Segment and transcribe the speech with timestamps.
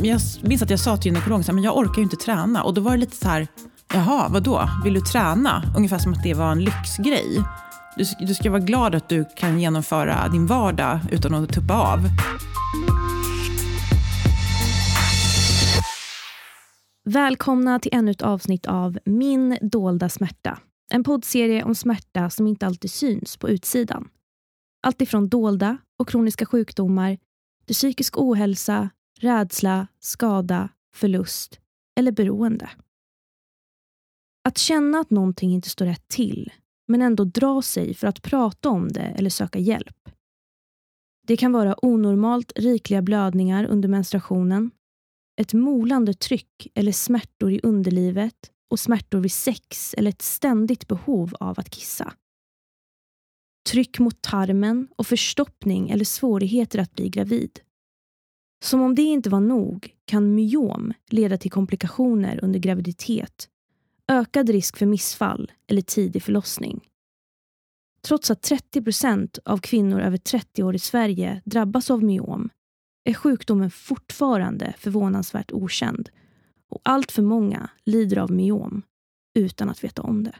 [0.00, 2.62] men jag minns att jag sa till gynekologen att jag orkar ju inte träna.
[2.62, 3.48] Och då var det lite så här,
[3.94, 4.68] jaha, vadå?
[4.84, 5.62] Vill du träna?
[5.76, 7.44] Ungefär som att det var en lyxgrej.
[7.96, 12.00] Du, du ska vara glad att du kan genomföra din vardag utan att tuppa av.
[17.04, 20.58] Välkomna till ännu ett avsnitt av Min dolda smärta.
[20.92, 24.08] En poddserie om smärta som inte alltid syns på utsidan.
[24.82, 27.18] Allt ifrån dolda och kroniska sjukdomar
[27.66, 31.60] till psykisk ohälsa, rädsla, skada, förlust
[31.98, 32.70] eller beroende.
[34.44, 36.52] Att känna att någonting inte står rätt till
[36.88, 40.08] men ändå dra sig för att prata om det eller söka hjälp.
[41.26, 44.70] Det kan vara onormalt rikliga blödningar under menstruationen,
[45.40, 51.34] ett molande tryck eller smärtor i underlivet och smärtor vid sex eller ett ständigt behov
[51.40, 52.14] av att kissa.
[53.70, 57.60] Tryck mot tarmen och förstoppning eller svårigheter att bli gravid.
[58.62, 63.48] Som om det inte var nog kan myom leda till komplikationer under graviditet,
[64.08, 66.80] ökad risk för missfall eller tidig förlossning.
[68.02, 72.50] Trots att 30 procent av kvinnor över 30 år i Sverige drabbas av myom
[73.04, 76.10] är sjukdomen fortfarande förvånansvärt okänd
[76.68, 78.82] och allt för många lider av myom
[79.34, 80.34] utan att veta om det.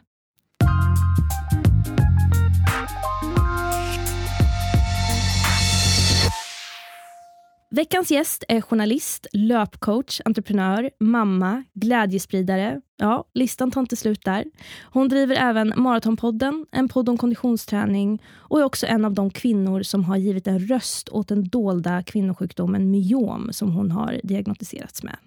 [7.73, 12.81] Veckans gäst är journalist, löpcoach, entreprenör, mamma, glädjespridare.
[12.97, 14.45] Ja, listan tar inte slut där.
[14.81, 19.83] Hon driver även Maratonpodden, en podd om konditionsträning och är också en av de kvinnor
[19.83, 25.17] som har givit en röst åt den dolda kvinnosjukdomen myom som hon har diagnostiserats med.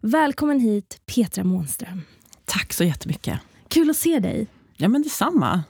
[0.00, 2.02] Välkommen hit, Petra Månström.
[2.44, 3.40] Tack så jättemycket.
[3.68, 4.46] Kul att se dig.
[4.76, 5.62] Ja, men detsamma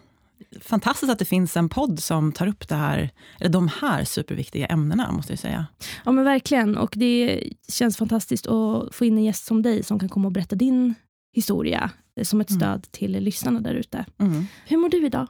[0.61, 4.67] fantastiskt att det finns en podd som tar upp det här, eller de här superviktiga
[4.67, 5.67] ämnena, måste jag säga.
[6.05, 6.77] Ja, men verkligen.
[6.77, 10.33] Och det känns fantastiskt att få in en gäst som dig, som kan komma och
[10.33, 10.95] berätta din
[11.33, 12.61] historia, eh, som ett mm.
[12.61, 12.83] stöd mm.
[12.91, 14.05] till lyssnarna där ute.
[14.19, 14.47] Mm.
[14.67, 15.27] Hur mår du idag?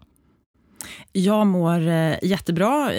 [1.12, 2.90] Jag mår eh, jättebra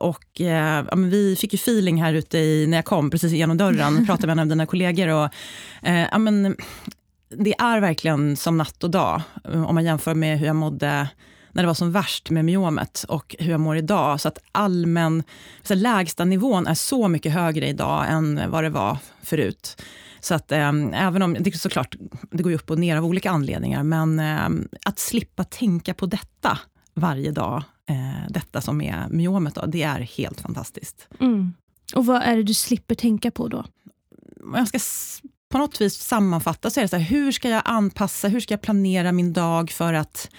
[0.00, 3.56] och ja, men vi fick ju feeling här ute i, när jag kom, precis genom
[3.56, 5.08] dörren, pratade med en av dina kollegor.
[5.08, 5.30] Och,
[5.82, 6.56] ja, men,
[7.30, 11.08] det är verkligen som natt och dag, om man jämför med hur jag mådde
[11.58, 14.20] när det var som värst med myomet och hur jag mår idag.
[14.20, 15.22] Så att allmän,
[15.62, 19.82] så lägsta nivån är så mycket högre idag än vad det var förut.
[20.20, 21.96] Så att eh, även om, det är såklart,
[22.30, 24.48] det går ju upp och ner av olika anledningar, men eh,
[24.84, 26.58] att slippa tänka på detta
[26.94, 31.08] varje dag, eh, detta som är myomet, då, det är helt fantastiskt.
[31.20, 31.52] Mm.
[31.94, 33.64] Och vad är det du slipper tänka på då?
[34.54, 34.78] Jag ska
[35.48, 38.54] på något vis sammanfatta så är det så här, hur ska jag anpassa, hur ska
[38.54, 40.30] jag planera min dag för att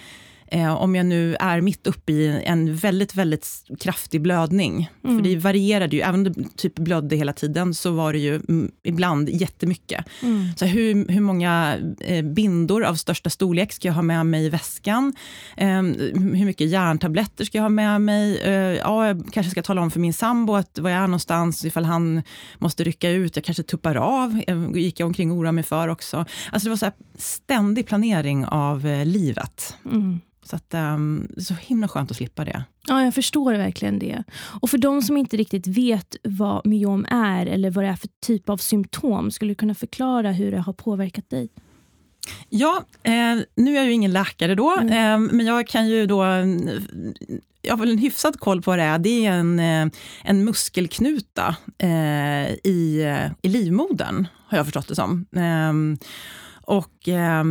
[0.52, 3.48] Eh, om jag nu är mitt uppe i en väldigt, väldigt
[3.80, 4.90] kraftig blödning.
[5.04, 5.16] Mm.
[5.16, 8.34] För det varierade ju, även om det typ blödde hela tiden, så var det ju
[8.34, 10.04] mm, ibland jättemycket.
[10.22, 10.48] Mm.
[10.56, 14.48] Så hur, hur många eh, bindor av största storlek ska jag ha med mig i
[14.48, 15.14] väskan?
[15.56, 18.40] Eh, hur mycket järntabletter ska jag ha med mig?
[18.40, 21.64] Eh, ja, jag kanske ska tala om för min sambo att var jag är någonstans,
[21.64, 22.22] ifall han
[22.58, 23.36] måste rycka ut.
[23.36, 26.24] Jag kanske tuppar av, eh, gick jag omkring och oroade mig för också.
[26.52, 29.76] Alltså det var så ständig planering av eh, livet.
[29.84, 30.20] Mm.
[30.50, 32.64] Så att, um, det är så himla skönt att slippa det.
[32.86, 34.24] Ja, jag förstår verkligen det.
[34.60, 38.08] Och för de som inte riktigt vet vad myom är eller vad det är för
[38.26, 41.48] typ av symptom, skulle du kunna förklara hur det har påverkat dig?
[42.48, 43.12] Ja, eh,
[43.56, 44.88] nu är jag ju ingen läkare då, mm.
[44.88, 46.24] eh, men jag kan ju då
[47.62, 48.98] jag har väl en hyfsad koll på vad det är.
[48.98, 49.88] Det är en, eh,
[50.24, 53.06] en muskelknuta eh, i,
[53.42, 55.26] i livmodern, har jag förstått det som.
[55.36, 55.98] Eh,
[56.70, 57.44] och eh,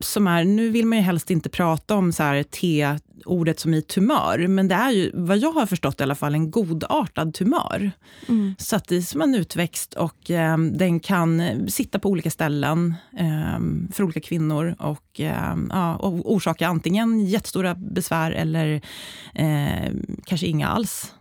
[0.00, 3.82] som är, nu vill man ju helst inte prata om så här T-ordet som i
[3.82, 7.90] tumör, men det är ju, vad jag har förstått i alla fall, en godartad tumör.
[8.28, 8.54] Mm.
[8.58, 12.94] Så att det är som en utväxt och eh, den kan sitta på olika ställen
[13.18, 18.80] eh, för olika kvinnor och, ehm, ja, och orsaka antingen jättestora besvär eller
[19.34, 19.92] eh,
[20.24, 21.14] kanske inga alls.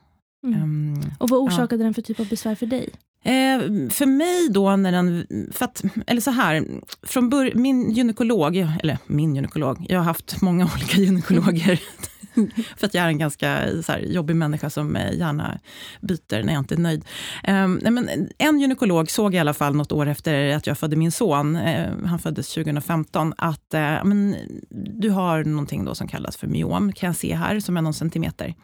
[0.44, 0.64] Mm.
[0.64, 1.86] Um, och vad orsakade ja.
[1.86, 2.90] den för typ av besvär för dig?
[3.24, 6.66] Eh, för mig då, när den, för att, eller så här,
[7.04, 11.80] från bör, min gynekolog, eller min gynekolog, jag har haft många olika gynekologer,
[12.78, 15.60] för att jag är en ganska så här, jobbig människa som gärna
[16.02, 17.06] byter när jag inte är nöjd.
[17.44, 21.12] Eh, men en gynekolog såg i alla fall något år efter att jag födde min
[21.12, 24.36] son, eh, han föddes 2015, att eh, men,
[25.00, 27.94] du har någonting då som kallas för myom, kan jag se här, som är någon
[27.94, 28.56] centimeter.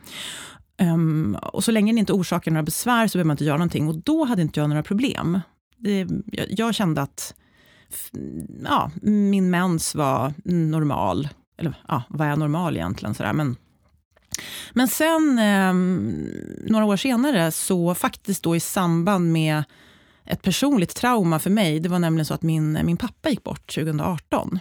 [0.79, 3.87] Um, och så länge det inte orsakar några besvär så behöver man inte göra någonting.
[3.87, 5.39] Och då hade inte jag några problem.
[5.77, 7.33] Det, jag, jag, kände att
[8.63, 11.29] ja, min mens var normal.
[11.57, 13.15] Eller ja, vad är normal egentligen?
[13.15, 13.33] Sådär.
[13.33, 13.55] Men,
[14.73, 16.29] men sen, um,
[16.65, 19.63] några år senare, så faktiskt då i samband med
[20.25, 21.79] ett personligt trauma för mig.
[21.79, 24.59] Det var nämligen så att min, min pappa gick bort 2018.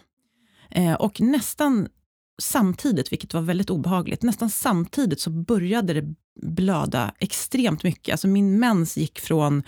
[0.71, 1.89] Eh, och nästan
[2.39, 8.13] samtidigt, vilket var väldigt obehagligt, nästan samtidigt så började det blöda extremt mycket.
[8.13, 9.63] Alltså min mens gick från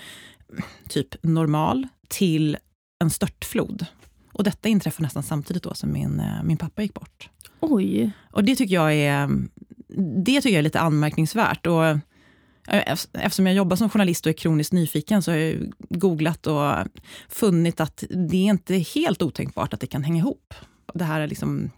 [0.89, 2.57] typ normal till
[3.01, 3.87] en störtflod.
[4.33, 7.31] Och detta inträffade nästan samtidigt då som min, eh, min pappa gick bort.
[7.61, 8.11] Oj.
[8.33, 9.29] Och det tycker jag är,
[10.25, 11.67] det tycker jag är lite anmärkningsvärt.
[11.67, 11.99] Och eh,
[13.13, 16.75] Eftersom jag jobbar som journalist och är kroniskt nyfiken så har jag googlat och
[17.29, 20.55] funnit att det är inte helt otänkbart att det kan hänga ihop.
[20.95, 21.71] Det här är liksom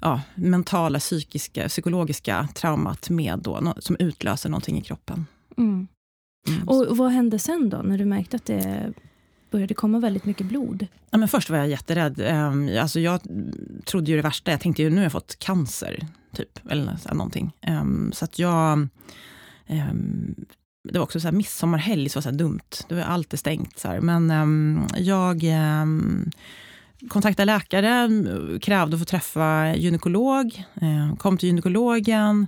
[0.00, 5.26] ja, mentala, psykiska, psykologiska traumat med då, som utlöser någonting i kroppen.
[5.56, 5.88] Mm.
[6.48, 6.68] Mm.
[6.68, 8.92] Och vad hände sen då, när du märkte att det
[9.50, 10.86] började komma väldigt mycket blod?
[11.10, 12.20] Ja, men först var jag jätterädd.
[12.20, 13.20] Um, alltså jag
[13.84, 14.50] trodde ju det värsta.
[14.50, 16.70] Jag tänkte ju nu har jag fått cancer, typ.
[16.70, 17.52] Eller någonting.
[17.68, 18.88] Um, så att jag...
[19.68, 20.34] Um,
[20.88, 22.70] det var också så här midsommarhelg, så var så dumt.
[22.88, 23.78] Det var alltid stängt.
[23.78, 24.00] Så här.
[24.00, 25.44] Men jag
[27.08, 28.08] kontaktade läkare,
[28.58, 30.64] krävde att få träffa gynekolog.
[30.80, 32.46] Eh, kom till gynekologen.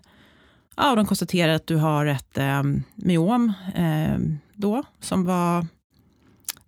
[0.76, 2.62] Ja, de konstaterade att du har ett eh,
[2.94, 4.19] myom eh,
[4.55, 5.67] då, som var,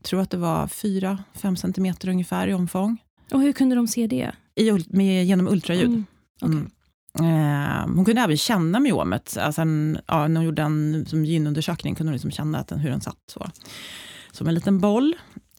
[0.03, 2.99] tror att det var 4-5 centimeter ungefär i omfång.
[3.33, 4.33] Och hur kunde de se det?
[4.55, 5.89] I, med, genom ultraljud.
[5.89, 6.05] Mm.
[6.43, 6.55] Okay.
[6.55, 6.71] Mm.
[7.21, 9.37] Eh, hon kunde även känna myomet.
[9.37, 12.79] Alltså en, ja, när hon gjorde en som gynundersökning kunde hon liksom känna att den,
[12.79, 13.19] hur den satt.
[13.27, 13.51] Så.
[14.33, 15.15] Som en liten boll.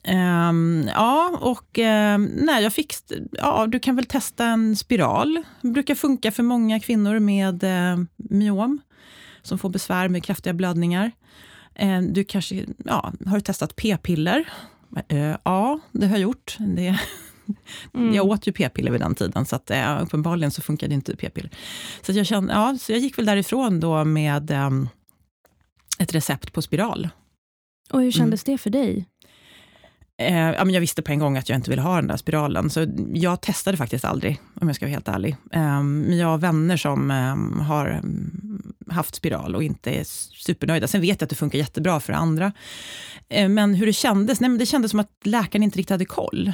[0.07, 2.94] Um, ja, och um, nej, jag fick...
[3.31, 5.44] Ja, du kan väl testa en spiral.
[5.61, 8.81] Det brukar funka för många kvinnor med uh, myom
[9.41, 11.11] som får besvär med kraftiga blödningar.
[11.83, 12.65] Uh, du kanske...
[12.85, 14.50] Ja, har du testat p-piller?
[15.13, 16.57] Uh, ja, det har jag gjort.
[16.59, 16.88] Det,
[17.94, 18.13] mm.
[18.13, 21.51] Jag åt ju p-piller vid den tiden, så att, uh, uppenbarligen så funkade inte p-piller.
[22.01, 24.89] Så, jag kände, ja, så jag gick väl därifrån då med um,
[26.00, 27.09] ett recept på spiral.
[27.91, 28.53] Och hur kändes mm.
[28.53, 29.05] det för dig?
[30.18, 32.18] Eh, ja, men jag visste på en gång att jag inte ville ha den där
[32.18, 35.36] spiralen, så jag testade faktiskt aldrig, om jag ska vara helt ärlig.
[35.51, 40.04] Eh, men jag har vänner som eh, har mm, haft spiral och inte är
[40.44, 40.88] supernöjda.
[40.88, 42.51] Sen vet jag att det funkar jättebra för andra.
[43.30, 44.39] Eh, men hur det kändes?
[44.39, 46.54] Nej, men det kändes som att läkaren inte riktigt hade koll.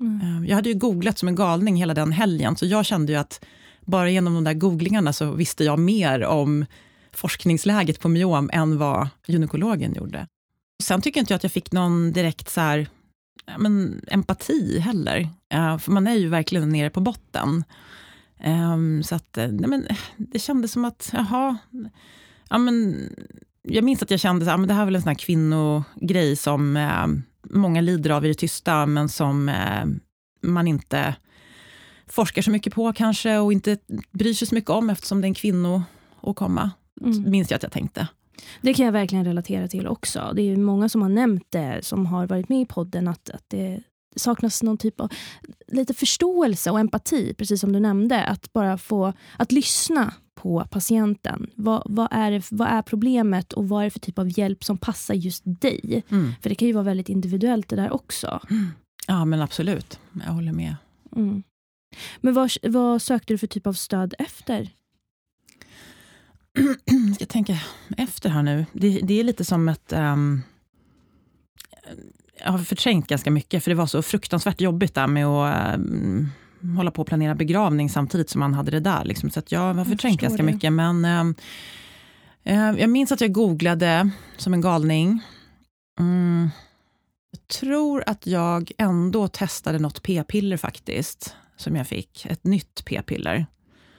[0.00, 0.20] Mm.
[0.20, 3.18] Eh, jag hade ju googlat som en galning hela den helgen, så jag kände ju
[3.18, 3.44] att
[3.80, 6.66] bara genom de där googlingarna så visste jag mer om
[7.12, 10.26] forskningsläget på myom än vad gynekologen gjorde.
[10.82, 12.88] Sen tycker inte jag att jag fick någon direkt så här,
[13.58, 15.20] men, empati heller.
[15.54, 17.64] Uh, för man är ju verkligen nere på botten.
[18.44, 19.86] Um, så att, nej, men,
[20.16, 21.56] det kändes som att, jaha,
[22.48, 23.08] ja, men,
[23.62, 26.76] jag minns att jag kände att det här är väl en sån här kvinnogrej som
[26.76, 27.06] eh,
[27.42, 29.84] många lider av i det tysta, men som eh,
[30.42, 31.14] man inte
[32.06, 33.78] forskar så mycket på kanske och inte
[34.10, 36.70] bryr sig så mycket om eftersom det är en kvinnoåkomma.
[37.00, 37.30] Mm.
[37.30, 38.08] Minns jag att jag tänkte.
[38.60, 40.32] Det kan jag verkligen relatera till också.
[40.36, 43.44] Det är många som har nämnt det, som har varit med i podden, att, att
[43.48, 43.82] det
[44.16, 45.12] saknas någon typ av
[45.66, 48.24] lite förståelse och empati, precis som du nämnde.
[48.24, 51.50] Att bara få att lyssna på patienten.
[51.54, 54.78] Vad, vad, är, vad är problemet och vad är det för typ av hjälp som
[54.78, 56.02] passar just dig?
[56.08, 56.32] Mm.
[56.42, 58.40] För det kan ju vara väldigt individuellt det där också.
[58.50, 58.66] Mm.
[59.06, 60.00] Ja, men absolut.
[60.26, 60.76] Jag håller med.
[61.16, 61.42] Mm.
[62.20, 64.70] Men vad, vad sökte du för typ av stöd efter
[67.14, 67.58] ska tänka
[67.96, 68.66] efter här nu.
[68.72, 69.92] Det, det är lite som ett...
[69.92, 70.42] Um,
[72.44, 76.30] jag har förträngt ganska mycket, för det var så fruktansvärt jobbigt där med att um,
[76.76, 79.04] hålla på och planera begravning samtidigt som man hade det där.
[79.04, 79.30] Liksom.
[79.30, 80.52] Så jag har förträngt jag ganska det.
[80.52, 80.72] mycket.
[80.72, 81.34] Men um,
[82.48, 85.20] uh, jag minns att jag googlade som en galning.
[85.98, 86.50] Mm,
[87.30, 92.26] jag tror att jag ändå testade något p-piller faktiskt, som jag fick.
[92.26, 93.46] Ett nytt p-piller.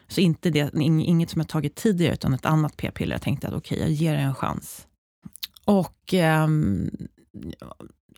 [0.07, 3.15] Så inte det, inget som jag tagit tidigare, utan ett annat p-piller.
[3.15, 4.87] Jag tänkte att okej, okay, jag ger det en chans.
[5.65, 6.47] Och eh,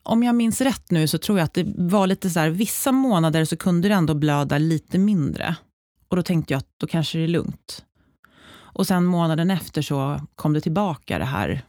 [0.03, 2.91] om jag minns rätt nu så tror jag att det var lite så här, vissa
[2.91, 5.55] månader så kunde det ändå blöda lite mindre.
[6.07, 7.85] Och då tänkte jag att då kanske det är lugnt.
[8.75, 11.65] Och sen månaden efter så kom det tillbaka det här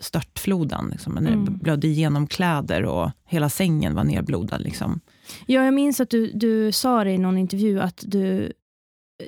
[0.00, 0.88] störtfloden.
[0.90, 1.44] Liksom, när mm.
[1.44, 4.60] det blödde igenom kläder och hela sängen var nerblodad.
[4.60, 5.00] Liksom.
[5.46, 8.52] Ja, jag minns att du, du sa det i någon intervju att du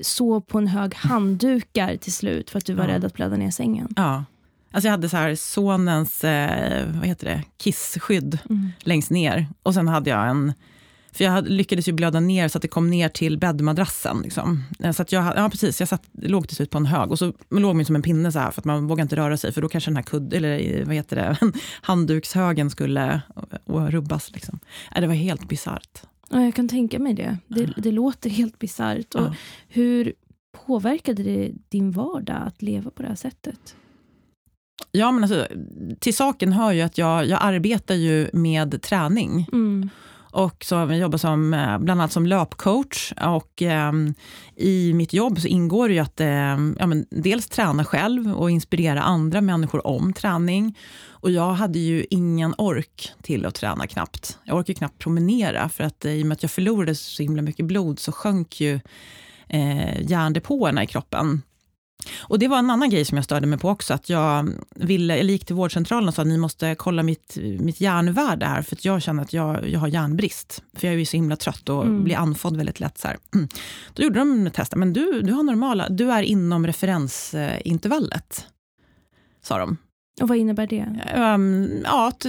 [0.02, 2.94] sov på en hög handdukar till slut för att du var ja.
[2.94, 3.88] rädd att blöda ner sängen.
[3.96, 4.25] Ja.
[4.72, 8.72] Alltså jag hade så här sonens eh, vad heter det, kissskydd mm.
[8.80, 9.46] längst ner.
[9.62, 10.52] Och sen hade jag en...
[11.14, 14.20] För jag lyckades ju blöda ner så att det kom ner till bäddmadrassen.
[14.22, 14.64] Liksom.
[14.80, 17.18] Eh, så att jag, ja, precis, jag satt, låg till slut på en hög och
[17.18, 19.52] så låg man som en pinne så här, för att man vågade inte röra sig.
[19.52, 21.37] För då kanske den här kudd, eller vad heter det,
[21.82, 23.22] handdukshögen skulle
[23.66, 24.30] rubbas.
[24.34, 24.58] Liksom.
[24.94, 26.02] Äh, det var helt bisarrt.
[26.32, 27.38] Ja, jag kan tänka mig det.
[27.48, 29.06] Det, det låter helt bisarrt.
[29.14, 29.34] Ja.
[29.68, 30.12] Hur
[30.66, 33.76] påverkade det din vardag att leva på det här sättet?
[34.90, 35.46] Ja, men alltså,
[35.98, 39.48] till saken hör ju att jag, jag arbetar ju med träning.
[39.52, 39.90] Mm.
[40.32, 43.12] Och så jag jobbat som, eh, bland annat som löpcoach.
[43.20, 43.92] Och eh,
[44.56, 46.28] I mitt jobb så ingår det ju att eh,
[46.78, 50.78] ja, men dels träna själv och inspirera andra människor om träning.
[51.08, 54.38] Och jag hade ju ingen ork till att träna knappt.
[54.44, 57.42] Jag orkade knappt promenera för att eh, i och med att jag förlorade så himla
[57.42, 58.80] mycket blod så sjönk ju
[59.48, 61.42] eh, järndepåerna i kroppen.
[62.18, 63.94] Och Det var en annan grej som jag störde mig på också.
[63.94, 67.80] Att jag, ville, jag gick till vårdcentralen och sa att ni måste kolla mitt, mitt
[67.80, 70.62] järnvärde här, för jag känner att jag, jag har järnbrist.
[70.76, 72.04] För jag är så himla trött och mm.
[72.04, 72.99] blir andfådd väldigt lätt.
[72.99, 73.16] Så här.
[73.94, 74.78] Då gjorde de testet.
[74.78, 78.47] Men du, du har normala, du är inom referensintervallet,
[79.42, 79.76] sa de.
[80.21, 80.87] Och vad innebär det?
[81.16, 82.26] Um, ja, att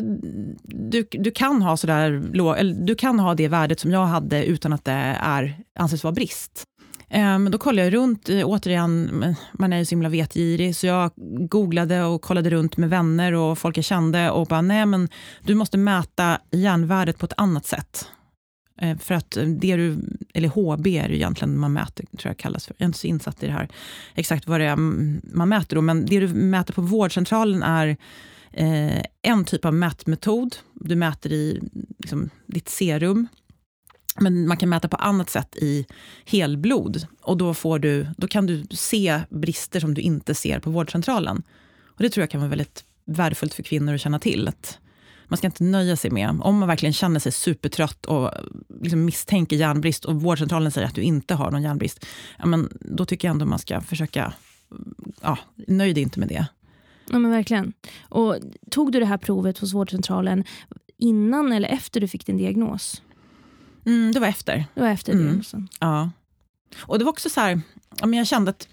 [0.64, 2.12] du, du, kan ha sådär,
[2.58, 6.12] eller du kan ha det värdet som jag hade utan att det är, anses vara
[6.12, 6.64] brist.
[7.14, 11.12] Eh, men då kollade jag runt, återigen, man är ju så himla vetgirig, så jag
[11.50, 15.10] googlade och kollade runt med vänner och folk jag kände och bara, nej men
[15.42, 18.08] du måste mäta järnvärdet på ett annat sätt.
[18.82, 19.98] Eh, för att eh, det du,
[20.34, 22.76] eller HB är det egentligen man mäter, tror jag kallas för.
[22.78, 23.70] Jag är inte så insatt i det här,
[24.16, 24.76] exakt vad det är
[25.36, 27.98] man mäter då, men det du mäter på vårdcentralen är
[28.52, 30.56] eh, en typ av mätmetod.
[30.74, 31.60] Du mäter i
[32.00, 33.28] liksom, ditt serum,
[34.20, 35.86] men man kan mäta på annat sätt i
[36.26, 37.08] helblod.
[37.22, 41.44] Och då, får du, då kan du se brister som du inte ser på vårdcentralen.
[41.86, 44.48] Och Det tror jag kan vara väldigt värdefullt för kvinnor att känna till.
[44.48, 44.80] Att
[45.28, 48.44] man ska inte nöja sig med, om man verkligen känner sig supertrött och eh,
[48.82, 52.06] liksom misstänker järnbrist och vårdcentralen säger att du inte har någon järnbrist,
[52.40, 54.34] ja, men då tycker jag ändå man ska försöka,
[55.22, 56.46] ja, nöj dig inte med det.
[57.12, 57.74] Ja men verkligen.
[58.10, 58.38] Och
[58.72, 60.44] tog du det här provet hos vårdcentralen
[60.98, 63.02] innan eller efter du fick din diagnos?
[63.86, 64.66] Mm, det var efter.
[64.74, 65.26] Det var efter mm.
[65.26, 65.68] diagnosen?
[65.80, 66.10] Ja.
[66.80, 67.62] Och det var också så här,
[68.02, 68.68] jag kände att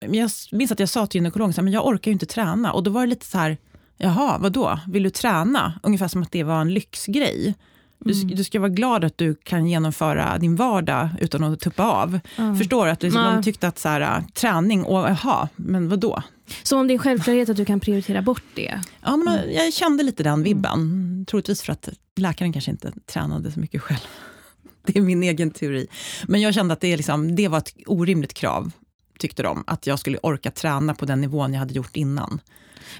[0.00, 2.72] jag minns att jag sa till gynekologen att jag orkar ju inte träna.
[2.72, 3.58] Och då var det lite så här,
[3.96, 4.80] jaha, vadå?
[4.88, 5.80] Vill du träna?
[5.82, 7.54] Ungefär som att det var en lyxgrej.
[7.98, 8.36] Du, mm.
[8.36, 12.20] du ska vara glad att du kan genomföra din vardag utan att tuppa av.
[12.36, 12.58] Mm.
[12.58, 12.92] Förstår du?
[12.92, 16.22] Att liksom, de tyckte att så här, träning, och jaha, men vadå?
[16.62, 18.80] Så om det är en självklarhet att du kan prioritera bort det?
[19.02, 19.54] Ja, men mm.
[19.54, 21.24] jag kände lite den vibben.
[21.28, 24.00] Troligtvis för att läkaren kanske inte tränade så mycket själv.
[24.86, 25.86] Det är min egen teori.
[26.28, 28.72] Men jag kände att det, liksom, det var ett orimligt krav,
[29.18, 29.64] tyckte de.
[29.66, 32.40] Att jag skulle orka träna på den nivån jag hade gjort innan.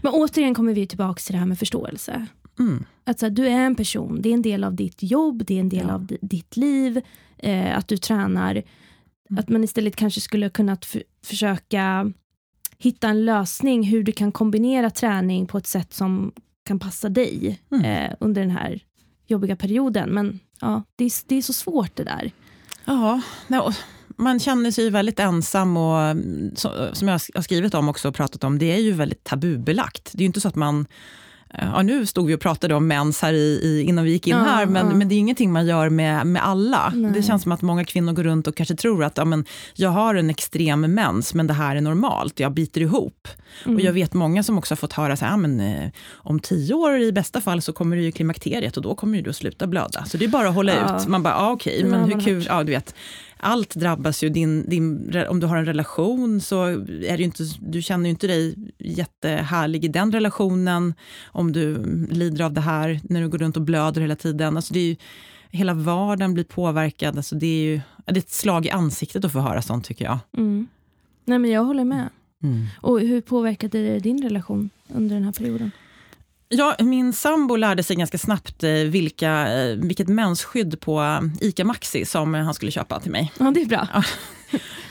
[0.01, 2.27] Men återigen kommer vi tillbaka till det här med förståelse.
[2.59, 2.85] Mm.
[3.05, 5.57] Att så här, du är en person, det är en del av ditt jobb, det
[5.57, 5.95] är en del ja.
[5.95, 7.01] av ditt liv,
[7.39, 8.51] eh, att du tränar.
[8.51, 9.39] Mm.
[9.39, 10.77] Att man istället kanske skulle kunna
[11.25, 12.13] försöka
[12.83, 16.33] hitta en lösning hur du kan kombinera träning på ett sätt som
[16.65, 17.85] kan passa dig mm.
[17.85, 18.81] eh, under den här
[19.27, 20.11] jobbiga perioden.
[20.11, 22.33] Men ja, det är, det är så svårt det där.
[22.85, 23.21] Ja,
[24.17, 26.17] man känner sig väldigt ensam och
[26.93, 30.11] som jag har skrivit om också och pratat om, det är ju väldigt tabubelagt.
[30.13, 30.87] Det är ju inte så att man
[31.59, 34.37] Ja, nu stod vi och pratade om mens här i, i innan vi gick in
[34.37, 34.95] ja, här, men, ja.
[34.95, 36.93] men det är ingenting man gör med, med alla.
[36.95, 37.13] Nej.
[37.13, 39.91] Det känns som att många kvinnor går runt och kanske tror att ja, men, jag
[39.91, 43.29] har en extrem mens, men det här är normalt, jag biter ihop.
[43.65, 43.77] Mm.
[43.77, 46.75] Och jag vet många som också har fått höra så här, men, eh, om tio
[46.75, 49.67] år i bästa fall så kommer du i klimakteriet och då kommer du att sluta
[49.67, 50.05] blöda.
[50.05, 51.07] Så det är bara att hålla ut.
[51.07, 52.95] Man bara, ah, okej, okay, men hur kul, ja du vet
[53.41, 54.29] allt drabbas ju.
[54.29, 58.27] Din, din, om du har en relation så är det inte, du känner ju inte
[58.27, 60.95] dig jättehärlig i den relationen
[61.27, 64.57] om du lider av det här när du går runt och blöder hela tiden.
[64.57, 64.97] Alltså det är ju,
[65.51, 67.17] hela vardagen blir påverkad.
[67.17, 70.05] Alltså det, är ju, det är ett slag i ansiktet att få höra sånt tycker
[70.05, 70.19] jag.
[70.37, 70.67] Mm.
[71.25, 72.09] Nej men Jag håller med.
[72.43, 72.67] Mm.
[72.81, 75.71] Och Hur påverkade det din relation under den här perioden?
[76.53, 81.65] Ja, min sambo lärde sig ganska snabbt eh, vilka, eh, vilket mensskydd på eh, ICA
[81.65, 83.33] Maxi som han skulle köpa till mig.
[83.39, 83.89] Ja, det är bra.
[83.93, 84.03] Ja.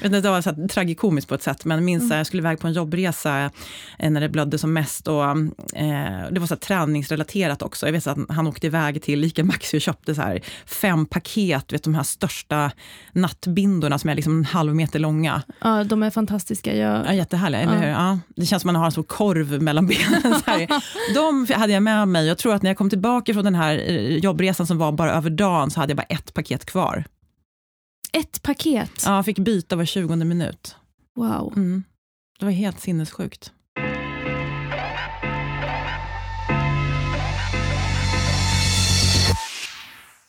[0.01, 2.17] Det var så tragikomiskt på ett sätt, men minns mm.
[2.17, 3.51] jag skulle iväg på en jobbresa
[3.99, 5.07] eh, när det blödde som mest.
[5.07, 7.85] Och, eh, det var så träningsrelaterat också.
[7.85, 11.73] Jag vet att han åkte iväg till Ica Maxi och köpte så här fem paket,
[11.73, 12.71] vet, de här största
[13.11, 15.41] nattbindorna som är liksom en halv meter långa.
[15.61, 16.75] Ja, de är fantastiska.
[16.75, 17.05] Jag...
[17.05, 17.69] Ja, jättehärliga, ja.
[17.69, 17.87] eller hur?
[17.87, 20.21] Ja, det känns som att man har en stor korv mellan benen.
[20.21, 20.67] Så här.
[21.13, 22.27] De hade jag med mig.
[22.27, 25.13] Jag tror att när jag kom tillbaka från den här eh, jobbresan som var bara
[25.13, 27.03] över dagen så hade jag bara ett paket kvar.
[28.13, 28.91] Ett paket?
[29.05, 30.75] Ja, jag fick byta var 20 minut.
[31.15, 31.53] Wow.
[31.55, 31.83] Mm.
[32.39, 33.51] Det var helt sinnessjukt.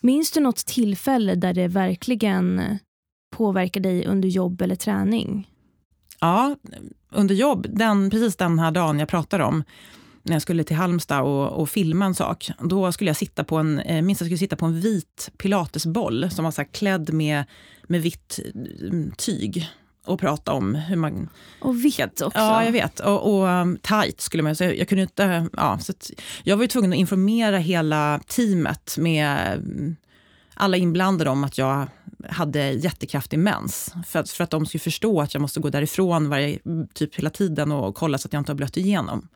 [0.00, 2.78] Minns du något tillfälle där det verkligen
[3.36, 5.50] påverkade dig under jobb eller träning?
[6.20, 6.56] Ja,
[7.10, 9.64] under jobb, den, precis den här dagen jag pratar om,
[10.22, 12.50] när jag skulle till Halmstad och, och filma en sak.
[12.60, 16.30] Då skulle jag sitta på en, eh, minst jag skulle sitta på en vit pilatesboll
[16.30, 17.44] som var så klädd med,
[17.82, 18.40] med vitt
[18.80, 19.68] mm, tyg.
[20.06, 21.28] och prata om hur man...
[21.60, 22.38] Och vitt också.
[22.38, 23.00] Ja, jag vet.
[23.00, 24.74] Och, och um, tight skulle man säga.
[24.74, 25.48] Jag kunde inte...
[25.56, 25.92] Ja, så
[26.42, 29.96] jag var ju tvungen att informera hela teamet med mm,
[30.54, 31.86] alla inblandade om att jag
[32.28, 33.94] hade jättekraftig mens.
[34.06, 36.58] För att, för att de skulle förstå att jag måste gå därifrån varje,
[36.94, 39.28] typ hela tiden och kolla så att jag inte har blött igenom.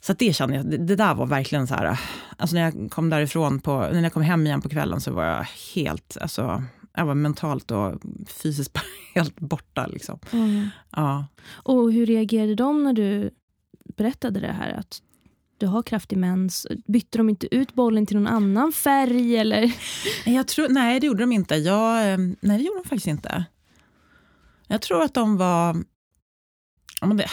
[0.00, 2.00] Så det kände jag, det, det, där var verkligen så här,
[2.36, 5.24] alltså när jag kom därifrån, på, när jag kom hem igen på kvällen så var
[5.24, 6.62] jag helt, alltså
[6.98, 7.94] jag var mentalt och
[8.26, 8.78] fysiskt
[9.14, 9.86] helt borta.
[9.86, 10.18] Liksom.
[10.32, 10.68] Mm.
[10.90, 11.26] Ja.
[11.50, 13.30] Och hur reagerade de när du
[13.96, 14.72] berättade det här?
[14.72, 15.02] Att
[15.58, 16.66] du har kraftig mens.
[16.86, 19.36] Bytte de inte ut bollen till någon annan färg?
[19.36, 19.72] Eller?
[20.24, 21.56] Jag tror, nej, det gjorde de inte.
[21.56, 23.44] Jag, eh, nej, det gjorde de faktiskt inte.
[24.66, 25.76] Jag tror att de var
[27.00, 27.30] Ja, men det,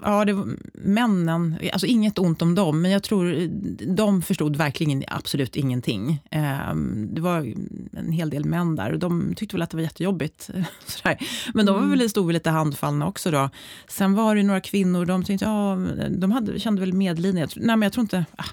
[0.00, 3.48] ja, det var männen, alltså inget ont om dem, men jag tror
[3.94, 6.22] de förstod verkligen absolut ingenting.
[6.30, 7.54] Ehm, det var
[7.92, 10.50] en hel del män där och de tyckte väl att det var jättejobbigt.
[10.86, 11.18] Sådär.
[11.54, 11.98] Men de var mm.
[11.98, 13.50] väl, stod väl lite handfallna också då.
[13.88, 15.78] Sen var det några kvinnor, de tänkte, ja,
[16.10, 17.46] de hade, kände väl medlidande.
[17.56, 18.44] Nej, men jag tror inte, ah,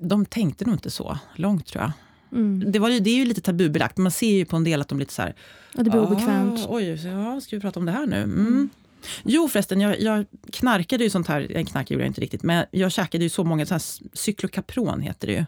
[0.00, 1.92] de tänkte nog inte så långt tror jag.
[2.32, 2.72] Mm.
[2.72, 4.98] Det, var, det är ju lite tabubelagt, man ser ju på en del att de
[4.98, 5.34] lite så här...
[5.74, 6.66] Ja, det blir obekvämt.
[6.68, 8.22] Oj, ja, ska vi prata om det här nu?
[8.22, 8.70] Mm.
[8.98, 9.24] Mm.
[9.24, 12.92] Jo förresten, jag, jag knarkade ju sånt här, knark gjorde jag inte riktigt, men jag
[12.92, 15.44] käkade ju så många, så här, cyklokapron heter det ju.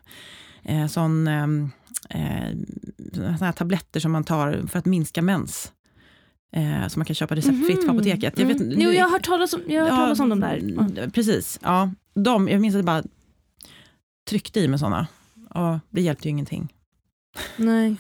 [0.63, 1.71] Eh, sån, ehm,
[2.11, 2.57] eh,
[3.15, 5.73] såna här tabletter som man tar för att minska mens.
[6.53, 7.87] Eh, som man kan köpa receptfritt mm.
[7.87, 8.39] på apoteket.
[8.39, 8.81] Jag, vet, mm.
[8.81, 10.57] jo, jag har hört talas om, jag har ja, talas om de där.
[10.57, 11.11] Mm.
[11.11, 11.91] Precis, ja.
[12.15, 13.03] De, jag minns att jag bara
[14.29, 15.07] tryckte i med såna.
[15.51, 16.73] Och det hjälpte ju ingenting.
[17.57, 17.97] Nej.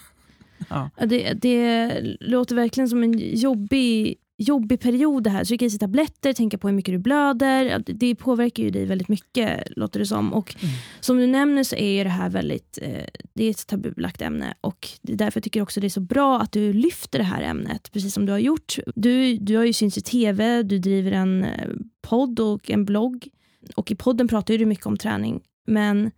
[0.68, 0.90] ja.
[1.06, 5.44] det, det låter verkligen som en jobbig jobbig period det här.
[5.44, 7.82] Trycka i sig tabletter, tänka på hur mycket du blöder.
[7.86, 10.32] Det påverkar ju dig väldigt mycket låter det som.
[10.32, 10.74] Och mm.
[11.00, 13.04] Som du nämner så är det här väldigt eh,
[13.34, 14.54] det är ett tabubelagt ämne.
[14.60, 17.24] Och det är därför jag tycker också det är så bra att du lyfter det
[17.24, 17.92] här ämnet.
[17.92, 18.78] Precis som du har gjort.
[18.94, 21.68] Du, du har ju synts i tv, du driver en eh,
[22.02, 23.28] podd och en blogg.
[23.76, 25.40] Och i podden pratar du mycket om träning.
[25.66, 26.10] Men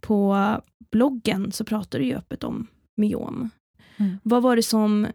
[0.00, 0.36] på
[0.90, 3.50] bloggen så pratar du ju öppet om myom.
[3.96, 4.16] Mm.
[4.22, 5.06] Vad var det som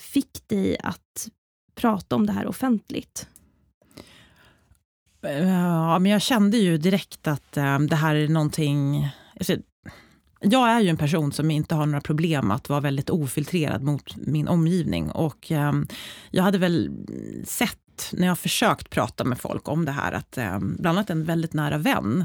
[0.00, 1.28] fick dig att
[1.82, 3.28] prata om det här offentligt?
[5.22, 9.08] Eh, ja, men jag kände ju direkt att äm, det här är någonting...
[9.36, 9.56] Alltså,
[10.40, 14.16] jag är ju en person som inte har några problem att vara väldigt ofiltrerad mot
[14.16, 15.10] min omgivning.
[15.10, 15.86] Och äm,
[16.30, 16.90] jag hade väl
[17.44, 17.78] sett
[18.12, 21.52] när jag försökt prata med folk om det här att äm, bland annat en väldigt
[21.52, 22.24] nära vän,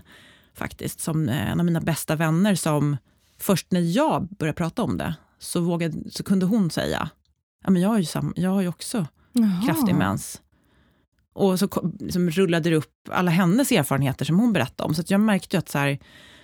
[0.53, 2.97] faktiskt, som eh, en av mina bästa vänner som
[3.37, 7.09] först när jag började prata om det så, vågade, så kunde hon säga
[7.63, 9.05] ja, men jag, har ju sam, jag har ju också
[9.37, 9.65] Jaha.
[9.65, 10.41] kraftig mens.
[11.33, 14.95] Och så liksom, rullade det upp alla hennes erfarenheter som hon berättade om.
[14.95, 15.99] Så jag märkte att så här,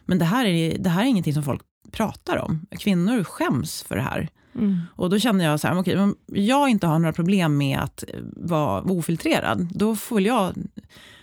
[0.06, 2.66] men det, här är, det här är ingenting som folk pratar om.
[2.80, 4.30] Kvinnor skäms för det här.
[4.56, 4.80] Mm.
[4.96, 8.04] Och då kände jag så här, okay, om jag inte har några problem med att
[8.36, 10.54] vara ofiltrerad, då, får jag,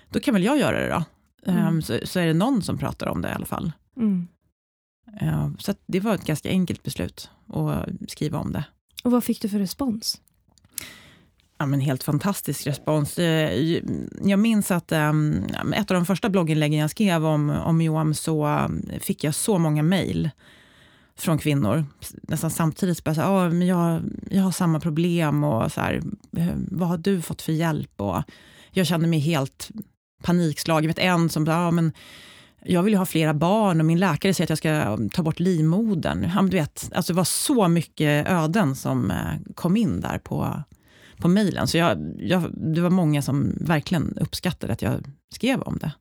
[0.08, 1.04] då kan väl jag göra det då.
[1.46, 1.66] Mm.
[1.66, 3.72] Um, så, så, är det någon som pratar om det i alla fall.
[3.96, 4.28] Mm.
[5.22, 8.64] Uh, så det var ett ganska enkelt beslut att skriva om det.
[9.04, 10.20] Och vad fick du för respons?
[11.60, 13.18] Ja, men helt fantastisk respons.
[13.18, 13.80] Eh,
[14.22, 15.44] jag minns att um,
[15.74, 19.58] ett av de första blogginläggen jag skrev om, om Joam så ehm, fick jag så
[19.58, 20.30] många mejl
[21.16, 21.84] från kvinnor.
[22.22, 23.04] Nästan samtidigt.
[23.04, 26.02] Bara så här, oh, men jag, jag har samma problem och så här,
[26.36, 28.00] eh, vad har du fått för hjälp?
[28.00, 28.22] Och
[28.70, 29.70] jag kände mig helt
[30.22, 30.84] panikslagen.
[30.84, 31.92] Jag vet en som sa, ah, men
[32.64, 35.40] jag vill ha flera barn och min läkare säger att jag ska ehm, ta bort
[35.40, 36.30] livmodern.
[36.34, 40.62] Ja, du vet, alltså det var så mycket öden som eh, kom in där på
[41.20, 41.68] på mejlen.
[41.68, 45.04] Så jag, jag, det var många som verkligen uppskattade att jag
[45.34, 45.92] skrev om det.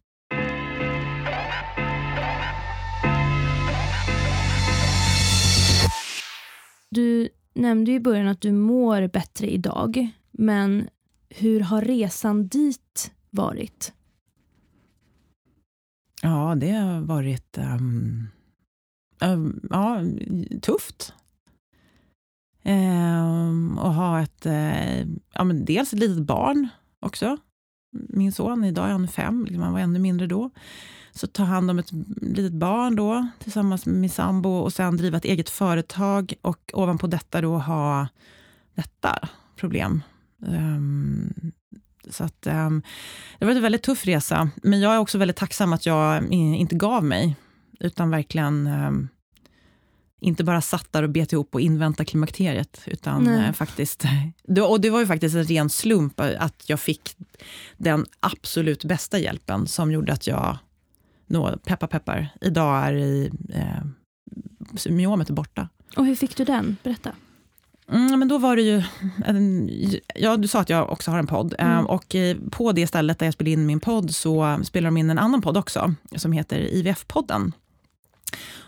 [6.90, 10.10] Du nämnde i början att du mår bättre idag.
[10.32, 10.90] Men
[11.30, 13.94] hur har resan dit varit?
[16.22, 18.28] Ja, det har varit um,
[19.22, 20.02] um, ja,
[20.62, 21.14] tufft.
[22.70, 25.00] Eh, och ha ett, eh,
[25.34, 26.68] ja, men dels ett litet barn
[27.00, 27.38] också.
[27.92, 30.50] Min son, idag är han fem, liksom, han var ännu mindre då.
[31.12, 35.18] Så ta hand om ett litet barn då tillsammans med min sambo och sen driva
[35.18, 38.08] ett eget företag och ovanpå detta då ha
[38.76, 40.04] detta problem.
[40.38, 41.52] Um,
[42.10, 42.82] så att, um,
[43.40, 46.76] det var en väldigt tuff resa, men jag är också väldigt tacksam att jag inte
[46.76, 47.36] gav mig,
[47.80, 49.10] utan verkligen um,
[50.20, 52.82] inte bara satt där och bet ihop och invänta klimakteriet.
[52.86, 54.04] Utan eh, faktiskt,
[54.70, 57.16] och det var ju faktiskt en ren slump att jag fick
[57.78, 60.58] den absolut bästa hjälpen som gjorde att jag,
[61.28, 65.70] nå, peppar peppar, idag är i, eh, myomet är borta.
[65.96, 66.78] Och hur fick du den?
[66.84, 67.12] Berätta.
[67.92, 68.84] Mm, men då var det ju,
[69.26, 69.70] en,
[70.16, 71.56] ja du sa att jag också har en podd.
[71.60, 71.78] Mm.
[71.78, 74.98] Eh, och eh, på det stället där jag spelade in min podd så spelar de
[74.98, 77.52] in en annan podd också, som heter IVF-podden.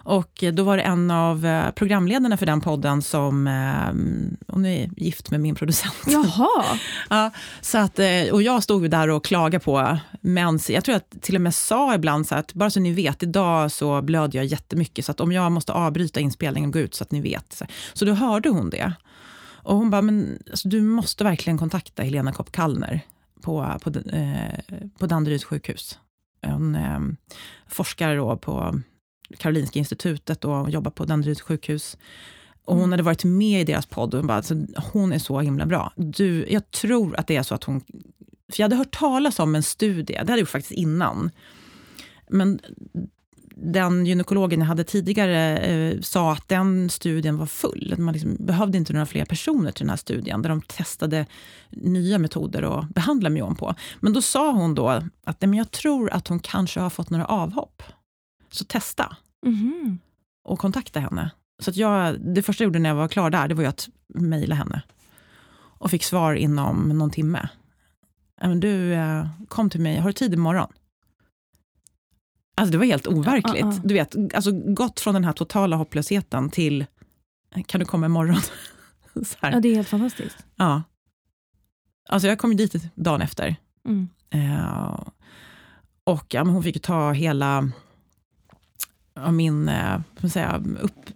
[0.04, 4.89] Och då var det en av eh, programledarna för den podden som, eh, hon är
[4.97, 5.95] gift med min producent.
[6.08, 6.78] Jaha.
[7.10, 10.69] Ja, så att, eh, och jag stod där och klagade på mens.
[10.69, 13.71] Jag tror att till och med sa ibland så att, bara så ni vet, idag
[13.71, 17.04] så blöder jag jättemycket, så att om jag måste avbryta inspelningen och gå ut så
[17.04, 17.54] att ni vet.
[17.54, 18.93] Så, så då hörde hon det.
[19.63, 23.02] Och hon bara, men alltså, du måste verkligen kontakta Helena Kopp Kallner
[23.41, 26.00] på, på, eh, på Danderyds sjukhus.
[26.45, 27.00] Hon eh,
[27.67, 28.82] forskar då på
[29.38, 31.98] Karolinska institutet och jobbar på Danderyds sjukhus.
[32.65, 34.56] Och hon hade varit med i deras podd och hon bara, alltså,
[34.94, 35.94] hon är så himla bra.
[35.96, 37.82] Du, jag tror att det är så att hon...
[38.52, 41.32] För jag hade hört talas om en studie, det hade jag gjort faktiskt innan.
[42.30, 42.60] Men
[43.56, 47.96] den gynekologen jag hade tidigare eh, sa att den studien var full.
[47.98, 51.26] Man liksom behövde inte några fler personer till den här studien, där de testade
[51.70, 53.76] nya metoder att behandla myon på.
[54.00, 54.89] Men då sa hon då
[55.24, 57.84] att men jag tror att hon kanske har fått några avhopp.
[58.52, 59.15] Så testa
[59.46, 60.00] Mhm.
[60.44, 61.32] och kontakta henne.
[61.60, 63.70] Så att jag, det första jag gjorde när jag var klar där, det var ju
[63.70, 64.82] att mejla henne.
[65.54, 67.50] Och fick svar inom någon timme.
[68.56, 70.68] Du, eh, kom till mig, har du tid imorgon?
[72.56, 73.60] Alltså det var helt overkligt.
[73.60, 73.82] Ja, ja.
[73.84, 76.86] Du vet, alltså gått från den här totala hopplösheten till,
[77.66, 78.42] kan du komma imorgon?
[79.26, 79.52] Så här.
[79.52, 80.46] Ja, det är helt fantastiskt.
[80.56, 80.84] Ja.
[82.10, 83.56] Alltså jag kom dit dagen efter.
[83.86, 84.10] Mm.
[84.30, 85.00] Eh,
[86.04, 87.72] och ja, hon fick ju ta hela
[89.15, 91.10] av min eh, säga, upp,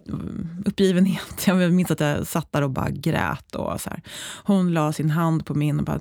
[0.64, 1.22] uppgivenhet.
[1.46, 3.54] Jag minns att jag satt där och bara grät.
[3.54, 4.02] Och så här.
[4.44, 6.00] Hon la sin hand på min och bara,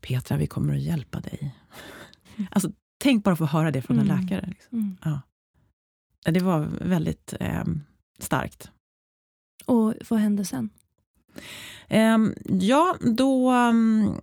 [0.00, 1.54] Petra, vi kommer att hjälpa dig.
[2.50, 4.20] Alltså, tänk bara att få höra det från en Mm.
[4.20, 4.46] läkare.
[4.46, 4.78] Liksom.
[4.78, 4.96] Mm.
[5.04, 5.20] Ja.
[6.32, 7.64] Det var väldigt eh,
[8.18, 8.70] starkt.
[9.66, 10.70] Och vad hände sen?
[11.88, 14.14] Ehm, ja, då um,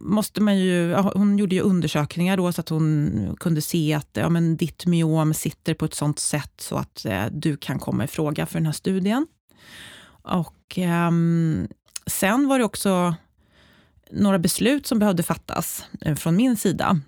[0.00, 0.94] måste man ju...
[0.94, 5.34] Hon gjorde ju undersökningar då så att hon kunde se att ja, men ditt myom
[5.34, 8.66] sitter på ett sånt sätt så att eh, du kan komma i fråga för den
[8.66, 9.26] här studien.
[10.22, 11.10] Och eh,
[12.06, 13.14] sen var det också
[14.10, 17.00] några beslut som behövde fattas eh, från min sida.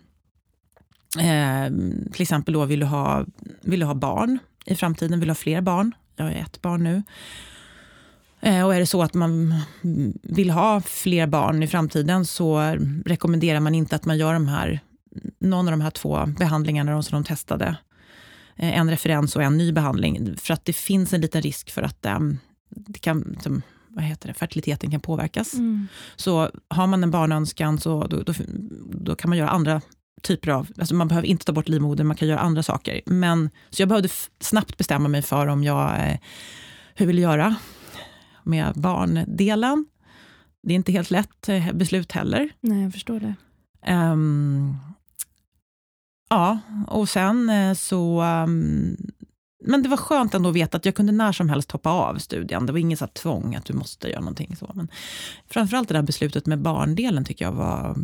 [1.19, 3.25] Ehm, till exempel då vill du, ha,
[3.61, 5.95] vill du ha barn i framtiden, vill du ha fler barn?
[6.17, 7.03] Jag har ett barn nu.
[8.45, 9.55] Eh, Och är det så att man
[10.23, 12.77] vill ha fler barn i framtiden så
[13.07, 14.81] rekommenderar man inte att man gör de här,
[15.39, 17.77] någon av de här två behandlingarna som de testade.
[18.57, 20.37] Eh, En referens och en ny behandling.
[20.37, 22.19] För att det finns en liten risk för att eh,
[22.69, 23.37] det kan,
[23.89, 25.55] vad heter det, fertiliteten kan påverkas.
[25.55, 25.89] Mm.
[26.17, 28.33] Så har man en barnönskan så då, då,
[28.93, 29.81] då kan man göra andra
[30.23, 30.69] typer av...
[30.79, 33.01] Alltså man behöver inte ta bort livmodern, man kan göra andra saker.
[33.07, 34.09] Men, så jag behövde
[34.41, 36.19] snabbt bestämma mig för om jag, eh,
[36.95, 37.55] hur jag vill göra
[38.45, 39.87] med barndelen.
[40.63, 42.51] Det är inte helt lätt eh, beslut heller.
[42.61, 43.35] Nej, jag förstår det.
[43.83, 44.75] Ehm,
[46.31, 48.21] ja, och sen eh, så...
[48.21, 48.97] ehm,
[49.67, 52.19] men det var skönt ändå att veta att jag kunde när som helst hoppa av
[52.19, 52.67] studien.
[52.67, 54.57] Det var inget så tvång att du måste göra någonting.
[54.57, 54.71] Så.
[54.75, 54.89] Men
[55.47, 57.97] framförallt det där beslutet med barndelen tycker jag var...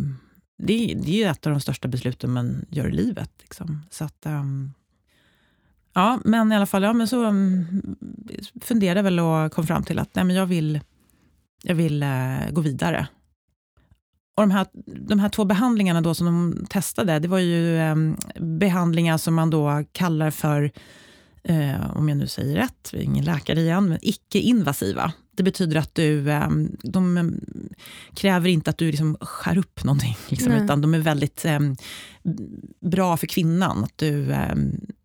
[0.63, 3.31] Det, det är ju ett av de största besluten man gör i livet.
[3.41, 3.83] Liksom.
[3.91, 4.73] Så att, ehm,
[5.95, 7.67] ja, men i alla fall, ja, men så um,
[8.61, 10.81] funderade väl och kom fram till att nej, men jag vill,
[11.63, 13.07] jag vill eh, gå vidare.
[14.37, 14.67] Och de här,
[15.09, 17.97] de här två behandlingarna då som de testade, det var ju eh,
[18.41, 20.71] behandlingar som man då kallar för,
[21.43, 25.13] eh, om jag nu säger rätt, vi är ingen läkare igen, men icke-invasiva.
[25.37, 26.49] Det betyder att du, eh,
[26.83, 27.25] de eh,
[28.15, 31.47] kräver inte att du liksom skär upp någonting, liksom, utan de är väldigt
[32.81, 33.85] bra för kvinnan.
[33.85, 34.35] Att du,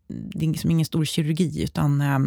[0.08, 2.20] det är liksom ingen stor kirurgi, utan eh,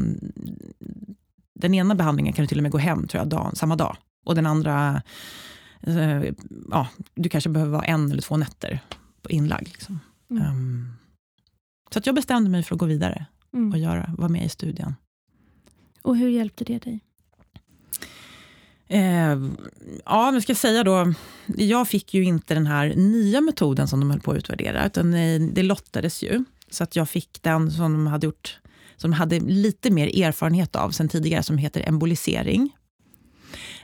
[1.54, 3.96] den ena behandlingen kan du till och med gå hem tror jag, dag, samma dag.
[4.26, 5.02] Och den andra,
[5.80, 6.22] eh,
[6.70, 8.80] ja, du kanske behöver vara en eller två nätter
[9.22, 9.68] på inlagd.
[9.68, 10.00] Liksom.
[10.30, 10.42] Mm.
[10.42, 10.92] Ehm,
[11.90, 13.72] så jag bestämde mig för att gå vidare Mm.
[13.72, 14.94] och göra, vara med i studien.
[16.02, 17.00] Och hur hjälpte det dig?
[18.86, 19.38] Eh,
[20.04, 21.14] ja, men ska jag säga då,
[21.46, 25.14] jag fick ju inte den här nya metoden som de höll på att utvärdera, utan
[25.14, 26.44] eh, det lottades ju.
[26.70, 28.58] Så att jag fick den som de hade gjort,
[28.96, 32.76] som de hade lite mer erfarenhet av sen tidigare, som heter embolisering.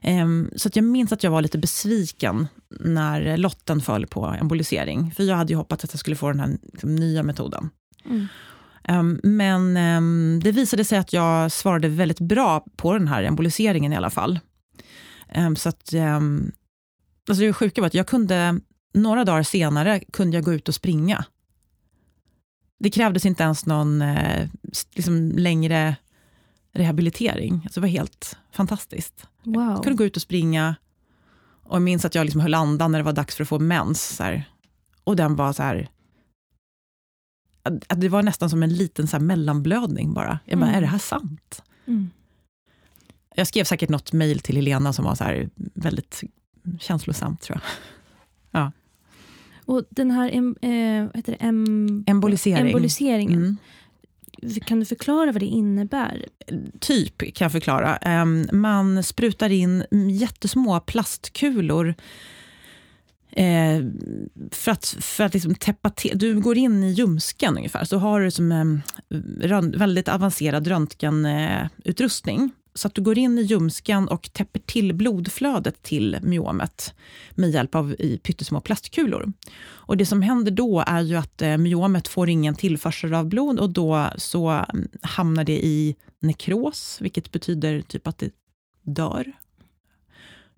[0.00, 2.46] Eh, så att jag minns att jag var lite besviken
[2.80, 5.10] när lotten föll på embolisering.
[5.10, 7.70] För jag hade ju hoppats att jag skulle få den här liksom, nya metoden.
[8.04, 8.26] Mm.
[8.88, 13.92] Um, men um, det visade sig att jag svarade väldigt bra på den här emboliseringen
[13.92, 14.40] i alla fall.
[15.36, 16.52] Um, så att, um,
[17.28, 18.60] alltså det sjuka var att jag kunde,
[18.94, 21.24] några dagar senare kunde jag gå ut och springa.
[22.84, 24.48] Det krävdes inte ens någon eh,
[24.94, 25.96] liksom längre
[26.72, 27.60] rehabilitering.
[27.64, 29.26] Alltså det var helt fantastiskt.
[29.42, 29.70] Wow.
[29.70, 30.76] Jag kunde gå ut och springa.
[31.62, 33.58] Och jag minns att jag liksom höll andan när det var dags för att få
[33.58, 34.20] mens.
[35.04, 35.88] Och den var så här...
[37.62, 40.38] Att det var nästan som en liten så mellanblödning bara.
[40.44, 40.76] Jag bara, Mm.
[40.76, 41.62] är det här sant?
[41.86, 42.10] Mm.
[43.34, 46.22] Jag skrev säkert något mejl till Helena som var så här väldigt
[46.80, 47.70] känslosamt tror jag.
[49.66, 51.38] Och den här em, eh, heter det?
[51.44, 52.66] Em, Embolisering.
[52.66, 53.56] emboliseringen,
[54.42, 54.60] Mm.
[54.66, 56.26] kan du förklara vad det innebär?
[56.80, 57.98] Typ kan jag förklara.
[58.52, 61.94] Man sprutar in jättesmå plastkulor
[63.30, 63.84] eh,
[64.50, 66.18] för att, för att liksom täppa till.
[66.18, 68.80] Du går in i ljumsken ungefär, så har du som
[69.76, 72.50] väldigt avancerad röntgenutrustning.
[72.74, 76.94] Så att du går in i ljumsken och täpper till blodflödet till myomet
[77.30, 79.32] med hjälp av i pyttesmå plastkulor.
[79.64, 83.60] Och det som händer då är ju att eh, myomet får ingen tillförsel av blod
[83.60, 88.30] och då så mm, hamnar det i nekros, vilket betyder typ att det
[88.82, 89.32] dör.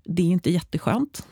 [0.04, 1.26] Det är inte jätteskönt.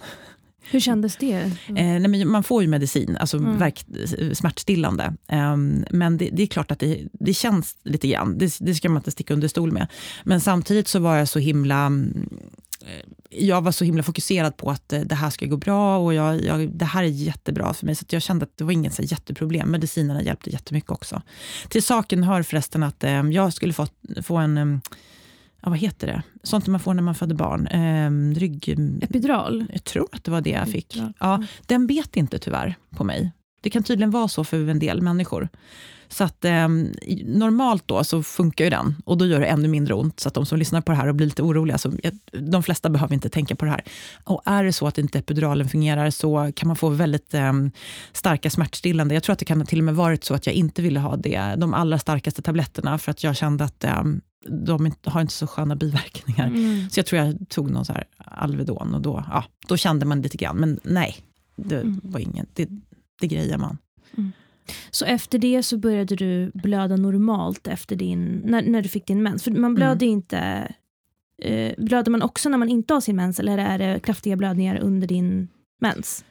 [0.70, 1.32] Hur kändes det?
[1.32, 3.58] Eh, nej, men man får ju medicin, alltså Mm.
[3.58, 3.84] verk,
[4.32, 5.14] smärtstillande.
[5.28, 8.38] Ehm, men det, det är klart att det, det känns lite grann.
[8.38, 9.86] Det, det ska man inte sticka under stol med.
[10.24, 11.86] Men samtidigt så var jag så himla...
[12.80, 16.14] eh, Jag var så himla fokuserad på att eh, det här ska gå bra och
[16.14, 17.94] jag, jag, det här är jättebra för mig.
[17.94, 19.70] Så jag kände att det var inget så jätteproblem.
[19.70, 21.22] Medicinerna hjälpte jättemycket också.
[21.68, 23.86] Till saken hör förresten att eh, jag skulle få,
[24.22, 24.80] få en...
[25.64, 26.22] Ja, vad heter det?
[26.42, 27.66] Sånt man får när man föder barn.
[27.66, 28.68] Eh, rygg...
[29.02, 29.66] Epidural?
[29.72, 30.96] Jag tror att det var det jag fick.
[30.96, 31.12] Ja.
[31.20, 33.32] Ja, den bet inte tyvärr på mig.
[33.60, 35.48] Det kan tydligen vara så för en del människor.
[36.08, 36.68] Så att eh,
[37.24, 40.20] normalt då så funkar ju den och då gör det ännu mindre ont.
[40.20, 42.62] Så att de som lyssnar på det här och blir lite oroliga, så, eh, de
[42.62, 43.84] flesta behöver inte tänka på det här.
[44.24, 47.52] Och är det så att inte epiduralen fungerar så kan man få väldigt eh,
[48.12, 49.14] starka smärtstillande.
[49.14, 51.16] Jag tror att det kan till och med varit så att jag inte ville ha
[51.16, 54.02] det, de allra starkaste tabletterna för att jag kände att eh,
[54.66, 56.46] de har inte så sköna biverkningar.
[56.46, 56.90] Mm.
[56.90, 60.22] Så jag tror jag tog någon så här Alvedon och då, ja, då kände man
[60.22, 60.56] lite grann.
[60.56, 61.16] Men nej,
[61.56, 62.00] det Mm.
[62.02, 62.68] var ingen, det,
[63.20, 63.78] det grejer man.
[64.90, 69.22] Så efter det så började du blöda normalt efter din, när, när du fick din
[69.22, 69.42] mens?
[69.44, 70.12] För man blöder Mm.
[70.12, 70.72] inte...
[71.42, 74.76] Eh, blöder man också när man inte har sin mens eller är det kraftiga blödningar
[74.76, 75.48] under din
[75.80, 76.24] mens?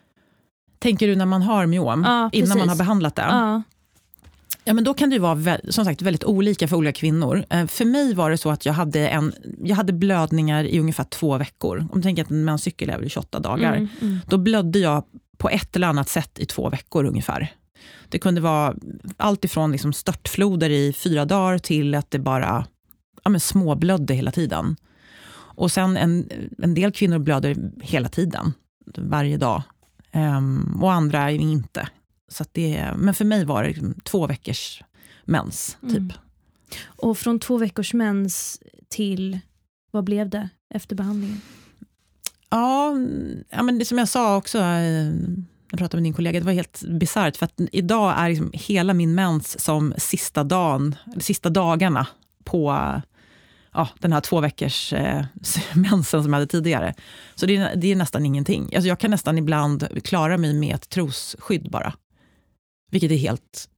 [0.80, 3.22] Tänker du när man har myom, Ja, innan man har behandlat det?
[3.22, 3.64] Ja.
[4.66, 7.46] Ja, men då kan det ju vara som sagt väldigt olika för olika kvinnor.
[7.50, 11.04] Eh, För mig var det så att jag hade, en, jag hade blödningar i ungefär
[11.04, 11.78] två veckor.
[11.92, 13.74] Om du tänker att en menscykel är väl 28 dagar.
[13.76, 14.18] Mm, mm.
[14.28, 15.04] Då blödde jag
[15.38, 17.52] på ett eller annat sätt i två veckor ungefär.
[18.10, 18.76] Det kunde vara
[19.18, 22.66] allt ifrån liksom störtfloder i fyra dagar till att det bara
[23.24, 24.76] ja, men småblödde hela tiden.
[25.56, 28.54] Och sen en, en del kvinnor blöder hela tiden,
[28.98, 29.64] varje dag.
[30.12, 31.90] Ehm, och andra inte.
[32.28, 34.84] Så det, men för mig var det liksom två veckors
[35.26, 35.98] mens, typ.
[35.98, 36.12] Mm.
[36.84, 39.40] Och från två veckors mens till,
[39.92, 41.42] vad blev det efter behandlingen?
[42.50, 42.96] Ja,
[43.50, 45.12] ja men det som jag sa också, eh,
[45.74, 47.38] jag pratade med din kollega, det var helt bisarrt.
[47.38, 52.08] För att idag är liksom hela min mens som sista, dagen, sista dagarna
[52.44, 52.78] på
[53.74, 55.26] ja, den här två veckors eh,
[55.76, 56.94] mensen som jag hade tidigare.
[57.36, 58.64] Så det är, det är nästan ingenting.
[58.76, 61.94] Alltså jag kan nästan ibland klara mig med ett trosskydd bara.
[62.92, 63.70] Vilket är helt,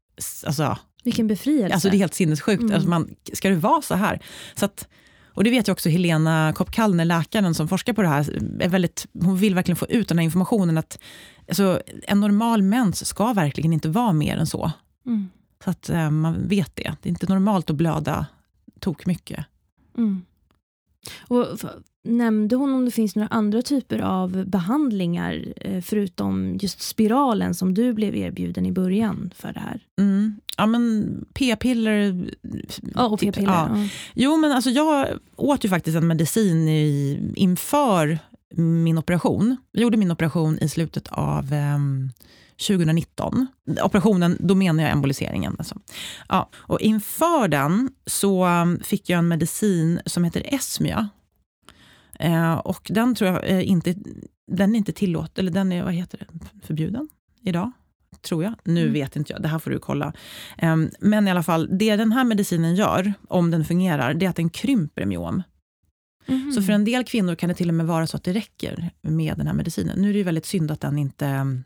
[0.45, 1.73] alltså, Vilken befrielse.
[1.73, 2.62] Alltså det är helt sinnessjukt.
[2.62, 2.73] Mm.
[2.73, 4.19] Alltså man, ska det vara så här?
[4.55, 4.88] Så att,
[5.25, 8.39] och det vet ju också Helena Kopp-Kallner, läkaren som forskar på det här.
[8.60, 10.77] Är väldigt, hon vill verkligen få ut den här informationen.
[10.77, 10.99] att
[11.47, 14.71] alltså, En normal mens ska verkligen inte vara mer än så.
[15.05, 15.29] Mm.
[15.63, 16.95] Så att eh, man vet det.
[17.01, 18.25] Det är inte normalt att blöda
[18.79, 19.45] tok mycket.
[19.97, 20.21] Mm.
[21.27, 21.45] Och
[22.03, 27.73] nämnde hon om det finns några andra typer av behandlingar eh, förutom just spiralen som
[27.73, 29.79] du blev erbjuden i början för det här?
[29.99, 30.36] Mm.
[30.58, 32.29] Ja, men p-piller.
[32.95, 33.53] Ja, och typ, p-piller.
[33.53, 33.69] ja.
[33.77, 33.88] Ja.
[34.13, 38.19] Jo, men alltså jag åt ju faktiskt en medicin i, inför
[38.55, 39.58] min operation.
[39.71, 42.10] Jag gjorde min operation i slutet av ehm,
[42.67, 43.47] 2019.
[43.84, 45.55] Operationen, då menar jag emboliseringen.
[45.58, 45.79] Alltså.
[46.29, 51.10] Ja, och inför den så um, fick jag en medicin som heter Esmia.
[52.19, 53.95] Eh, och den tror jag eh, inte,
[54.51, 57.10] den är inte tillåten, eller den är, vad heter det, förbjuden
[57.41, 57.71] idag.
[58.21, 58.53] Tror jag.
[58.63, 58.93] Nu Mm.
[58.93, 60.13] vet inte jag, det här får du kolla.
[60.58, 64.29] Em, men i alla fall, det den här medicinen gör, om den fungerar, det är
[64.29, 65.43] att den krymper myom.
[66.27, 66.51] Mhm.
[66.51, 68.89] Så för en del kvinnor kan det till och med vara så att det räcker
[69.01, 70.01] med den här medicinen.
[70.01, 71.61] Nu är det ju väldigt synd att den inte,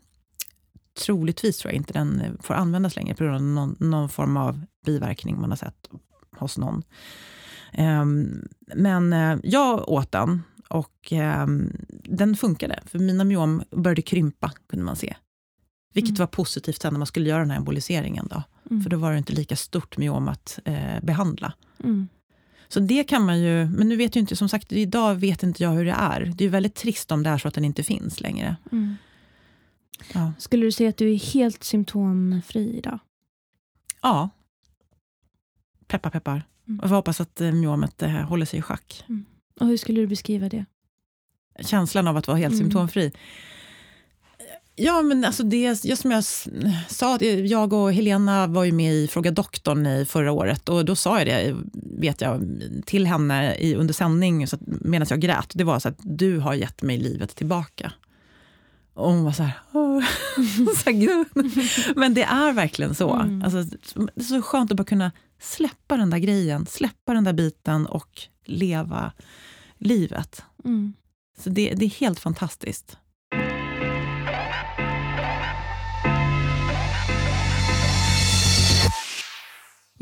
[1.06, 4.60] troligtvis tror jag inte den får användas längre på grund av någon, någon form av
[4.86, 5.88] biverkning man har sett
[6.36, 6.82] hos någon.
[7.72, 11.72] Em, men eh, jag åt den och em,
[12.04, 12.80] den funkade.
[12.86, 15.16] För mina myom började krympa, kunde man se.
[15.94, 16.18] Vilket Mm.
[16.18, 18.26] var positivt sen när man skulle göra den här emboliseringen.
[18.30, 18.42] Då.
[18.70, 18.82] Mm.
[18.82, 21.52] För då var det inte lika stort myom att eh, behandla.
[21.84, 22.08] Mm.
[22.72, 25.62] Så det kan man ju, men nu vet ju inte, som sagt, idag vet inte
[25.62, 26.32] jag hur det är.
[26.34, 28.56] Det är väldigt trist om det är så att den inte finns längre.
[28.72, 28.96] Mm.
[30.14, 30.32] Ja.
[30.38, 32.98] Skulle du säga att du är helt symptomfri idag?
[34.02, 34.30] ja.
[35.86, 36.42] Peppar, peppar.
[36.68, 36.80] Mm.
[36.80, 39.04] Och vi hoppas att eh, myomet eh, håller sig i schack.
[39.60, 40.64] Och hur skulle du beskriva det?
[41.60, 42.64] Känslan av att vara helt Mm.
[42.64, 43.12] symptomfri.
[44.82, 46.24] Ja, men alltså det, just som jag
[46.88, 50.96] sa, jag och Helena var ju med i Fråga doktorn i förra året och då
[50.96, 51.56] sa jag det,
[52.00, 55.50] vet jag, till henne i, under sändning medan jag grät.
[55.54, 57.92] Det var så att du har gett mig livet tillbaka.
[58.94, 59.52] Och hon var så här,
[60.82, 61.94] så här.
[61.98, 63.14] Men det är verkligen så.
[63.14, 63.42] Mm.
[63.42, 67.32] Alltså, det är så skönt att bara kunna släppa den där grejen, släppa den där
[67.32, 69.12] biten och leva
[69.78, 70.42] livet.
[70.64, 70.92] Mm.
[71.38, 72.96] Så det, det är helt fantastiskt.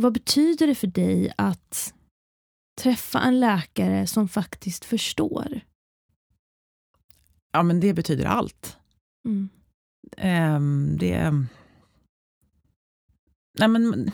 [0.00, 1.94] Vad betyder det för dig att
[2.80, 5.60] träffa en läkare som faktiskt förstår?
[7.52, 8.78] Ja, men det betyder allt.
[9.24, 9.48] Mm.
[10.16, 11.32] Ehm, det...
[13.58, 14.10] Nej, men,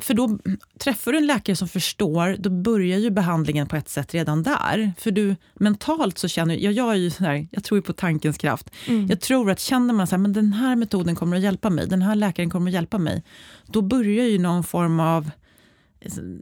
[0.00, 0.38] för då
[0.78, 4.92] träffar du en läkare som förstår, då börjar ju behandlingen på ett sätt redan där.
[4.98, 8.70] För du mentalt så känner jag, jag är ju här, jag tror på tankens kraft.
[8.86, 9.06] Mm.
[9.06, 11.86] Jag tror att känner man så här, men den här metoden kommer att hjälpa mig,
[11.86, 13.24] den här läkaren kommer att hjälpa mig,
[13.66, 15.30] då börjar ju någon form av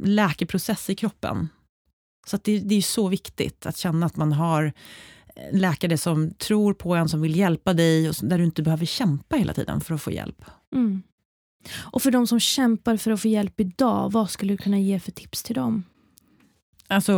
[0.05, 1.49] läkeprocess i kroppen.
[2.27, 4.73] Så att det, det är så viktigt att känna att man har
[5.35, 8.87] en läkare som tror på en, som vill hjälpa dig och där du inte behöver
[8.87, 10.45] kämpa hela tiden för att få hjälp.
[10.75, 11.03] Mm.
[11.73, 15.01] Och för de som kämpar för att få hjälp idag, vad skulle du kunna ge
[15.01, 15.85] för tips till dem?
[16.89, 17.15] Alltså,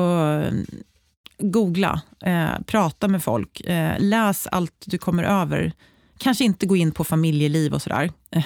[1.39, 5.73] googla, eh, prata med folk, eh, läs allt du kommer över.
[6.19, 8.11] Kanske inte gå in på familjeliv och sådär.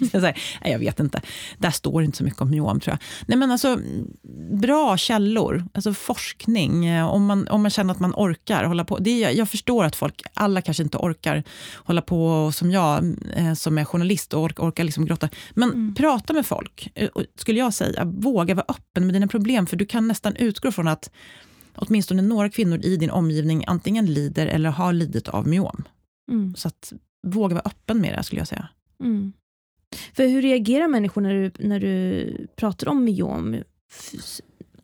[0.12, 1.20] Jag, säger, nej, jag vet inte.
[1.58, 2.98] Där står inte så mycket om myom, tror jag.
[3.28, 3.78] Nej, men alltså,
[4.52, 6.86] bra källor, alltså forskning.
[6.86, 8.98] eh, Om man, om man känner att man orkar hålla på.
[8.98, 13.54] Det är, jag förstår att folk, alla kanske inte orkar hålla på som jag, eh,
[13.54, 15.28] som är journalist och orkar, orkar liksom grotta.
[15.54, 15.94] Men Mm.
[15.94, 18.04] prata med folk, eh, skulle jag säga.
[18.04, 21.10] Våga vara öppen med dina problem, för du kan nästan utgå från att
[21.76, 25.82] åtminstone några kvinnor i din omgivning antingen lider eller har lidit av myom.
[26.30, 26.54] Mm.
[26.56, 26.92] Så att
[27.26, 28.68] våga vara öppen med det, skulle jag säga.
[29.04, 29.32] Mm.
[30.12, 33.62] För hur reagerar människor när du, när du pratar om myom?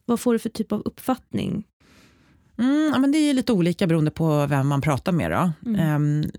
[0.04, 1.66] Vad får du för typ av uppfattning?
[2.58, 5.52] Mm, ja, men det är lite olika beroende på vem man pratar med.
[5.66, 5.80] Mm.
[5.80, 6.30] Ehm,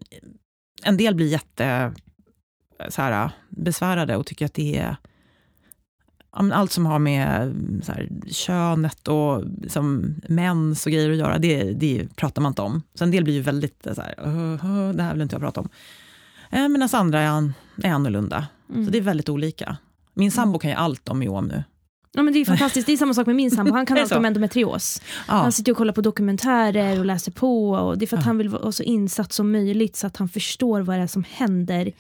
[0.84, 1.94] en del blir jätte
[2.90, 4.98] så här, besvärade och tycker att det är
[6.32, 11.38] ja, allt som har med så här, könet och liksom, mens och grejer att göra,
[11.38, 12.82] det, det pratar man inte om.
[12.94, 15.42] Så en del blir ju väldigt så här, "Åh, åh, det här vill inte jag
[15.42, 15.70] prata om.
[16.50, 17.54] Eh, Medan andra är, an,
[17.84, 18.48] är annorlunda.
[18.70, 18.86] Mm.
[18.86, 19.78] Så det är väldigt olika.
[20.14, 21.64] Min sambo kan ju allt om myom nu.
[22.14, 23.74] Ja, men det är fantastiskt, det är samma sak med min sambo.
[23.74, 25.02] Han kan allt om endometrios.
[25.28, 27.70] Ja, Han sitter och kollar på dokumentärer och läser på.
[27.72, 28.28] Och det är för att Ja.
[28.28, 31.24] han vill vara så insatt som möjligt så att han förstår vad det är som
[31.32, 31.92] händer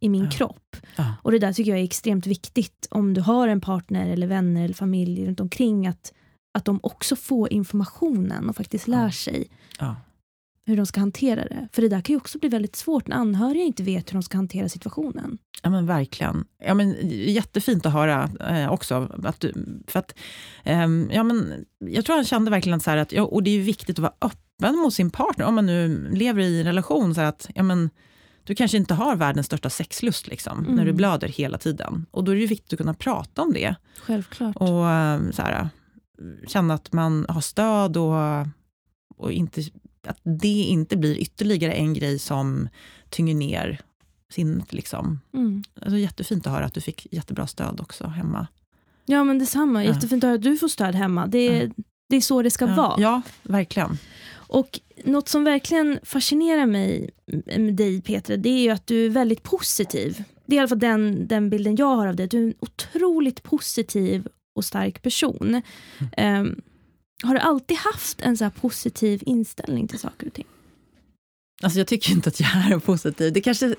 [0.00, 0.30] i min Ja.
[0.30, 0.76] kropp.
[0.96, 4.26] ja, Och det där tycker jag är extremt viktigt om du har en partner eller
[4.26, 6.12] vänner eller familj runt omkring att,
[6.54, 9.48] att de också får informationen och faktiskt lär sig.
[10.70, 11.68] Hur de ska hantera det.
[11.72, 14.22] För det där kan ju också bli väldigt svårt när anhöriga inte vet hur de
[14.22, 15.38] ska hantera situationen.
[15.62, 16.44] Ja men verkligen.
[16.64, 19.10] Ja, men, jättefint att höra eh, också.
[19.24, 19.54] Att du,
[19.86, 20.14] för att,
[20.64, 23.54] ehm, ja, men, jag tror han kände verkligen så här, att ja, och det är
[23.54, 25.46] ju viktigt att vara öppen mot sin partner.
[25.46, 27.90] Om man nu lever i en relation, så att ja, men,
[28.44, 30.74] du kanske inte har världens största sexlust liksom, Mm.
[30.74, 32.06] när du blöder hela tiden.
[32.10, 33.74] Och då är det ju viktigt att kunna prata om det.
[34.00, 34.56] Självklart.
[34.56, 35.68] Och eh, så här,
[36.46, 38.46] känna att man har stöd och,
[39.16, 39.62] och inte,
[40.06, 42.68] att det inte blir ytterligare en grej som
[43.08, 43.80] tynger ner
[44.32, 44.72] sinnet.
[44.72, 45.20] Liksom.
[45.34, 45.62] Mm.
[45.80, 48.46] Alltså, jättefint att höra att du fick jättebra stöd också hemma.
[49.06, 49.94] Ja men detsamma, Ja.
[49.94, 51.26] jättefint att höra att du får stöd hemma.
[51.26, 51.72] Det är,
[52.08, 53.00] det är så det ska Ja, vara.
[53.00, 53.98] ja verkligen.
[54.32, 57.10] Och något som verkligen fascinerar mig
[57.56, 60.24] med dig Petra, det är ju att du är väldigt positiv.
[60.46, 62.26] Det är i alla fall den, den bilden jag har av dig.
[62.26, 65.62] Du är en otroligt positiv och stark person.
[66.16, 66.60] Ehm,
[67.22, 70.46] har du alltid haft en så här positiv inställning till saker och ting?
[71.62, 73.32] Alltså, jag tycker inte att jag är positiv.
[73.32, 73.74] Det kanske,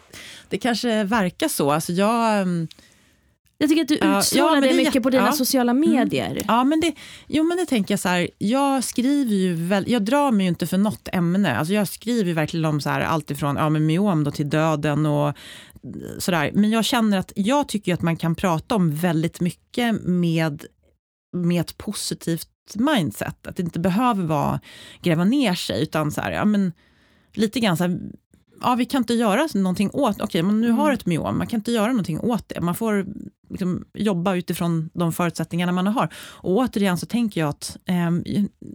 [0.49, 1.71] det kanske verkar så.
[1.71, 2.67] Alltså, jag, mm,
[3.57, 5.31] Jag tycker att du utstrålar ja, det det mycket jätte- på dina ja.
[5.31, 6.41] sociala medier.
[6.47, 6.93] ja, men det,
[7.27, 8.29] jo, men det tänker jag så här.
[8.37, 11.57] Jag skriver ju väl, jag drar mig ju inte för något ämne.
[11.57, 14.49] Alltså, jag skriver ju verkligen om så här, allt ifrån ja, men myom då, till
[14.49, 15.35] döden och
[16.17, 16.51] sådär.
[16.53, 20.65] Men jag känner att jag tycker att man kan prata om väldigt mycket med,
[21.37, 23.47] med ett positivt mindset.
[23.47, 24.59] Att det inte behöver vara
[25.01, 26.71] gräva ner sig, utan så här, ja, men,
[27.33, 27.99] lite grann så här,
[28.61, 30.79] ja, vi kan inte göra någonting åt, okej, okay, men nu Mm.
[30.79, 32.61] har ett myom, man kan inte göra någonting åt det.
[32.61, 33.05] Man får
[33.49, 36.13] liksom, jobba utifrån de förutsättningarna man har.
[36.15, 38.23] Och återigen så tänker jag att, ehm,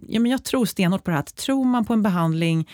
[0.07, 2.69] ja, men jag tror stenhårt på det här, att tror man på en behandling,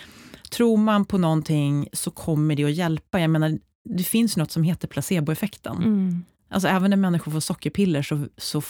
[0.51, 3.19] tror man på någonting så kommer det att hjälpa.
[3.19, 5.77] Jag menar, det finns något som heter placeboeffekten.
[5.77, 6.23] Mm.
[6.49, 8.61] Alltså även när människor får sockerpiller så, så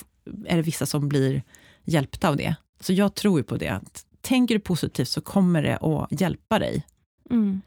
[0.46, 1.44] är det vissa som blir
[1.86, 2.56] hjälpta av det.
[2.80, 3.68] Så jag tror ju på det.
[3.70, 6.86] Att tänker du positivt så kommer det att hjälpa dig.
[7.30, 7.62] Mm.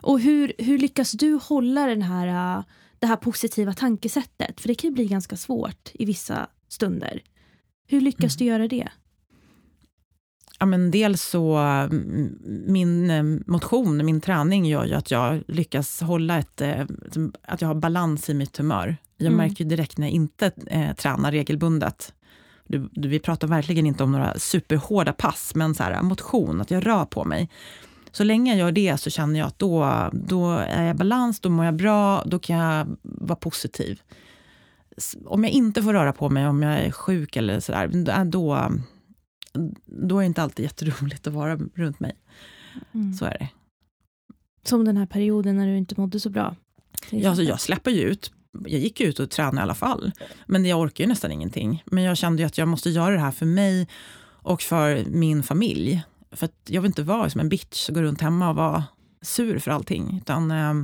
[0.00, 2.64] Och hur, hur lyckas du hålla den här, äh,
[2.98, 4.60] det här positiva tankesättet?
[4.60, 7.22] För det kan ju bli ganska svårt i vissa stunder.
[7.88, 8.38] Hur lyckas Mm.
[8.38, 8.88] du göra det?
[10.58, 11.58] Ja, men dels så,
[12.66, 16.86] min eh, motion, min träning gör ju att jag lyckas hålla ett, eh,
[17.42, 18.96] att jag har balans i mitt humör.
[19.16, 19.36] Jag Mm.
[19.36, 22.14] märker direkt när jag inte eh, tränar regelbundet.
[22.64, 26.70] Du, du, vi pratar verkligen inte om några superhårda pass, men så här, motion, att
[26.70, 27.50] jag rör på mig.
[28.12, 31.40] Så länge jag gör det så känner jag att då, då är jag i balans,
[31.40, 34.00] då mår jag bra, då kan jag vara positiv.
[35.24, 38.72] Om jag inte får röra på mig, om jag är sjuk eller sådär, då,
[39.86, 42.12] då är det inte alltid jätteroligt att vara runt mig.
[42.92, 43.14] Mm.
[43.14, 43.48] Så är det.
[44.64, 46.56] Som den här perioden när du inte mådde så bra.
[47.10, 48.32] Ja, alltså jag släpper ju ut.
[48.52, 50.12] Jag gick ut och tränade i alla fall.
[50.46, 51.82] Men jag orkar ju nästan ingenting.
[51.86, 53.88] Men jag kände ju att jag måste göra det här för mig
[54.24, 56.02] och för min familj.
[56.32, 58.84] För att jag vill inte vara som en bitch och gå runt hemma och vara
[59.22, 60.18] sur för allting.
[60.22, 60.74] Utan eh,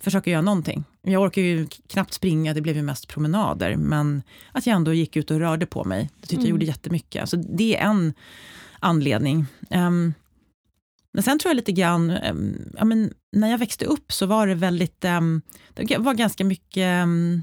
[0.00, 0.84] försöka göra någonting.
[1.02, 3.76] Jag orkar ju knappt springa, det blev ju mest promenader.
[3.76, 6.10] Men att jag ändå gick ut och rörde på mig.
[6.14, 6.50] Det tyckte jag Mm.
[6.50, 7.28] gjorde jättemycket.
[7.28, 8.14] Så det är en
[8.80, 9.46] anledning.
[9.70, 10.14] Ehm,
[11.12, 14.46] men sen tror jag lite grann, ehm, ja, men när jag växte upp så var
[14.46, 15.42] det väldigt, ehm,
[15.74, 17.42] det var ganska mycket, ehm,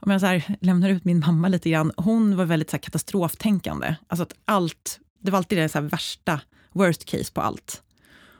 [0.00, 2.82] om jag så här, lämnar ut min mamma lite grann, hon var väldigt så här,
[2.82, 3.94] katastroftänkande.
[4.06, 6.40] Alltså att allt, det var alltid det så här, värsta,
[6.72, 7.82] worst case på allt.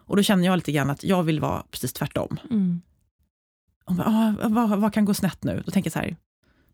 [0.05, 2.37] Och då kände jag lite grann att jag vill vara precis tvärtom.
[2.51, 2.81] Mm.
[3.85, 5.63] Hon bara, ah, vad, vad kan gå snett nu?
[5.67, 6.17] Då tänker jag så här,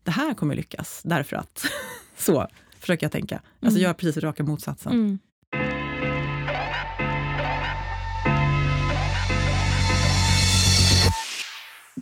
[0.03, 1.65] det här kommer lyckas, därför att.
[2.17, 2.47] så
[2.79, 3.35] försöker jag tänka.
[3.35, 3.81] Alltså Mm.
[3.81, 4.91] jag är precis raka motsatsen.
[4.91, 5.19] Mm.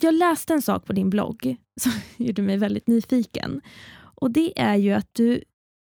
[0.00, 3.60] Jag läste en sak på din blogg som gjorde mig väldigt nyfiken.
[4.20, 5.42] Och Det är ju att du,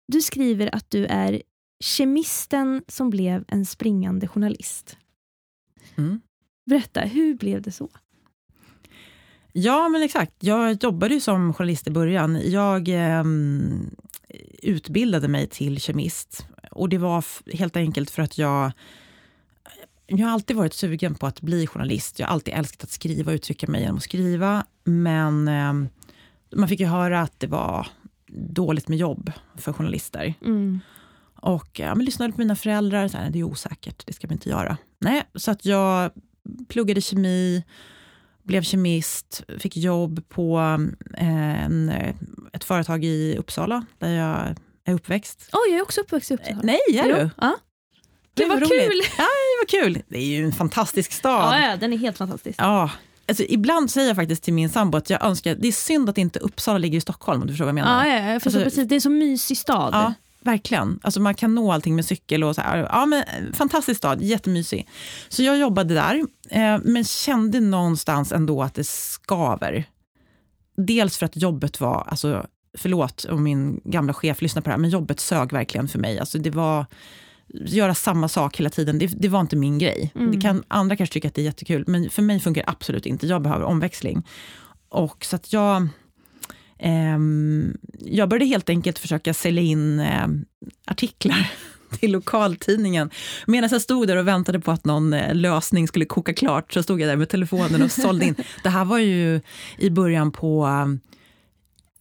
[0.08, 1.42] du skriver att du är
[1.80, 4.98] kemisten som blev en springande journalist.
[5.96, 6.22] Mm.
[6.66, 7.90] Berätta, hur blev det så?
[9.52, 10.34] Ja, men exakt.
[10.40, 12.42] Jag jobbade ju som journalist i början.
[12.44, 13.90] Jag ehm,
[14.62, 16.46] utbildade mig till kemist.
[16.72, 17.26] Och det var
[17.58, 18.72] helt enkelt för att jag...
[20.10, 22.20] Jag har alltid varit sugen på att bli journalist.
[22.20, 24.66] Jag har alltid älskat att skriva och uttrycka mig genom att skriva.
[24.84, 25.90] Men ehm,
[26.56, 27.88] man fick ju höra att det var
[28.32, 30.34] dåligt med jobb för journalister.
[30.42, 30.80] Mm.
[31.36, 33.08] Och ja, men lyssnade på mina föräldrar.
[33.08, 34.78] Så här, det är osäkert, det ska vi inte göra.
[35.00, 36.12] Nej, så att jag
[36.68, 37.64] pluggade kemi,
[38.44, 40.60] blev kemist, fick jobb på
[41.18, 41.90] eh, en,
[42.54, 44.56] ett företag i Uppsala, där jag
[44.86, 45.50] är uppväxt.
[45.52, 46.62] Oj, jag är också uppvuxen i Uppsala.
[46.64, 47.30] Nej, är du?
[47.38, 47.58] Ja.
[48.34, 49.02] Det Gud, var vad kul!
[49.18, 50.02] Ja, det var kul.
[50.08, 51.54] Det är ju en fantastisk stad.
[51.62, 52.60] Ja, ja, den är helt fantastisk.
[52.62, 52.92] Ja,
[53.28, 56.18] alltså, ibland säger jag faktiskt till min sambo att jag önskar, det är synd att
[56.18, 58.06] inte Uppsala ligger i Stockholm, om du förstår vad jag menar.
[58.06, 58.88] Ja, ja, jag förstår Alltså- precis.
[58.90, 59.90] Det är en så mysig stad.
[59.94, 61.00] Ja, verkligen.
[61.04, 62.44] Alltså man kan nå allting med cykel.
[62.44, 62.78] och så här.
[62.78, 63.24] Ja, men,
[63.54, 64.88] fantastisk stad, jättemysig.
[65.30, 66.16] Så jag jobbade där,
[66.50, 69.86] eh, men kände någonstans ändå att det skaver.
[70.78, 72.46] Dels för att jobbet var, alltså,
[72.78, 76.20] förlåt om min gamla chef lyssnar på det här, men jobbet sög verkligen för mig.
[76.20, 76.86] Alltså, det var
[77.54, 80.12] göra samma sak hela tiden, det, det var inte min grej.
[80.16, 80.32] Mm.
[80.32, 83.06] Det kan, andra kanske tycker att det är jättekul, men för mig funkar det absolut
[83.06, 83.28] inte.
[83.28, 84.28] Jag behöver omväxling.
[84.90, 85.88] Och så att jag
[86.80, 90.28] Ehm, jag började helt enkelt försöka sälja in eh,
[90.86, 91.52] artiklar
[92.00, 93.10] till lokaltidningen.
[93.48, 96.84] Medan jag stod där och väntade på att någon eh, lösning skulle koka klart så
[96.84, 98.36] stod jag där med telefonen och sålde in.
[98.64, 99.42] Det här var ju
[99.78, 100.86] i början på eh,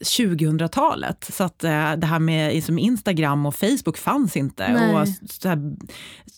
[0.05, 1.31] 2000-talet.
[1.33, 4.73] Så att eh, det här med liksom Instagram och Facebook fanns inte.
[4.73, 4.95] Nej.
[4.95, 5.77] Och så här,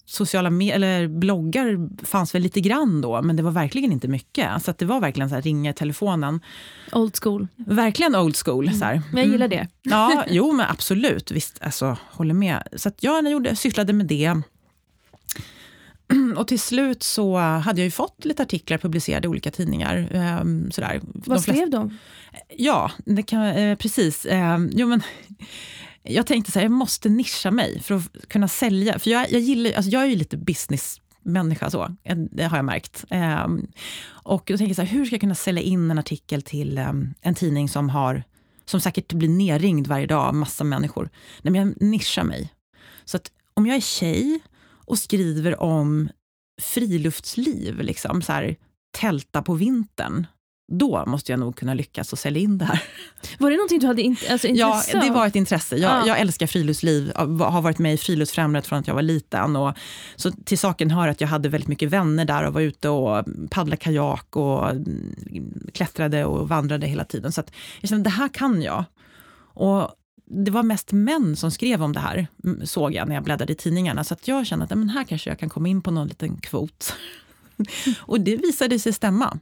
[0.06, 4.62] sociala med- eller bloggar fanns väl lite grann då, men det var verkligen inte mycket.
[4.62, 6.40] Så att det var verkligen så här, ringa i telefonen.
[6.92, 7.48] Old school.
[7.56, 8.72] Verkligen old school.
[8.74, 9.02] Så här.
[9.12, 9.68] Men jag gillar det.
[9.82, 11.30] Ja, jo men absolut.
[11.30, 12.68] Visst, alltså, håller med.
[12.76, 14.40] Så att jag gjorde, sysslade med det.
[16.36, 20.08] Och till slut så hade jag ju fått lite artiklar publicerade i olika tidningar.
[20.12, 21.00] ehm, sådär.
[21.02, 21.98] De Vad flesta- skrev de?
[22.56, 24.24] Ja, det kan, eh, precis.
[24.26, 25.02] Eh, jo, men,
[26.02, 28.98] jag tänkte så här, jag måste nischa mig för att kunna sälja.
[28.98, 31.96] För jag, jag, gillar, alltså jag är ju lite businessmänniska, så.
[32.04, 33.04] Eh, det har jag märkt.
[33.10, 33.46] Eh,
[34.08, 36.78] och då tänker jag så här, hur ska jag kunna sälja in en artikel till
[36.78, 38.22] eh, en tidning som har
[38.64, 41.10] som säkert blir nerringd varje dag av massa människor.
[41.42, 42.52] Nej, men jag nischar mig.
[43.04, 44.40] Så att om jag är tjej
[44.90, 46.08] och skriver om
[46.62, 48.56] friluftsliv, liksom, så här,
[48.98, 50.26] tälta på vintern,
[50.72, 52.82] då måste jag nog kunna lyckas och sälja in det här.
[53.38, 55.76] Var det någonting du hade in, alltså intresse Ja, det var ett intresse.
[55.76, 56.06] Jag, Ja.
[56.06, 59.56] jag älskar friluftsliv, har varit med i Friluftsfrämjandet från att jag var liten.
[59.56, 59.74] Och,
[60.16, 63.24] så till saken hör att jag hade väldigt mycket vänner där och var ute och
[63.50, 67.32] paddlade kajak och mm, klättrade och vandrade hela tiden.
[67.32, 68.84] Så att jag kände, det här kan jag.
[69.54, 69.90] Och
[70.30, 72.26] det var mest män som skrev om det här,
[72.64, 74.04] såg jag när jag bläddrade i tidningarna.
[74.04, 76.36] Så att jag kände att men här kanske jag kan komma in på någon liten
[76.36, 76.94] kvot.
[78.00, 79.38] och det visade sig stämma.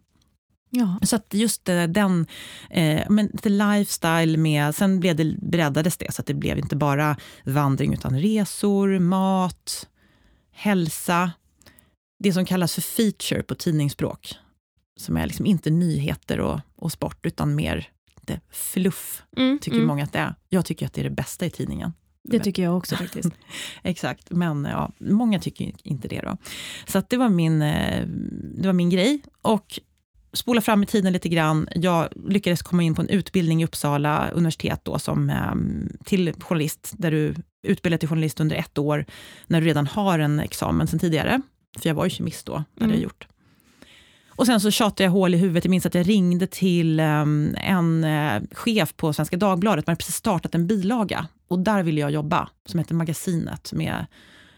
[0.70, 0.99] Ja.
[1.03, 2.26] Så att just eh, den,
[2.70, 6.76] eh, men lite lifestyle med, sen blev det, breddades det så att det blev inte
[6.76, 9.89] bara vandring utan resor, mat,
[10.53, 11.32] hälsa.
[12.18, 14.34] Det som kallas för feature på tidningsspråk.
[15.01, 17.89] Som är liksom inte nyheter och, och sport utan mer
[18.29, 19.87] det fluff, Mm, tycker mm.
[19.87, 20.35] många att det är.
[20.49, 21.93] Jag tycker att det är det bästa i tidningen.
[22.24, 23.29] Det tycker jag också faktiskt.
[23.83, 26.20] Exakt, men ja, många tycker inte det.
[26.20, 26.37] då.
[26.87, 28.07] Så det, var min, eh,
[28.55, 29.20] det var min grej.
[29.43, 29.81] Och
[30.33, 31.68] spola fram i tiden lite grann.
[31.74, 35.55] Jag lyckades komma in på en utbildning i Uppsala universitet då, som, eh,
[36.05, 39.05] till journalist, där du utbildar till journalist under ett år,
[39.47, 41.41] när du redan har en examen sen tidigare.
[41.79, 42.91] För jag var ju kemist då, hade Mm.
[42.91, 43.26] jag gjort.
[44.39, 45.64] Och sen så tjatade jag hål i huvudet.
[45.64, 49.86] Jag minns att jag ringde till ehm, en eh, chef på Svenska Dagbladet.
[49.86, 51.26] Man hade precis startat en bilaga.
[51.49, 53.72] Och där ville jag jobba, som heter Magasinet.
[53.72, 54.07] Med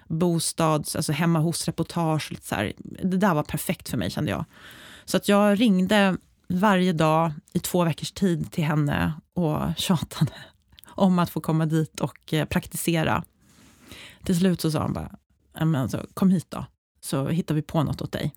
[0.08, 2.26] bostads, alltså hemma hos-reportage.
[2.26, 2.72] och lite så här.
[3.02, 4.44] Det där var perfekt för mig kände jag.
[5.04, 6.16] Så att jag ringde
[6.48, 10.32] varje dag i två veckors tid till henne och tjatade
[10.86, 13.24] om att få komma dit och eh, praktisera.
[14.24, 15.10] Till slut så sa hon bara,
[15.54, 16.66] men alltså, kom hit då,
[17.00, 18.34] så hittar vi på något åt dig.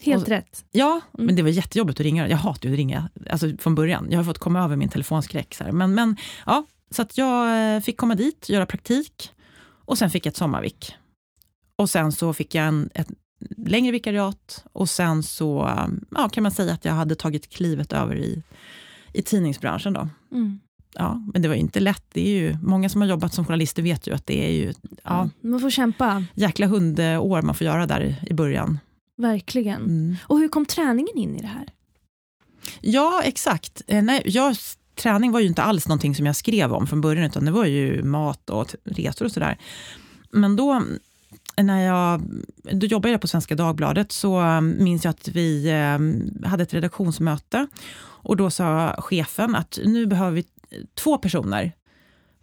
[0.00, 0.64] Helt Och- rätt.
[0.70, 1.26] Ja, Mm.
[1.26, 2.28] men det var jättejobbigt att ringa.
[2.28, 4.06] Jag hatar ju att ringa alltså från början.
[4.10, 5.54] Jag har fått komma över min telefonskräck.
[5.54, 5.72] Så här.
[5.72, 9.30] Men, men ja, så att jag eh, fick komma dit, göra praktik
[9.84, 10.94] och sen fick jag ett sommarvik.
[11.76, 13.08] Och sen så fick jag en, ett
[13.56, 15.70] längre vikariat och sen så
[16.10, 18.42] ja, kan man säga att jag hade tagit klivet över i,
[19.12, 19.92] i tidningsbranschen.
[19.92, 20.08] Då.
[20.32, 20.60] Mm.
[20.94, 22.04] Ja, men det var ju inte lätt.
[22.12, 24.72] Det är ju, många som har jobbat som journalister vet ju att det är ju
[25.04, 28.78] ja, Man får kämpa, jäkla hundår man får göra där i början.
[29.16, 29.82] Verkligen.
[29.82, 30.16] Mm.
[30.24, 31.68] Och hur kom träningen in i det här?
[32.80, 33.82] Ja, exakt.
[33.86, 34.56] Eh, Nej, jag,
[34.94, 37.64] träning var ju inte alls någonting som jag skrev om från början, utan det var
[37.64, 39.58] ju mat och resor och sådär.
[40.30, 40.82] Men då,
[41.62, 42.22] när jag,
[42.72, 46.74] då jobbade jag på Svenska Dagbladet, så eh, minns jag att vi eh, hade ett
[46.74, 47.66] redaktionsmöte.
[48.26, 50.44] Och då sa chefen att nu behöver vi
[50.94, 51.72] två personer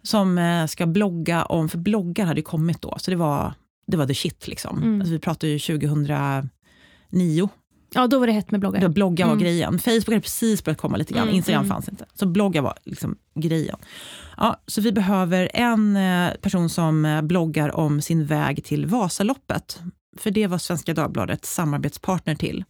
[0.02, 3.54] som eh, ska blogga om, för bloggar hade ju kommit då, så det var,
[3.86, 4.78] det var the shit liksom.
[4.78, 5.00] Mm.
[5.00, 5.58] Alltså, vi pratar ju
[7.12, 7.48] 2009
[7.94, 8.80] Ja, då var det hett med bloggar.
[8.80, 9.42] då blogga var Mm.
[9.44, 9.78] grejen.
[9.78, 11.22] Facebook hade precis börjat komma lite grann.
[11.22, 11.70] Mm, Instagram mm.
[11.74, 12.04] fanns inte.
[12.14, 13.76] Så blogga var liksom grejen.
[14.36, 19.80] Ja, så vi behöver en eh, person som eh, bloggar om sin väg till Vasaloppet.
[20.18, 22.64] För det var Svenska Dagbladet samarbetspartner till.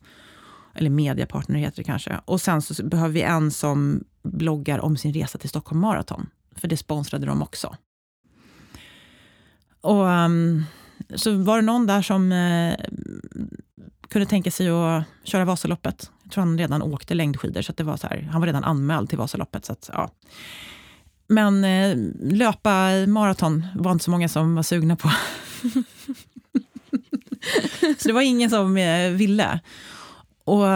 [0.75, 2.21] Eller mediapartner heter det kanske.
[2.25, 6.27] Och sen så behöver vi en som bloggar om sin resa till Stockholm Marathon.
[6.57, 7.77] För det sponsrade de också.
[9.81, 10.65] Och ehm,
[11.15, 12.75] så var det någon där som eh,
[14.13, 16.11] kunde tänka sig att köra Vasaloppet.
[16.23, 18.65] Jag tror han redan åkte längdskidor, så att det var så här, han var redan
[18.65, 19.65] anmäld till Vasaloppet.
[19.65, 20.11] Så att, ja.
[21.27, 25.09] Men eh, löpa maraton var inte så många som var sugna på.
[27.99, 29.61] så det var ingen som eh, ville.
[30.45, 30.67] Och,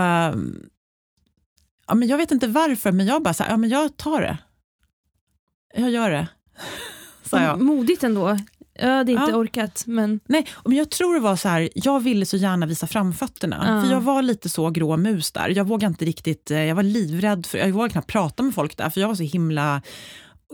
[1.86, 4.20] ja, men jag vet inte varför, men jag bara så här, ja, men jag tar
[4.20, 4.38] det.
[5.74, 6.28] Jag gör det,
[7.30, 7.56] Så, ja.
[7.56, 8.38] Modigt ändå.
[8.78, 9.36] Jag hade inte Ja.
[9.36, 12.86] orkat, men Nej, men jag tror det var så här, jag ville så gärna visa
[12.86, 13.64] framfötterna.
[13.68, 13.82] Ja.
[13.82, 15.48] För jag var lite så grå mus där.
[15.48, 18.76] Jag vågade inte riktigt, eh, jag var livrädd, för, jag vågade knappt prata med folk
[18.76, 19.82] där, för jag var så himla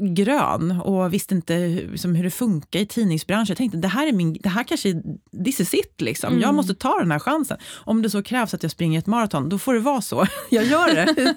[0.00, 3.46] grön och visste inte hur, hur det funkar i tidningsbranschen.
[3.48, 5.02] Jag tänkte, det här, är min, det här kanske är,
[5.44, 6.28] this is it liksom.
[6.30, 6.40] Mm.
[6.42, 7.58] Jag måste ta den här chansen.
[7.84, 10.26] Om det så krävs att jag springer ett maraton, då får det vara så.
[10.50, 11.34] Jag gör det.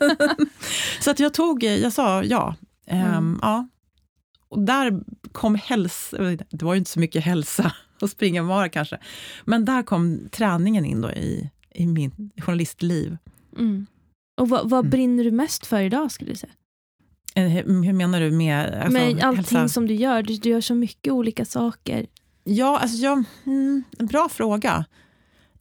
[1.02, 2.56] så att jag tog, jag sa ja.
[2.88, 3.40] Ehm, Mm.
[3.42, 3.68] ja.
[4.50, 5.00] Och där
[5.32, 6.18] kom hälsa,
[6.50, 7.72] det var ju inte så mycket hälsa
[8.02, 8.98] att springa mara kanske,
[9.46, 13.18] men där kom träningen in då i, i min journalistliv.
[13.58, 13.86] mm.
[14.42, 14.90] Och vad, vad Mm.
[14.90, 16.54] brinner du mest för idag skulle du säga?
[17.36, 19.74] Eh, Hur menar du med alltså, med allting hälsa?
[19.74, 22.06] som du gör, du, du gör så mycket olika saker.
[22.44, 24.86] Ja, alltså jag, mm, bra fråga.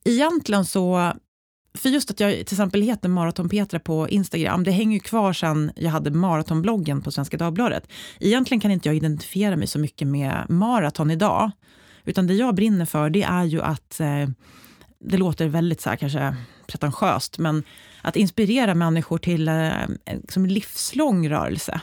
[0.04, 1.12] Egentligen så,
[1.78, 5.72] för just att jag till exempel heter Maraton-Petra på Instagram, det hänger ju kvar sen
[5.76, 7.88] jag hade maratonbloggen på Svenska Dagbladet.
[8.20, 11.50] Egentligen kan inte jag identifiera mig så mycket med maraton idag,
[12.04, 14.28] utan det jag brinner för det är ju att, eh,
[14.98, 17.62] det låter väldigt så här kanske pretentiöst, men
[18.02, 21.80] att inspirera människor till eh, en liksom livslång rörelse.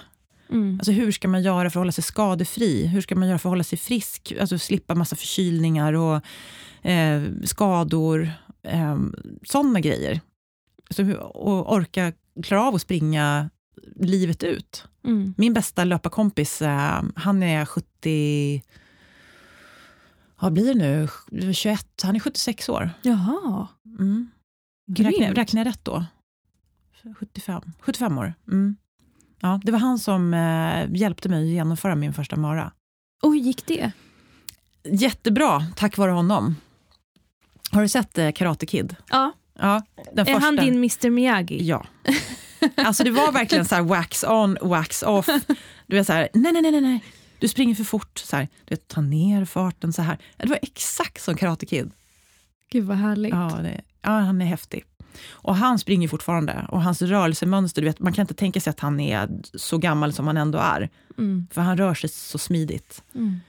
[0.51, 0.75] Mm.
[0.79, 2.87] Alltså hur ska man göra för att hålla sig skadefri?
[2.87, 4.33] Hur ska man göra för att hålla sig frisk?
[4.39, 6.21] Alltså slippa massa förkylningar och
[6.89, 8.31] eh, skador.
[8.63, 8.97] Eh,
[9.43, 10.21] Sådana grejer.
[10.89, 13.49] Så, och orka klara av att springa
[13.95, 14.85] livet ut.
[15.03, 15.33] Mm.
[15.37, 18.63] Min bästa löparkompis, eh, han är 70...
[20.39, 21.07] Vad blir det nu?
[21.53, 21.87] 21?
[22.03, 22.89] Han är 76 år.
[23.01, 23.67] Jaha,
[23.99, 24.29] Mm.
[24.97, 26.05] Räknar, räknar jag rätt då?
[27.19, 28.33] 75, 75 år.
[28.47, 28.75] Mm.
[29.39, 32.71] Ja, det var han som eh, hjälpte mig att genomföra min första mara.
[33.23, 33.91] Och hur gick det?
[34.83, 36.55] Jättebra, tack vare honom.
[37.71, 38.95] Har du sett eh, Karate Kid?
[39.09, 39.31] Ja.
[39.59, 40.45] Ja, den Är första.
[40.45, 41.63] han din Mr Miyagi?
[41.63, 41.85] Ja.
[42.75, 45.29] Alltså det var verkligen så här wax on, wax off.
[45.87, 47.03] Du vet så här, nej, nej, nej, nej,
[47.39, 48.19] du springer för fort.
[48.19, 50.17] Så här, du vet, ta ner farten så här.
[50.37, 51.91] Det var exakt som Karate Kid.
[52.71, 53.33] Gud vad härligt.
[53.33, 54.83] Ja, det, ja, han är häftig.
[55.29, 56.65] Och han springer fortfarande.
[56.69, 60.13] Och hans rörelsemönster, du vet, man kan inte tänka sig att han är så gammal
[60.13, 60.89] som han ändå är.
[61.17, 61.47] Mm.
[61.51, 63.03] För han rör sig så smidigt.
[63.15, 63.39] Mm.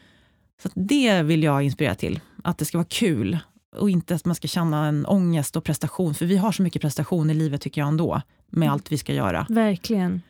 [0.62, 2.20] Så det vill jag inspirera till.
[2.44, 3.38] Att det ska vara kul.
[3.76, 6.14] Och inte att man ska känna en ångest och prestation.
[6.14, 8.22] För vi har så mycket prestation i livet tycker jag ändå.
[8.50, 8.72] Med Mm.
[8.72, 9.46] allt vi ska göra.
[9.48, 10.22] Verkligen.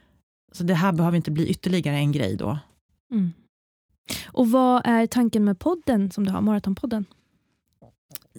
[0.53, 2.59] Så det här behöver inte bli ytterligare en grej då.
[3.13, 3.33] Mm.
[4.27, 7.05] Och vad är tanken med podden som du har, Maratonpodden?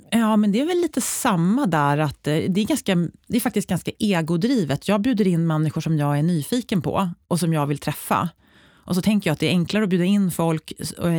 [0.09, 1.97] Ja, men det är väl lite samma där.
[1.97, 2.95] att eh, det är, ganska,
[3.27, 4.87] det är faktiskt ganska egodrivet.
[4.87, 8.29] Jag bjuder in människor som jag är nyfiken på och som jag vill träffa.
[8.85, 10.71] Och så tänker jag att det är enklare att bjuda in folk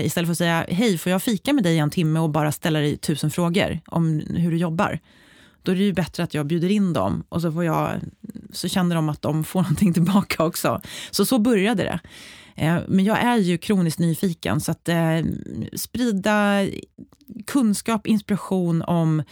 [0.02, 2.52] istället för att säga hej, får jag fika med dig i en timme och bara
[2.52, 4.98] ställa dig tusen frågor om hur du jobbar.
[5.62, 8.00] Då är det ju bättre att jag bjuder in dem och så, får jag,
[8.52, 10.80] så känner de att de får någonting tillbaka också.
[11.10, 12.00] Så så började det.
[12.56, 15.18] Eh, men jag är ju kroniskt nyfiken, så att eh,
[15.76, 16.66] sprida
[17.46, 19.22] kunskap, inspiration om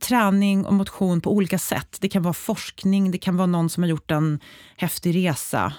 [0.00, 1.96] träning och motion på olika sätt.
[2.00, 4.40] Det kan vara forskning, det kan vara någon som har gjort en
[4.76, 5.72] häftig resa.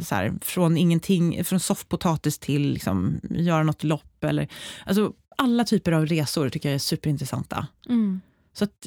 [0.00, 4.24] Så här, från ingenting, från soffpotatis till liksom, göra något lopp.
[4.24, 4.48] Eller,
[4.86, 7.66] alltså, alla typer av resor tycker jag är superintressanta.
[7.88, 8.20] Mm.
[8.52, 8.86] Så att,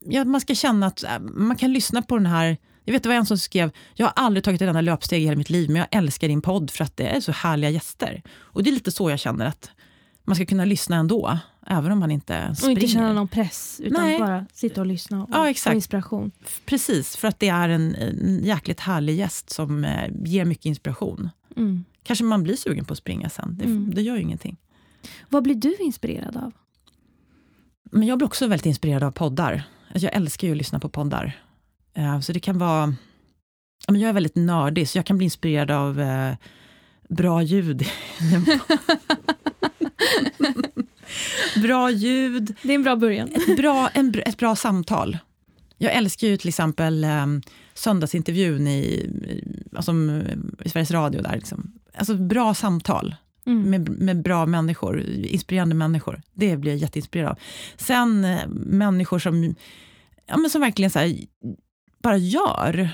[0.00, 2.56] ja, man ska känna att äh, man kan lyssna på den här...
[2.84, 5.24] Jag vet det var en som skrev, jag har aldrig tagit ett enda löpsteg i
[5.24, 8.22] hela mitt liv, men jag älskar din podd för att det är så härliga gäster.
[8.30, 9.70] Och det är lite så jag känner att
[10.24, 12.80] man ska kunna lyssna ändå, även om man inte Och springer.
[12.80, 14.18] inte känna någon press, utan Nej.
[14.18, 15.72] bara sitta och lyssna och Ja, exakt.
[15.72, 16.30] få inspiration.
[16.66, 21.30] Precis, för att det är en, en jäkligt härlig gäst som eh, ger mycket inspiration.
[21.56, 21.84] Mm.
[22.02, 23.94] Kanske man blir sugen på att springa sen, det, Mm.
[23.94, 24.56] det gör ju ingenting.
[25.28, 26.52] Vad blir du inspirerad av?
[27.92, 29.62] Men jag blir också väldigt inspirerad av poddar.
[29.92, 31.42] Alltså jag älskar ju att lyssna på poddar.
[31.94, 32.94] Eh, Så det kan vara...
[33.88, 36.34] Jag är väldigt nördig, så jag kan bli inspirerad av eh,
[37.08, 37.82] bra ljud.
[41.62, 43.28] bra ljud, Det är en bra början.
[43.34, 45.18] ett bra, en, ett bra samtal.
[45.78, 47.26] Jag älskar ju till exempel eh,
[47.74, 49.10] söndagsintervjun i,
[49.76, 49.92] alltså,
[50.64, 51.22] i Sveriges Radio.
[51.22, 51.72] Där, liksom.
[51.96, 53.14] Alltså bra samtal
[53.46, 53.62] Mm.
[53.70, 56.22] med, med bra människor, inspirerande människor.
[56.32, 57.38] Det blir jag jätteinspirerad av.
[57.76, 59.54] Sen eh, människor som,
[60.26, 61.16] ja, men som verkligen så här,
[62.02, 62.90] bara gör.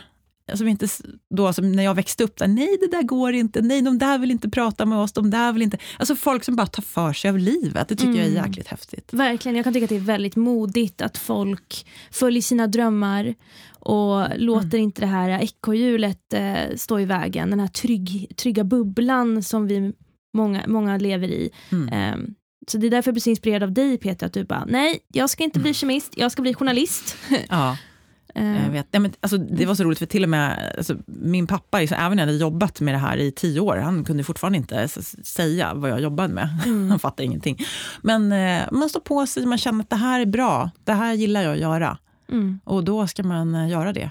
[0.57, 0.89] Som inte,
[1.35, 4.19] då, som när jag växte upp, där, nej det där går inte, nej de där
[4.19, 5.79] vill inte prata med oss, de där vill inte...
[5.99, 8.45] Alltså folk som bara tar för sig av livet, det tycker jag är Mm.
[8.47, 9.09] jäkligt häftigt.
[9.13, 13.35] Verkligen, jag kan tycka att det är väldigt modigt att folk följer sina drömmar
[13.79, 14.81] och låter Mm.
[14.85, 17.51] inte det här ekorrhjulet eh, stå i vägen.
[17.51, 19.93] Den här trygg, trygga bubblan som vi
[20.37, 21.51] många, många lever i.
[21.73, 21.89] Mm.
[21.89, 22.35] Ehm,
[22.69, 24.99] så det är därför jag blir så inspirerad av dig Peter, att du bara nej,
[25.13, 27.17] jag ska inte bli kemist, jag ska bli journalist.
[27.49, 27.77] Ja.
[28.35, 28.87] Ehm, Jag vet.
[28.93, 31.99] Nej, men, alltså, det var så roligt, för till och med alltså, min pappa, liksom,
[32.01, 34.89] även när jag hade jobbat med det här i tio år, han kunde fortfarande inte
[35.25, 36.49] säga vad jag jobbade med.
[36.67, 36.91] Mm.
[36.91, 37.59] Han fattade ingenting.
[38.03, 41.15] Men eh, man står på sig, man känner att det här är bra, det här
[41.15, 41.99] gillar jag att göra.
[42.29, 42.61] mm.
[42.65, 44.11] Och då ska man eh, göra det.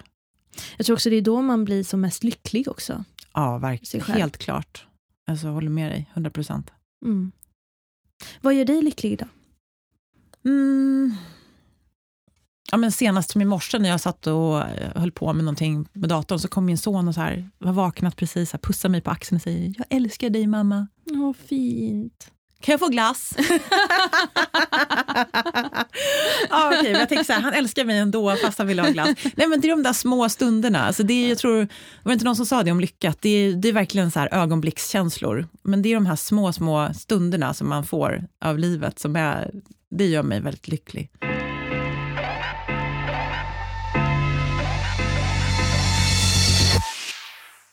[0.78, 3.04] Jag tror också det är då man blir som mest lycklig också.
[3.34, 4.06] Ja, verkligen.
[4.06, 4.86] Helt klart.
[5.32, 6.72] Alltså, jag håller med dig, 100 procent.
[7.06, 7.32] Mm.
[8.42, 9.28] Vad gör dig lycklig idag?
[12.72, 15.88] Ja, men senast som i morse när jag satt och eh, höll på med någonting
[15.94, 19.02] med datorn så kom min son och så här, var vaknat precis, här, pussade mig
[19.02, 20.88] på axeln och säger jag älskar dig mamma.
[21.12, 22.32] Åh, fint.
[22.62, 23.34] Kan jag få glass?
[26.50, 28.90] ja, okej, men jag tänker så här, han älskar mig ändå fast han vill ha
[28.90, 29.10] glass.
[29.36, 30.86] Nej, men det är de där små stunderna.
[30.86, 31.58] Alltså det är, jag tror,
[32.04, 33.14] var det inte någon som sa det om lycka?
[33.20, 35.48] Det, är, det är verkligen så här ögonblickskänslor.
[35.64, 39.52] Men det är de här små, små stunderna som man får av livet som är,
[39.92, 41.10] det gör mig väldigt lycklig.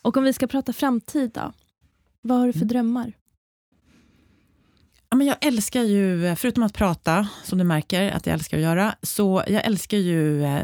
[0.06, 1.52] Och om vi ska prata framtid då?
[2.22, 2.68] Vad har du för Mm.
[2.68, 3.12] drömmar?
[5.10, 8.62] Ja, men jag älskar ju, förutom att prata, som du märker att jag älskar att
[8.62, 10.62] göra, så jag älskar ju eh,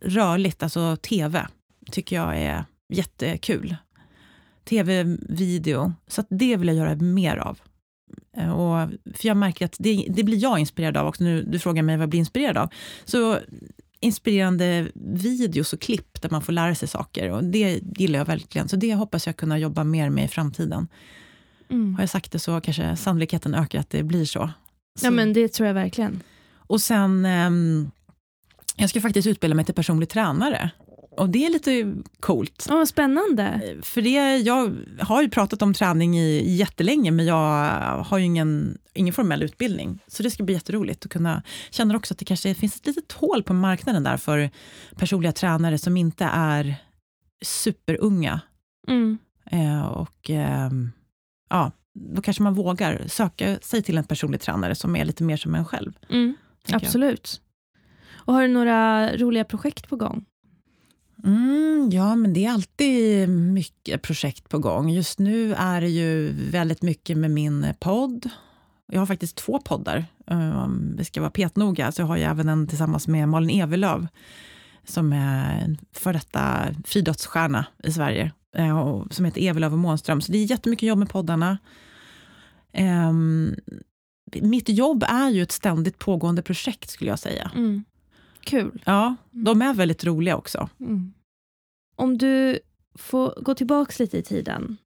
[0.00, 1.46] rörligt, alltså tv,
[1.90, 3.76] tycker jag är jättekul.
[4.64, 7.60] Tv, video, så det vill jag göra mer av.
[8.36, 11.24] Eh, och, för jag märker att det, det blir jag inspirerad av också.
[11.24, 12.70] Nu, du frågar mig vad jag blir inspirerad av.
[13.04, 13.38] Så
[14.06, 17.30] inspirerande videos och klipp där man får lära sig saker.
[17.30, 18.68] Och Det gillar jag verkligen.
[18.68, 20.88] Så det hoppas jag kunna jobba mer med i framtiden.
[21.70, 21.94] Mm.
[21.94, 24.50] Har jag sagt det så kanske sannolikheten ökar att det blir så.
[24.98, 25.06] så.
[25.06, 26.22] Ja, men det tror jag verkligen.
[26.54, 27.90] Och sen, um,
[28.76, 30.70] jag ska faktiskt utbilda mig till personlig tränare.
[31.16, 32.66] Och det är lite coolt.
[32.70, 33.76] Oh, spännande.
[33.82, 37.70] För det, jag har ju pratat om träning i jättelänge, men jag
[38.04, 39.98] har ju ingen, ingen formell utbildning.
[40.06, 43.12] Så det ska bli jätteroligt att kunna, känner också att det kanske finns ett litet
[43.12, 44.50] hål på marknaden där för
[44.96, 46.74] personliga tränare som inte är
[47.44, 48.40] superunga.
[48.88, 49.18] Mm.
[49.50, 50.70] Eh, och eh,
[51.50, 55.36] ja, då kanske man vågar söka sig till en personlig tränare som är lite mer
[55.36, 55.92] som en själv.
[56.10, 56.34] Mm.
[56.72, 57.40] Absolut.
[58.14, 60.24] Och har du några roliga projekt på gång?
[61.24, 64.90] Mm, ja, men det är alltid mycket projekt på gång.
[64.90, 68.30] Just nu är det ju väldigt mycket med min podd.
[68.92, 71.92] Jag har faktiskt två poddar, eh, om vi ska vara petnoga.
[71.92, 74.06] Så jag har ju även en tillsammans med Malin Evelöv,
[74.84, 80.20] som är en för detta friidrottsstjärna i Sverige, eh, som heter Evelöv och Månström.
[80.20, 81.58] Så det är jättemycket jobb med poddarna.
[83.08, 83.54] Um,
[84.42, 87.50] mitt jobb är ju ett ständigt pågående projekt, skulle jag säga.
[87.54, 87.84] Mm.
[88.46, 88.82] Kul.
[88.86, 90.68] Ja, de är väldigt roliga också.
[90.80, 91.12] Mm.
[91.96, 92.58] Om du
[92.94, 94.76] får gå tillbaka lite i tiden,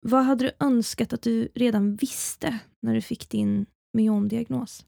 [0.00, 4.86] vad hade du önskat att du redan visste när du fick din myomdiagnos?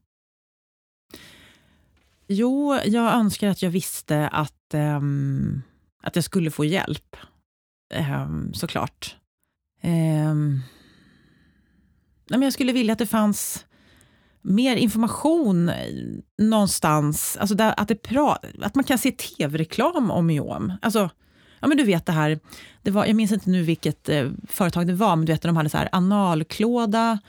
[2.27, 5.61] Jo, jag önskar att jag visste att, um,
[6.03, 7.15] att jag skulle få hjälp.
[8.23, 9.15] Um, såklart.
[9.83, 10.61] Um,
[12.29, 13.65] men jag skulle vilja att det fanns
[14.47, 15.71] mer information
[16.37, 17.37] någonstans.
[17.39, 20.73] Alltså där, att, det pra, att man kan se tv-reklam om myom.
[20.81, 21.09] Alltså,
[21.59, 22.39] ja men du vet det här,
[22.81, 25.57] det var, jag minns inte nu vilket eh, företag det var, men du vet de
[25.57, 27.19] hade så här analklåda,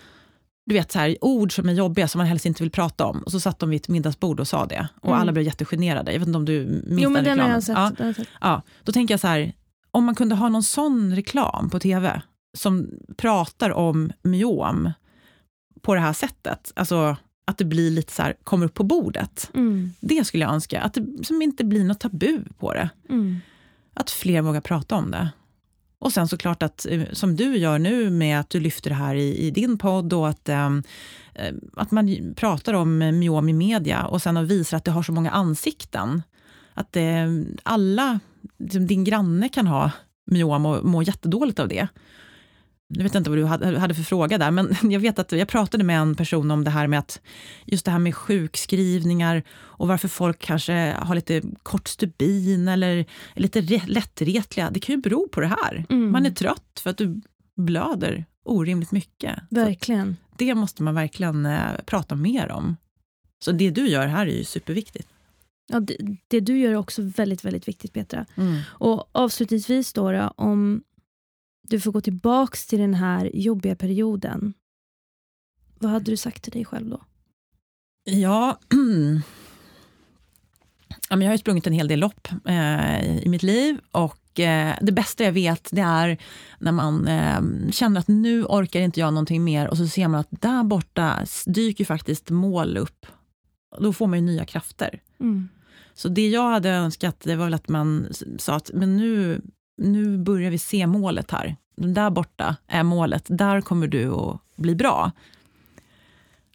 [0.66, 3.22] du vet så här, ord som är jobbiga som man helst inte vill prata om.
[3.22, 4.88] Och så satt de vid ett middagsbord och sa det.
[5.00, 5.20] Och mm.
[5.20, 6.12] alla blev jättegenerade.
[6.12, 7.62] Jag vet inte om du minns jo, men den reklamen?
[7.66, 8.18] Den har jag sett.
[8.18, 9.52] Ja, ja, då tänker jag så här,
[9.90, 12.22] om man kunde ha någon sån reklam på tv
[12.56, 14.92] som pratar om myom
[15.82, 16.72] på det här sättet.
[16.76, 17.16] Alltså
[17.46, 19.50] att det blir lite så här, kommer upp på bordet.
[19.54, 19.92] Mm.
[20.00, 22.90] Det skulle jag önska, att det som inte blir något tabu på det.
[23.08, 23.40] Mm.
[23.94, 25.28] Att fler vågar prata om det.
[25.98, 29.14] Och sen såklart att, eh, som du gör nu med att du lyfter det här
[29.14, 30.82] i, i din podd och att, ähm,
[31.76, 35.30] att man pratar om myom i media och sen visar att det har så många
[35.30, 36.22] ansikten.
[36.74, 37.26] Att äh,
[37.62, 38.20] alla,
[38.58, 39.90] liksom din granne kan ha
[40.26, 41.88] myom och må jättedåligt av det.
[42.88, 45.84] Jag vet inte vad du hade för fråga där, men jag vet att jag pratade
[45.84, 47.20] med en person om det här med att
[47.64, 52.96] just det här med sjukskrivningar och varför folk kanske har lite kort stubin eller
[53.34, 54.70] är lite lättretliga.
[54.70, 55.86] Det kan ju bero på det här.
[55.88, 56.12] Mm.
[56.12, 57.20] Man är trött för att du
[57.56, 59.38] blöder orimligt mycket.
[59.50, 60.16] Verkligen.
[60.36, 62.76] Det måste man verkligen eh, prata mer om.
[63.44, 65.08] Så det du gör här är ju superviktigt.
[65.72, 65.96] Ja, det,
[66.28, 68.26] det du gör är också väldigt, väldigt viktigt Petra.
[68.36, 68.60] Mm.
[68.68, 70.82] Och avslutningsvis då, då om
[71.68, 74.54] du får gå tillbaks till den här jobbiga perioden.
[75.78, 77.00] Vad hade du sagt till dig själv då?
[78.04, 78.58] Ja,
[81.08, 84.92] jag har ju sprungit en hel del lopp eh, i mitt liv och eh, det
[84.92, 86.18] bästa jag vet det är
[86.58, 90.20] när man eh, känner att nu orkar inte jag någonting mer och så ser man
[90.20, 93.06] att där borta dyker faktiskt mål upp.
[93.78, 95.00] Då får man ju nya krafter.
[95.20, 95.48] Mm.
[95.94, 98.08] Så det jag hade önskat det var väl att man
[98.38, 99.40] sa att men nu,
[99.78, 101.56] nu börjar vi se målet här.
[101.76, 105.12] Där borta är målet, där kommer du att bli bra.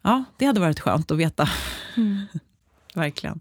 [0.02, 1.50] Ja, det hade varit skönt att veta.
[1.98, 2.22] Mm.
[2.96, 3.40] Verkligen.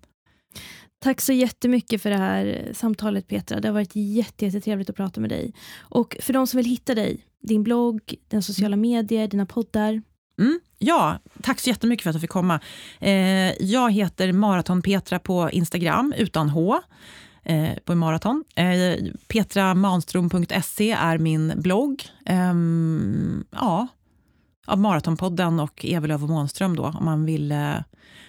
[0.99, 3.61] Tack så jättemycket för det här samtalet Petra.
[3.61, 5.55] Det har varit jättetrevligt att prata med dig.
[5.79, 10.03] Och för de som vill hitta dig, din blogg, dina sociala medier, dina poddar.
[10.39, 12.61] Mm, ja, tack så jättemycket för att du fick komma.
[13.01, 16.81] Eh, jag heter Maratonpetra på Instagram, utan H
[17.43, 18.45] eh, på maraton.
[18.55, 18.97] Eh,
[19.29, 22.03] Petramanstrom.se är min blogg.
[22.27, 22.55] Eh,
[23.51, 23.89] ja,
[24.67, 27.75] av Maratonpodden och Evelöv och Månström då, om man vill eh,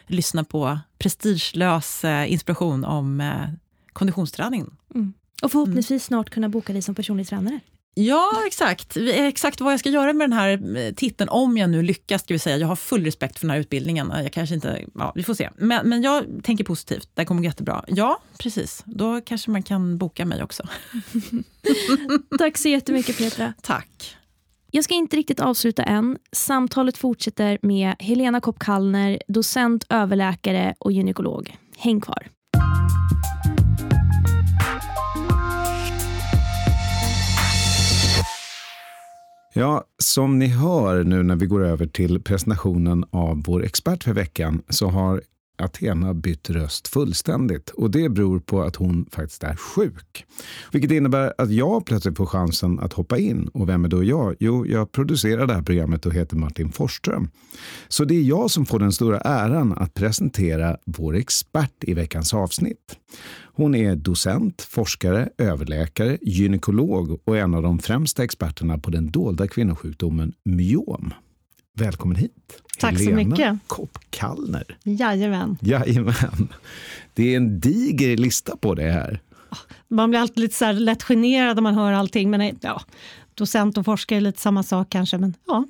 [0.07, 3.49] lyssna på prestigelös eh, inspiration om eh,
[3.93, 4.70] konditionsträning.
[4.95, 5.14] Mm.
[5.43, 5.99] Och förhoppningsvis mm.
[5.99, 7.59] snart kunna boka dig som personlig tränare.
[7.96, 8.98] Ja, exakt.
[8.98, 12.34] Exakt vad jag ska göra med den här eh, titeln, om jag nu lyckas, ska
[12.34, 12.58] vi säga.
[12.58, 14.14] Jag har full respekt för den här utbildningen.
[14.16, 15.50] Jag kanske inte, ja, vi får se.
[15.58, 17.84] Men, men jag tänker positivt, det kommer gå jättebra.
[17.88, 18.84] Ja, precis.
[18.86, 20.64] Då kanske man kan boka mig också.
[22.38, 23.54] Tack så jättemycket Petra.
[23.62, 24.18] Tack.
[24.72, 26.18] Jag ska inte riktigt avsluta än.
[26.32, 31.58] Samtalet fortsätter med Helena Kopp Kallner, docent, överläkare och gynekolog.
[31.78, 32.28] Häng kvar.
[39.54, 44.14] Ja, som ni hör nu när vi går över till presentationen av vår expert för
[44.14, 45.22] veckan så har
[45.58, 50.26] Athena bytt röst fullständigt och det beror på att hon faktiskt är sjuk.
[50.72, 53.47] Vilket innebär att jag plötsligt får chansen att hoppa in.
[53.47, 54.36] Och vem är då jag?
[54.39, 57.30] Jo, jag producerar det här programmet och heter Martin Forsström.
[57.88, 62.34] Så det är jag som får den stora äran att presentera vår expert i veckans
[62.34, 62.97] avsnitt.
[63.56, 69.47] Hon är docent, forskare, överläkare, gynekolog och en av de främsta experterna på den dolda
[69.47, 71.14] kvinnosjukdomen myom.
[71.78, 72.62] Välkommen hit.
[72.80, 73.57] Tack Helena så mycket.
[73.67, 74.78] Kopp-Kallner.
[74.84, 75.57] Jajamän.
[75.61, 76.47] Jajamän.
[77.13, 79.21] Det är en diger lista på det här.
[79.88, 82.30] Man blir alltid lite så här lätt generad när man hör allting.
[82.30, 82.82] Men ja,
[83.36, 85.17] docent och forskare är lite samma sak kanske.
[85.17, 85.65] Men ja.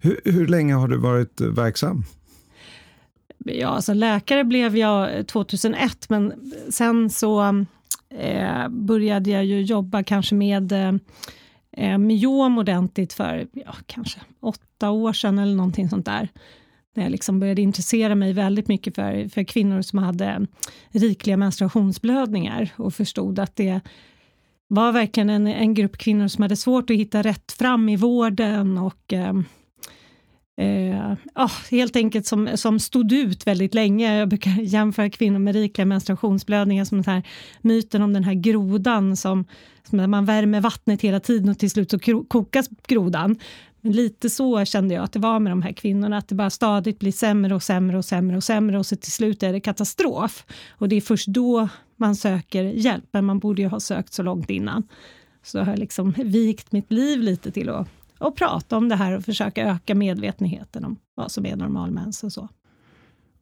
[0.00, 2.04] Hur, hur länge har du varit verksam?
[3.44, 6.32] Ja, alltså läkare blev jag 2001, men
[6.70, 7.64] sen så
[8.10, 10.92] eh, började jag ju jobba kanske med eh,
[11.76, 16.28] eh, myom ordentligt för ja, kanske åtta år sedan eller någonting sånt där.
[16.94, 20.46] När jag liksom började intressera mig väldigt mycket för, för kvinnor som hade
[20.88, 23.80] rikliga menstruationsblödningar och förstod att det
[24.68, 28.78] var verkligen en, en grupp kvinnor som hade svårt att hitta rätt fram i vården
[28.78, 29.34] och eh,
[30.56, 34.18] eh, oh, helt enkelt som, som stod ut väldigt länge.
[34.18, 37.22] Jag brukar jämföra kvinnor med rikliga menstruationsblödningar som den här
[37.60, 39.44] myten om den här grodan som,
[39.82, 41.98] som man värmer vattnet hela tiden och till slut så
[42.28, 43.36] kokas grodan.
[43.80, 46.50] Men lite så kände jag att det var med de här kvinnorna, att det bara
[46.50, 49.60] stadigt blir sämre och sämre och sämre och sämre och så till slut är det
[49.60, 50.46] katastrof.
[50.70, 54.22] Och det är först då man söker hjälp, men man borde ju ha sökt så
[54.22, 54.82] långt innan.
[55.42, 57.88] Så jag har liksom vikt mitt liv lite till att
[58.26, 62.24] och prata om det här och försöka öka medvetenheten om vad som är normal mens
[62.24, 62.48] och så.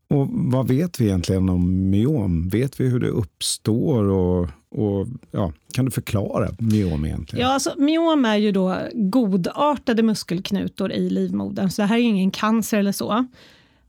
[0.08, 2.48] Och vad vet vi egentligen om myom?
[2.48, 4.04] Vet vi hur det uppstår?
[4.04, 7.46] Och, och ja, kan du förklara myom egentligen?
[7.46, 12.30] Ja, alltså, myom är ju då godartade muskelknutor i livmodern, så det här är ingen
[12.30, 13.26] cancer eller så.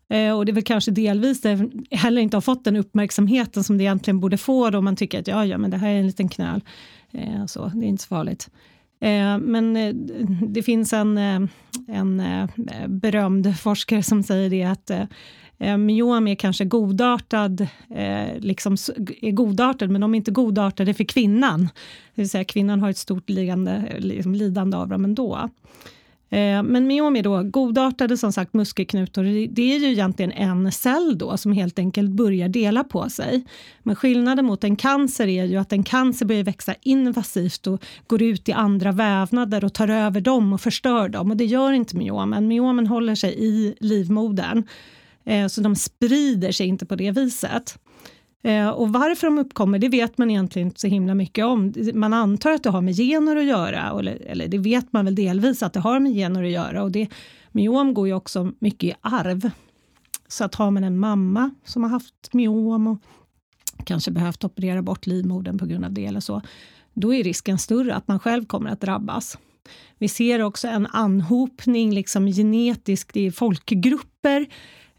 [0.09, 3.77] Eh, och det är väl kanske delvis det heller inte har fått den uppmärksamheten som
[3.77, 6.07] det egentligen borde få då man tycker att ja, ja, men det här är en
[6.07, 6.61] liten knöl.
[7.11, 8.49] Eh, så, det är inte så farligt.
[9.03, 9.95] Eh, men eh,
[10.47, 11.41] det finns en, eh,
[11.87, 12.23] en
[12.87, 14.91] berömd forskare som säger det att
[15.79, 17.67] myom är kanske godartad,
[18.37, 18.73] liksom
[19.21, 21.61] är godartad, men de är inte godartade för kvinnan.
[22.15, 25.49] Det vill säga kvinnan har ett stort lidande, liksom lidande av dem ändå.
[26.33, 29.47] Eh, men myom är då godartade som sagt muskelknutor.
[29.47, 33.45] Det är ju egentligen en cell då som helt enkelt börjar dela på sig.
[33.83, 38.21] Men skillnaden mot en cancer är ju att en cancer börjar växa invasivt och går
[38.21, 41.31] ut i andra vävnader och tar över dem och förstör dem.
[41.31, 42.47] Och det gör inte myomen.
[42.47, 44.63] Myomen håller sig i livmodern.
[45.25, 47.77] Eh, så de sprider sig inte på det viset.
[48.43, 51.73] Eh, och varför de uppkommer, det vet man egentligen inte så himla mycket om.
[51.93, 55.15] Man antar att det har med gener att göra, eller, eller det vet man väl
[55.15, 56.83] delvis att det har med gener att göra.
[56.83, 57.07] Och det,
[57.51, 59.51] myom går ju också mycket i arv.
[60.27, 62.99] Så att har man en mamma som har haft myom och
[63.85, 66.41] kanske behövt operera bort livmodern på grund av det eller så,
[66.93, 69.37] då är risken större att man själv kommer att drabbas.
[69.97, 74.47] Vi ser också en anhopning liksom genetiskt i folkgrupper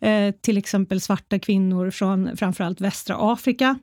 [0.05, 3.79] Eh, till exempel svarta kvinnor från framförallt västra Afrika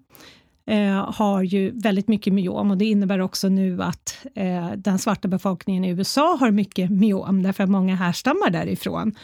[0.65, 5.27] eh, har ju väldigt mycket myom och det innebär också nu att eh, den svarta
[5.27, 9.15] befolkningen i USA har mycket myom därför att många härstammar därifrån.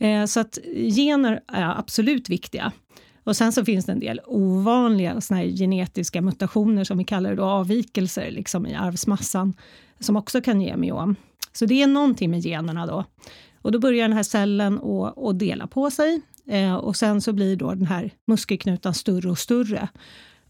[0.00, 0.58] Eh, så att
[0.94, 2.72] gener är absolut viktiga.
[3.24, 7.36] Och sen så finns det en del ovanliga såna genetiska mutationer som vi kallar det
[7.36, 9.54] då, avvikelser liksom i arvsmassan
[10.00, 11.16] som också kan ge myom.
[11.52, 13.04] Så det är någonting med generna då.
[13.62, 14.80] Och då börjar den här cellen
[15.16, 19.38] att dela på sig eh, och sen så blir då den här muskelknutan större och
[19.38, 19.88] större.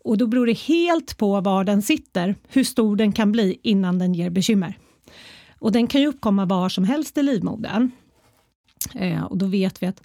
[0.05, 3.99] Och då beror det helt på var den sitter, hur stor den kan bli innan
[3.99, 4.79] den ger bekymmer.
[5.59, 7.91] Och den kan ju uppkomma var som helst i livmodern.
[8.95, 10.03] Eh, och då vet vi att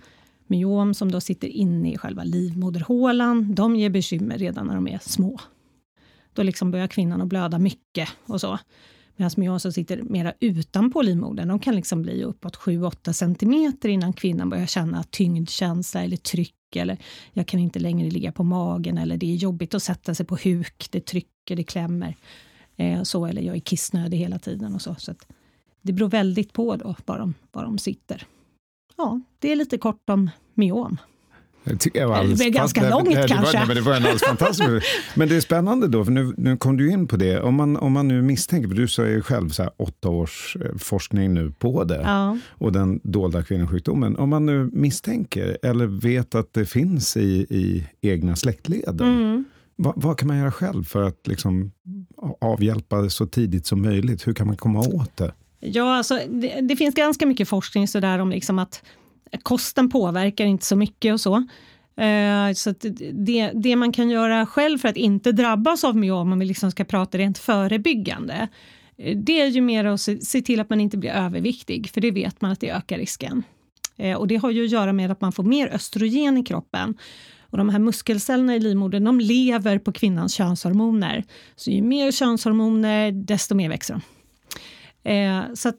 [0.48, 5.00] myom som då sitter inne i själva livmoderhålan, de ger bekymmer redan när de är
[5.02, 5.40] små.
[6.34, 8.60] Då liksom börjar kvinnan att blöda mycket och så.
[9.16, 14.14] Medan myom som sitter mera utanpå livmodern, de kan liksom bli uppåt 7-8 centimeter innan
[14.14, 16.98] kvinnan börjar känna tyngdkänsla eller tryck eller
[17.34, 20.38] jag kan inte längre ligga på magen eller det är jobbigt att sätta sig på
[20.44, 22.16] huk, det trycker, det klämmer.
[22.76, 24.96] Eh, så, eller jag är kissnödig hela tiden och så.
[24.98, 25.14] så
[25.82, 28.28] det beror väldigt på då var de, var de sitter.
[28.98, 30.98] Ja, det är lite kort om myom.
[31.64, 33.60] Det, alldeles det ganska långt det, kanske.
[33.60, 34.88] Var, men det var en alldeles fantastiskt.
[35.16, 37.42] Men det är spännande då, för nu, nu kom du in på det.
[37.42, 40.58] Om man, om man nu misstänker, för du sa ju själv så här, åtta års
[40.62, 42.38] eh, forskning nu på det ja.
[42.50, 44.18] och den dolda kvinnosjukdomen.
[44.18, 49.08] Om man nu misstänker eller vet att det finns i, i egna släktleden.
[49.08, 49.46] Mm.
[49.76, 51.72] Vad, vad, kan man göra själv för att liksom
[52.42, 54.28] avhjälpa det så tidigt som möjligt?
[54.28, 55.34] Hur kan man komma åt det?
[55.60, 58.82] Ja, alltså, det, det finns ganska mycket forskning så där om liksom att
[59.42, 61.36] kosten påverkar inte så mycket och så.
[61.96, 62.74] Eh, så
[63.14, 66.72] det, det man kan göra själv för att inte drabbas av myom, om vi liksom
[66.72, 68.48] ska prata rent förebyggande,
[68.98, 72.02] eh, det är ju mer att se, se, till att man inte blir överviktig, för
[72.02, 73.44] det vet man att det ökar risken.
[73.98, 76.98] Eh, och det har ju att göra med att man får mer östrogen i kroppen.
[77.42, 81.24] Och de här muskelcellerna i livmodern de lever på kvinnans könshormoner.
[81.56, 84.02] Så ju mer könshormoner, desto mer växer de.
[85.04, 85.74] Eh, så eh,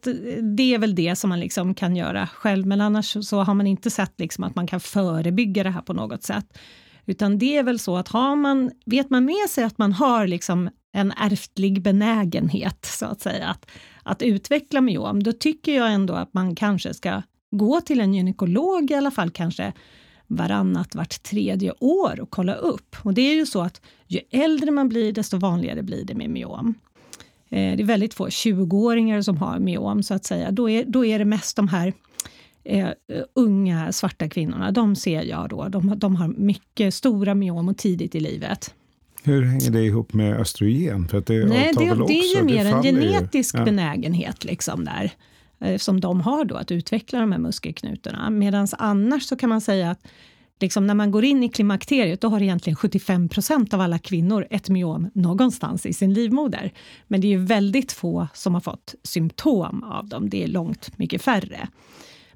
[0.57, 3.67] det är väl det som man liksom kan göra själv, men annars så har man
[3.67, 6.59] inte sett liksom att man kan förebygga det här på något sätt.
[7.07, 10.27] Utan det är väl så att har man, vet man med sig att man har
[10.27, 13.71] liksom en ärftlig benägenhet, så att säga, att,
[14.03, 18.91] att utveckla myom, då tycker jag ändå att man kanske ska gå till en gynekolog
[18.91, 19.73] i alla fall kanske
[20.27, 22.97] varannat, vart tredje år och kolla upp.
[23.03, 26.31] Och det är ju så att ju äldre man blir, desto vanligare blir det med
[26.31, 26.75] myom.
[27.51, 30.51] Eh, det är väldigt få 20-åringar som har myom, så att säga.
[30.51, 31.93] Då är, då är det mest de här
[32.65, 32.89] eh,
[33.35, 34.71] unga svarta kvinnorna.
[34.71, 35.69] De ser jag då.
[35.69, 38.75] De, de har mycket stora myom och tidigt i livet.
[39.23, 41.09] Hur hänger det ihop med östrogen?
[41.09, 43.65] För att det Nej, det, det är ju mer en genetisk ja.
[43.65, 45.11] benägenhet liksom där,
[45.61, 48.31] eh, som de har då, att utveckla de här muskelknutorna.
[48.31, 50.07] Medan annars så kan man säga att
[50.61, 54.47] liksom när man går in i klimakteriet, då har egentligen 75 procent av alla kvinnor
[54.51, 56.73] ett myom någonstans i sin livmoder.
[57.09, 60.31] Men det är ju väldigt få som har fått symptom av dem.
[60.31, 61.69] Det är långt mycket färre.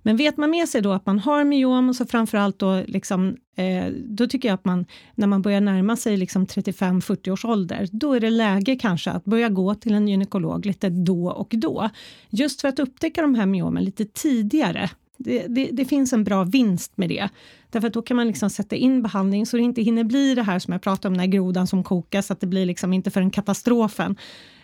[0.02, 3.86] Men vet man med sig då att man har myom så framförallt då, liksom, eh,
[4.06, 8.14] då tycker jag att man, när man börjar närma sig liksom 35-40 års ålder, då
[8.14, 11.90] är det läge kanske att börja gå till en gynekolog lite då och då.
[12.30, 16.44] Just för att upptäcka de här myomen lite tidigare det, det, det, finns en bra
[16.44, 17.28] vinst med det.
[17.70, 20.42] Därför att då kan man liksom sätta in behandling så det inte hinner bli det
[20.42, 23.10] här som jag pratade om, den här grodan som kokas, att det blir liksom inte
[23.10, 24.16] förrän katastrofen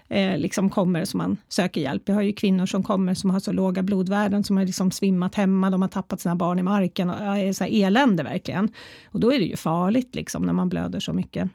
[0.08, 2.02] eh, liksom kommer som man söker hjälp.
[2.06, 5.34] Jag har ju kvinnor som kommer som har så låga blodvärden, som har liksom svimmat
[5.34, 8.68] hemma, de har tappat sina barn i marken och är så här elände verkligen.
[9.04, 11.50] Och då är det ju farligt liksom när man blöder så mycket.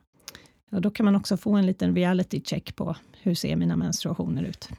[0.71, 4.43] Och då kan man också få en liten reality check på hur ser mina menstruationer
[4.43, 4.69] ut.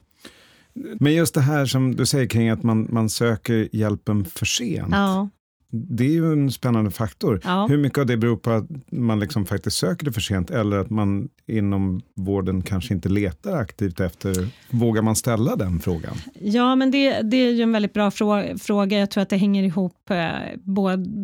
[0.75, 4.89] Men just det här som du säger kring att man, man söker hjälpen för sent.
[4.91, 5.29] Ja.
[5.73, 7.41] Det är ju en spännande faktor.
[7.45, 7.67] Ja.
[7.67, 10.79] Hur mycket av det beror på att man liksom faktiskt söker det för sent eller
[10.79, 16.17] att man inom vården kanske inte letar aktivt efter, vågar man ställa den frågan?
[16.41, 18.11] Ja, men det, det är ju en väldigt bra
[18.61, 18.99] fråga.
[18.99, 20.17] Jag tror att det hänger ihop, eh,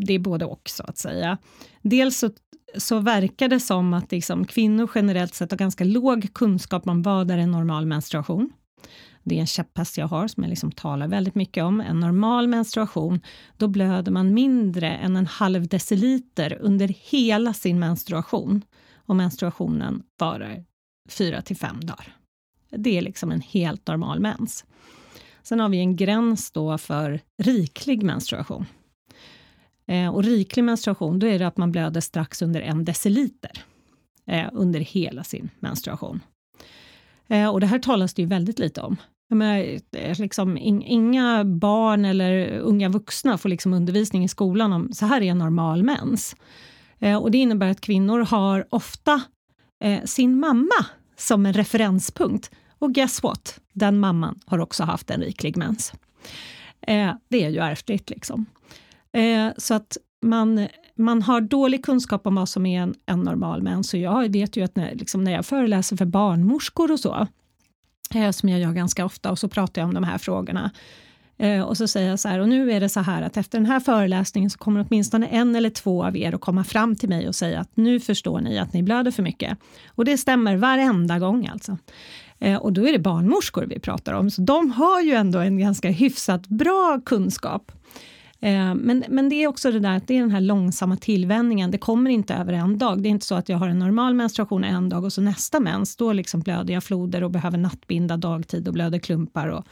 [0.07, 1.39] det är både och så att säga.
[1.83, 2.31] Dels så,
[2.77, 7.31] så verkar det som att liksom, kvinnor generellt sett har ganska låg kunskap om vad
[7.31, 8.51] är en normal menstruation.
[9.29, 11.81] Det är en käpphäst jag har som jag liksom talar väldigt mycket om.
[11.81, 13.21] En normal menstruation,
[13.57, 18.65] då blöder man mindre än en halv deciliter under hela sin menstruation.
[18.95, 20.65] Och menstruationen varar
[21.09, 22.17] fyra till fem dagar.
[22.71, 24.65] Det är liksom en helt normal mens.
[25.43, 28.67] Sen har vi en gräns då för riklig menstruation.
[29.87, 33.65] Eh, och riklig menstruation, då är det att man blöder strax under en deciliter
[34.27, 36.21] eh, under hela sin menstruation.
[37.29, 38.97] Eh, och det här talas det ju väldigt lite om.
[39.31, 45.21] Menar, liksom, inga barn eller unga vuxna får liksom undervisning i skolan om så här
[45.21, 46.37] är en normal mens.
[46.99, 49.23] Eh, och det innebär att kvinnor har ofta
[49.85, 52.51] eh, sin mamma som en referenspunkt.
[52.79, 53.61] Och guess what?
[53.73, 55.93] Den mamman har också haft en riklig mens.
[56.87, 58.11] Eh, det är ju ärftligt.
[58.11, 58.47] Liksom.
[59.13, 63.63] Eh, så att man, man har dålig kunskap om vad som är en, en normal
[63.63, 63.89] mens.
[63.89, 67.27] Så jag vet ju att när, liksom när jag föreläser för barnmorskor och så,
[68.15, 70.71] Eh, som jag gör ganska ofta, och så pratar jag om de här frågorna.
[71.39, 73.59] Eh, och så säger jag så här, och nu är det så här att efter
[73.59, 77.09] den här föreläsningen så kommer åtminstone en eller två av er att komma fram till
[77.09, 79.59] mig och säga att nu förstår ni att ni blöder för mycket.
[79.89, 81.79] Och det stämmer varenda gång alltså.
[82.39, 85.59] Eh, och då är det barnmorskor vi pratar om, så de har ju ändå en
[85.59, 87.73] ganska hyfsat bra kunskap.
[88.41, 91.71] Eh, men, men det är också det där att det är den här långsamma tillvänjningen.
[91.71, 93.03] Det kommer inte över en dag.
[93.03, 95.61] Det är inte så att jag har en normal menstruation en dag och så nästa
[95.61, 99.65] mens, då liksom blöder jag floder och behöver nattbinda dagtid och blöder klumpar och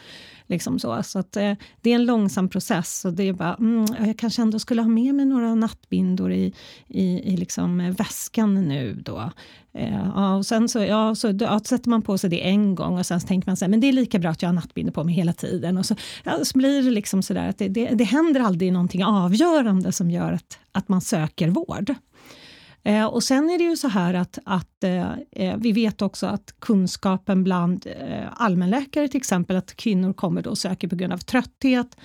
[0.47, 3.05] Liksom så så att, eh, det är en långsam process.
[3.05, 6.53] Och det är bara, mm, jag kanske ändå skulle ha med mig några nattbindor i,
[6.88, 8.95] i, i liksom eh, väskan nu.
[8.95, 9.30] Då.
[9.72, 12.99] Eh, ja, och sen så, ja, så ja, sätter man på sig det en gång
[12.99, 14.92] och sen tänker man så här, men det är lika bra att jag har nattbindor
[14.92, 15.78] på mig hela tiden.
[15.78, 18.72] Och så, ja, så blir det liksom så där att det, det, det händer aldrig
[18.72, 21.95] någonting avgörande som gör att, att man söker vård.
[22.85, 26.26] Eh, och sen är det ju så här att, att eh, eh, vi vet också
[26.26, 31.12] att kunskapen bland eh, allmänläkare till exempel, att kvinnor kommer då och söker på grund
[31.12, 31.97] av trötthet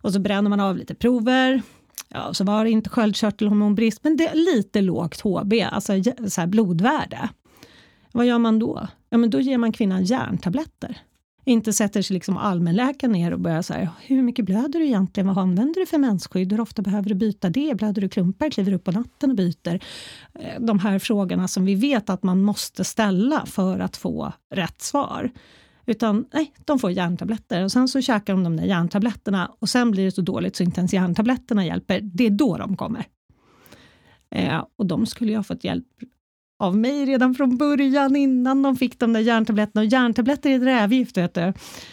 [0.00, 1.62] och så bränner man av lite prover.
[2.08, 5.92] Ja, så var det inte sköldkörtelhormonbrist, men det är lite lågt HB, alltså
[6.28, 7.28] så blodvärde.
[8.12, 8.88] Vad gör man då?
[9.10, 10.98] Ja, men då ger man kvinnan järntabletter
[11.48, 15.26] inte sätter sig liksom allmänläkaren ner och börjar så här, hur mycket blöder du egentligen?
[15.26, 16.52] Vad använder du för mensskydd?
[16.52, 17.74] Hur ofta behöver du byta det?
[17.74, 18.50] Blöder du klumpar?
[18.50, 19.80] Kliver du upp på natten och byter?
[20.34, 24.82] Eh, de här frågorna som vi vet att man måste ställa för att få rätt
[24.82, 25.30] svar.
[25.86, 29.90] Utan nej, de får järntabletter och sen så käkar de de där järntabletterna och sen
[29.90, 32.00] blir det så dåligt så inte ens järntabletterna hjälper.
[32.00, 33.04] Det är då de kommer.
[34.30, 35.86] Eh, och de skulle ju ha fått hjälp
[36.60, 39.80] av mig redan från början innan de fick de där järntabletterna.
[39.80, 41.52] Och järntabletter är rävgift, vet du.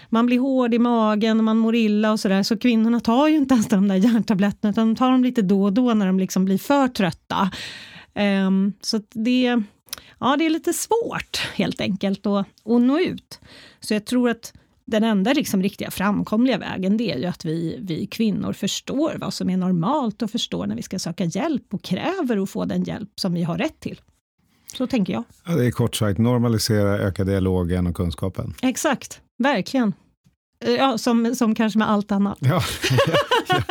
[0.09, 2.43] Man blir hård i magen och man mår illa och sådär.
[2.43, 5.63] Så kvinnorna tar ju inte ens de där järntabletterna utan de tar dem lite då
[5.63, 7.51] och då när de liksom blir för trötta.
[8.47, 9.63] Um, så det,
[10.19, 13.39] ja, det är lite svårt helt enkelt att, att nå ut.
[13.79, 14.53] Så jag tror att
[14.85, 19.33] den enda liksom riktiga framkomliga vägen det är ju att vi, vi kvinnor förstår vad
[19.33, 22.83] som är normalt och förstår när vi ska söka hjälp och kräver att få den
[22.83, 23.99] hjälp som vi har rätt till.
[24.77, 25.23] Så tänker jag.
[25.45, 28.53] Ja, det är kort sagt normalisera, öka dialogen och kunskapen.
[28.61, 29.93] Exakt, verkligen.
[30.77, 32.37] Ja, som, som kanske med allt annat.
[32.41, 32.47] Ja,
[33.47, 33.63] ja.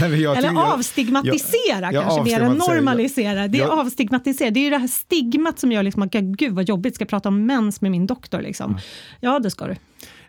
[0.00, 3.48] Nej, Eller avstigmatisera kanske, mer än normalisera.
[3.48, 4.50] Det är avstigmatisera.
[4.50, 7.08] Det är ju det här stigmat som gör liksom att gud vad jobbigt, ska jag
[7.08, 8.40] prata om mens med min doktor?
[8.40, 8.78] Liksom.
[9.20, 9.76] Ja, det ska du.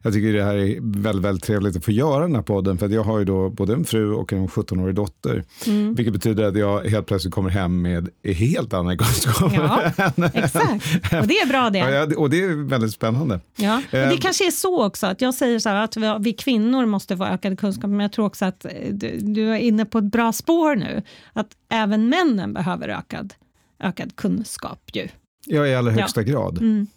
[0.06, 2.90] Jag tycker det här är väldigt, väldigt trevligt att få göra den här podden, för
[2.90, 5.44] jag har ju då både en fru och en 17-årig dotter.
[5.68, 5.96] Mm.
[5.96, 9.56] Vilket betyder att jag helt plötsligt kommer hem med helt andra kunskaper.
[9.56, 10.86] Ja, exakt,
[11.22, 11.80] och det är bra det.
[11.80, 13.40] Ja, och det är väldigt spännande.
[13.56, 16.34] Ja, och det eh, kanske är så också, att jag säger så här, att vi
[16.34, 19.86] kvinnor måste få ökad kunskap, men jag tror också att eh, du, du är inne
[19.86, 21.04] på ett bra spår nu,
[21.34, 23.34] att även männen behöver ökad,
[23.80, 25.08] ökad kunskap ju.
[25.46, 26.28] Ja, i allra högsta ja.
[26.28, 26.58] grad.
[26.58, 26.88] Mm.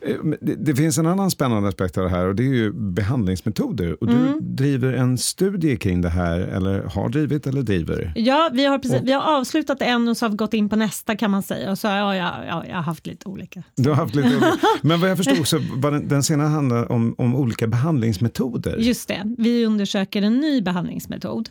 [0.00, 3.96] Eh, det finns en annan spännande aspekt av det här och det är ju behandlingsmetoder.
[4.00, 4.38] Och du mm.
[4.40, 8.12] driver en studie kring det här, eller har drivit eller driver?
[8.16, 10.68] Ja, vi har, precis, och, vi har avslutat en och så har vi gått in
[10.68, 11.70] på nästa kan man säga.
[11.70, 13.62] Och så, ja, ja, ja, jag har haft lite olika.
[13.76, 14.58] Du har haft lite olika.
[14.82, 18.76] Men vad jag förstod så var den, den senare handlar om, om olika behandlingsmetoder.
[18.76, 21.50] Just det, vi undersöker en ny behandlingsmetod.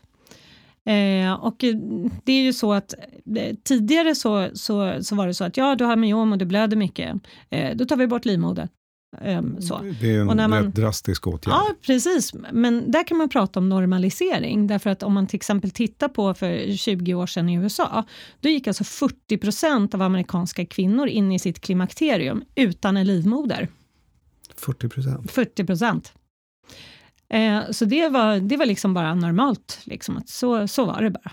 [0.90, 1.56] Eh, och
[2.24, 2.94] det är ju så att
[3.36, 6.46] eh, tidigare så, så, så var det så att ja, du har myom och du
[6.46, 7.16] blöder mycket.
[7.50, 8.68] Eh, då tar vi bort livmodern.
[9.22, 9.82] Um, så.
[10.02, 11.54] Det är en och när man, rätt drastisk åtgärd.
[11.54, 12.34] Ja, precis.
[12.52, 14.68] Men där kan man prata om normalisering.
[14.68, 18.04] Därför att om man till exempel tittar på för 20 år sedan i USA,
[18.40, 23.68] då gick alltså 40 procent av amerikanska kvinnor in i sitt klimakterium utan en livmoder.
[24.56, 25.32] 40 procent?
[25.32, 26.14] 40 procent.
[27.30, 31.09] Eh, så det var, det var liksom bara normalt, liksom, att så, så var det
[31.09, 31.32] bara.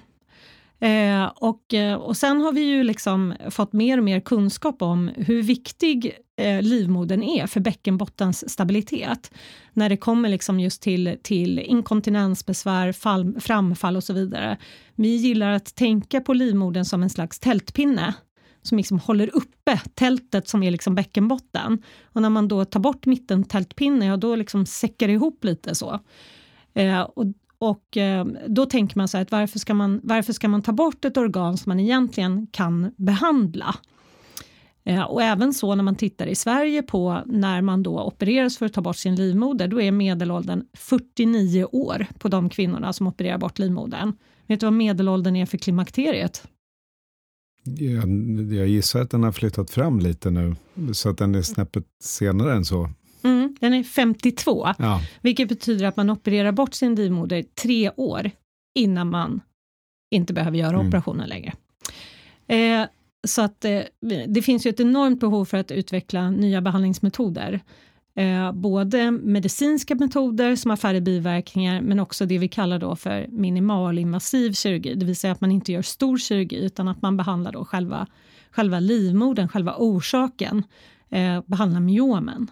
[0.80, 5.10] Eh, och, eh, och sen har vi ju liksom fått mer och mer kunskap om
[5.16, 9.30] hur viktig eh, livmodern är för bäckenbottens stabilitet.
[9.72, 14.56] När det kommer liksom just till, till inkontinensbesvär, fall, framfall och så vidare.
[14.94, 18.14] Vi gillar att tänka på livmodern som en slags tältpinne
[18.66, 21.82] som liksom håller uppe tältet som är liksom bäckenbotten.
[22.04, 25.74] Och när man då tar bort mitten tältpinne, ja då liksom säckar det ihop lite
[25.74, 26.00] så.
[26.74, 27.24] Eh, och,
[27.58, 30.72] och eh, då tänker man så här, att varför ska man, varför ska man ta
[30.72, 33.74] bort ett organ som man egentligen kan behandla?
[34.84, 38.66] Eh, och även så när man tittar i Sverige på när man då opereras för
[38.66, 43.38] att ta bort sin livmoder, då är medelåldern 49 år på de kvinnorna som opererar
[43.38, 44.12] bort livmodern.
[44.46, 46.48] Vet du vad medelåldern är för klimakteriet?
[47.66, 48.08] Jag,
[48.52, 50.56] jag gissar att den har flyttat fram lite nu,
[50.92, 52.90] så att den är snäppet senare än så.
[53.22, 55.00] Mm, den är 52, ja.
[55.20, 58.30] vilket betyder att man opererar bort sin livmoder tre år
[58.78, 59.40] innan man
[60.10, 60.88] inte behöver göra mm.
[60.88, 61.52] operationen längre.
[62.46, 62.86] Eh,
[63.26, 63.80] så att eh,
[64.28, 67.60] det finns ju ett enormt behov för att utveckla nya behandlingsmetoder.
[68.18, 73.26] Eh, både medicinska metoder som har färre biverkningar men också det vi kallar då för
[73.28, 77.52] minimalinvasiv kirurgi, det vill säga att man inte gör stor kirurgi utan att man behandlar
[77.52, 78.06] då själva,
[78.50, 80.64] själva livmodern, själva orsaken,
[81.10, 82.50] eh, behandlar myomen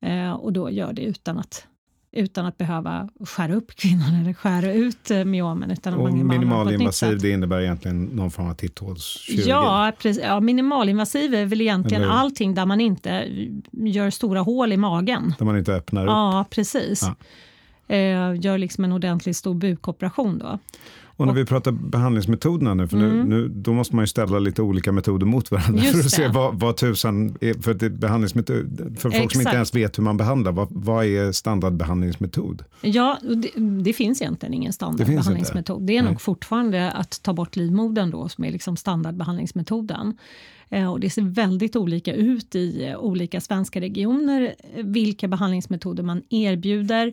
[0.00, 1.66] eh, och då gör det utan att
[2.12, 5.70] utan att behöva skära upp kvinnan eller skära ut eh, myomen.
[5.70, 9.48] Utan och man minimalinvasiv, det innebär egentligen någon form av titthålskirurgi?
[9.48, 10.22] Ja, precis.
[10.24, 12.12] ja, minimalinvasiv är väl egentligen eller?
[12.12, 13.28] allting där man inte
[13.70, 15.34] gör stora hål i magen.
[15.38, 16.10] Där man inte öppnar upp?
[16.10, 17.02] Ja, precis.
[17.02, 17.14] Ja.
[17.94, 20.58] Eh, gör liksom en ordentlig stor bukoperation då.
[21.20, 23.28] Och när vi pratar behandlingsmetoderna nu, för nu, mm.
[23.28, 26.10] nu, då måste man ju ställa lite olika metoder mot varandra Just för att det.
[26.10, 29.32] se vad, vad tusan är, för, det behandlingsmetod, för folk Exakt.
[29.32, 32.64] som inte ens vet hur man behandlar, vad, vad är standardbehandlingsmetod?
[32.80, 33.50] Ja, det,
[33.82, 35.80] det finns egentligen ingen standardbehandlingsmetod.
[35.80, 36.12] Det, det är Nej.
[36.12, 40.16] nog fortfarande att ta bort livmodern då som är liksom standardbehandlingsmetoden.
[40.68, 46.22] Eh, och det ser väldigt olika ut i eh, olika svenska regioner, vilka behandlingsmetoder man
[46.30, 47.12] erbjuder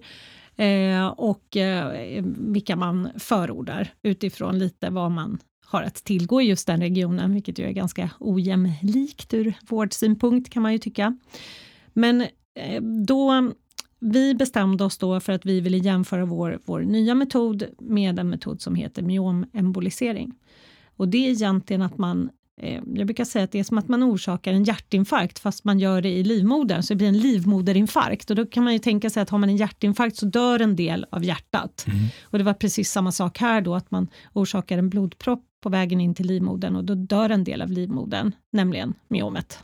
[0.58, 6.68] eh, och eh, vilka man förordar utifrån lite vad man har att tillgå i just
[6.68, 11.18] den regionen, vilket ju är ganska ojämlikt ur vårdsynpunkt kan man ju tycka.
[11.94, 12.22] Men
[12.56, 13.52] eh, då
[14.00, 18.30] vi bestämde oss då för att vi ville jämföra vår, vår nya metod med en
[18.30, 20.34] metod som heter myomembolisering.
[20.98, 22.30] Och det är egentligen att man
[22.62, 26.02] jag brukar säga att det är som att man orsakar en hjärtinfarkt fast man gör
[26.02, 28.30] det i livmodern, så det blir en livmoderinfarkt.
[28.30, 30.76] Och då kan man ju tänka sig att har man en hjärtinfarkt så dör en
[30.76, 31.86] del av hjärtat.
[31.88, 32.00] Mm.
[32.24, 36.02] Och det var precis samma sak här då, att man orsakar en blodpropp på vägen
[36.02, 39.60] in till livmodern och då dör en del av livmodern, nämligen myomet.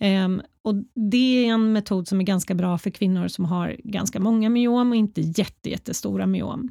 [0.00, 0.74] Um, och
[1.10, 4.90] det är en metod som är ganska bra för kvinnor som har ganska många myom
[4.90, 6.70] och inte jätte, jättestora myom.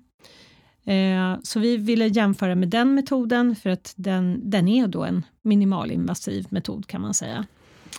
[0.87, 5.25] Uh, så vi ville jämföra med den metoden för att den, den är då en
[5.41, 7.45] minimalinvasiv metod kan man säga.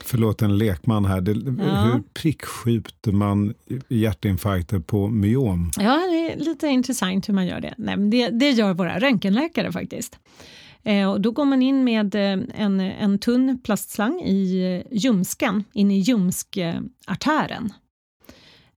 [0.03, 1.83] Förlåt en lekman här, det, ja.
[1.83, 3.55] hur prickskjuter man
[3.89, 5.71] hjärtinfarkter på myom?
[5.77, 7.75] Ja, det är lite intressant hur man gör det.
[7.79, 10.19] Nej, det, det gör våra röntgenläkare faktiskt.
[10.83, 15.65] Eh, och då går man in med eh, en, en tunn plastslang i eh, ljumsken,
[15.73, 17.73] in i ljumskartären.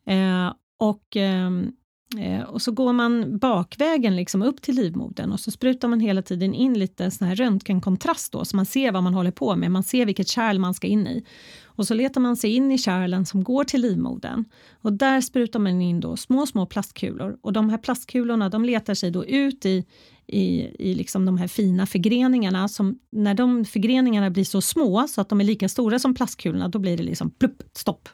[0.06, 1.70] Eh, och, ehm, eh,
[2.16, 6.22] Eh, och så går man bakvägen liksom upp till livmodern och så sprutar man hela
[6.22, 9.72] tiden in lite sån här röntgenkontrast då, så man ser vad man håller på med,
[9.72, 11.26] man ser vilket kärl man ska in i.
[11.64, 14.46] Och så letar man sig in i kärlen som går till livmodern
[14.82, 18.94] och där sprutar man in då små, små plastkulor och de här plastkulorna de letar
[18.94, 19.86] sig då ut i,
[20.28, 22.68] i, i liksom de här fina förgreningarna.
[22.68, 26.68] Som, när de förgreningarna blir så små så att de är lika stora som plastkulorna,
[26.68, 28.10] då blir det liksom plupp, stopp,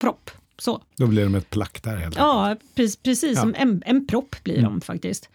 [0.00, 0.30] propp.
[0.58, 0.82] Så.
[0.96, 3.40] Då blir de ett plack där helt Ja, precis, precis ja.
[3.40, 4.70] som en, en propp blir mm.
[4.70, 5.28] de faktiskt.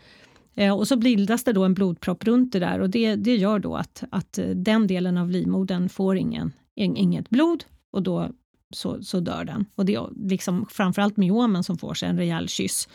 [0.56, 3.60] Eh, och så bildas det då en blodpropp runt det där och det, det gör
[3.60, 8.30] då att, att den delen av livmodern får ingen, inget blod och då
[8.74, 9.66] så, så dör den.
[9.76, 12.90] Och det är liksom framförallt myomen som får sig en rejäl kyss.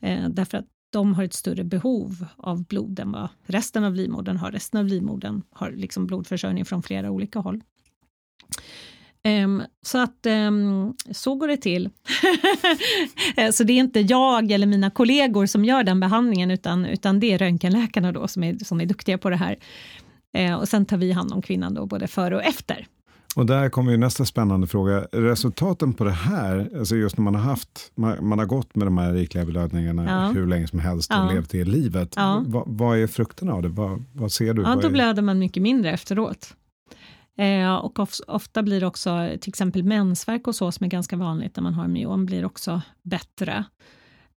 [0.00, 4.36] Eh, därför att de har ett större behov av blod än vad resten av livmodern
[4.36, 4.52] har.
[4.52, 7.60] Resten av livmodern har liksom blodförsörjning från flera olika håll.
[9.28, 11.90] Um, så att um, så går det till.
[13.52, 17.32] så det är inte jag eller mina kollegor som gör den behandlingen utan, utan det
[17.32, 19.58] är röntgenläkarna då som är, som är duktiga på det här.
[20.38, 22.86] Uh, och sen tar vi hand om kvinnan då både före och efter.
[23.36, 25.06] Och där kommer ju nästa spännande fråga.
[25.12, 28.86] Resultaten på det här, alltså just när man har haft, man, man har gått med
[28.86, 30.40] de här rikliga blödningarna ja.
[30.40, 31.30] hur länge som helst och ja.
[31.32, 32.14] levt det livet.
[32.16, 32.44] Ja.
[32.46, 33.68] Va, vad är frukterna av det?
[33.68, 34.62] Vad, vad ser du?
[34.62, 34.92] Ja, då är...
[34.92, 36.54] blöder man mycket mindre efteråt.
[37.40, 41.56] Eh, och of, ofta blir också till exempel mensvärk och så som är ganska vanligt
[41.56, 43.64] när man har myom blir också bättre.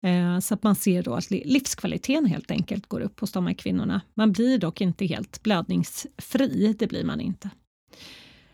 [0.03, 3.53] Eh, så att man ser då att livskvaliteten helt enkelt går upp hos de här
[3.53, 4.01] kvinnorna.
[4.13, 7.49] Man blir dock inte helt blödningsfri, det blir man inte.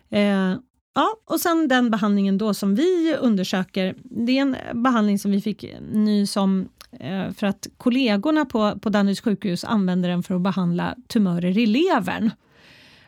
[0.10, 0.56] Eh,
[0.96, 5.42] ja, och sen den behandlingen då som vi undersöker, det är en behandling som vi
[5.42, 6.70] fick nys om
[7.00, 11.66] eh, för att kollegorna på, på Danderyds sjukhus använder den för att behandla tumörer i
[11.66, 12.32] levern.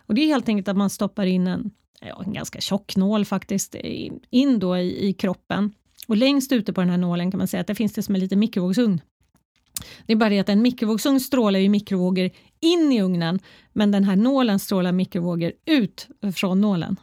[0.09, 1.71] Och det är helt enkelt att man stoppar in en,
[2.01, 3.75] ja, en ganska tjock nål faktiskt
[4.29, 5.71] in då i, i kroppen.
[6.07, 8.15] Och längst ute på den här nålen kan man säga att det finns det som
[8.15, 9.01] en liten mikrovågsugn.
[10.05, 12.29] Det är bara det att en mikrovågsugn strålar ju mikrovågor
[12.59, 13.39] in i ugnen,
[13.73, 16.95] men den här nålen strålar mikrovågor ut från nålen.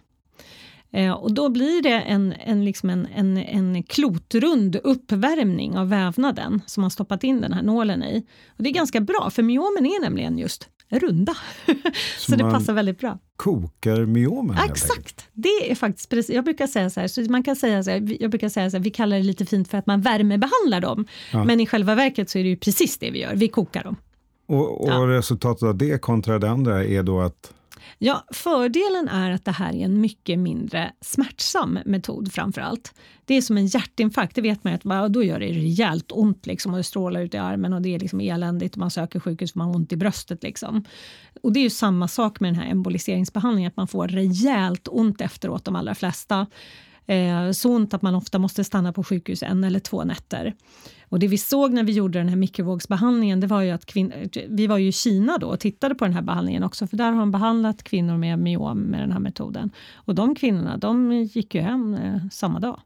[0.91, 6.63] Eh, och då blir det en, en, liksom en, en, en klotrund uppvärmning av vävnaden
[6.67, 8.27] som man stoppat in den här nålen i.
[8.49, 11.37] Och det är ganska bra, för myomen är nämligen just runda.
[12.19, 13.19] så, så det passar väldigt bra.
[13.37, 14.57] kokar myomen?
[14.65, 15.29] Exakt!
[15.33, 18.17] Det är faktiskt precis, jag brukar säga så här, så man kan säga så här,
[18.21, 21.07] jag brukar säga så här, vi kallar det lite fint för att man värmebehandlar dem.
[21.33, 21.45] Ja.
[21.45, 23.97] Men i själva verket så är det ju precis det vi gör, vi kokar dem.
[24.47, 25.07] Och, och ja.
[25.07, 27.53] resultatet av det kontra det andra är då att
[27.99, 32.95] Ja, fördelen är att det här är en mycket mindre smärtsam metod framför allt.
[33.25, 36.73] Det är som en hjärtinfarkt, det vet man att då gör det rejält ont liksom,
[36.73, 39.53] och det strålar ut i armen och det är liksom eländigt och man söker sjukhus
[39.53, 40.43] för man har ont i bröstet.
[40.43, 40.85] Liksom.
[41.43, 45.21] Och det är ju samma sak med den här emboliseringsbehandlingen, att man får rejält ont
[45.21, 46.47] efteråt de allra flesta.
[47.07, 50.55] Eh, så ont att man ofta måste stanna på sjukhus en eller två nätter.
[51.09, 53.97] Och det vi såg när vi gjorde den här mikrovågsbehandlingen, det var ju att
[54.49, 57.13] vi var ju i Kina då och tittade på den här behandlingen också, för där
[57.13, 59.71] har de behandlat kvinnor med myom med den här metoden.
[59.95, 62.81] Och de kvinnorna, de gick ju hem eh, samma dag.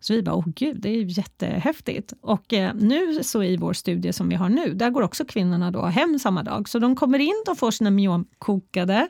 [0.00, 2.12] Så vi bara, åh gud, det är jättehäftigt.
[2.20, 5.70] Och eh, nu så i vår studie som vi har nu, där går också kvinnorna
[5.70, 6.68] då hem samma dag.
[6.68, 9.08] Så de kommer in de får sina myom kokade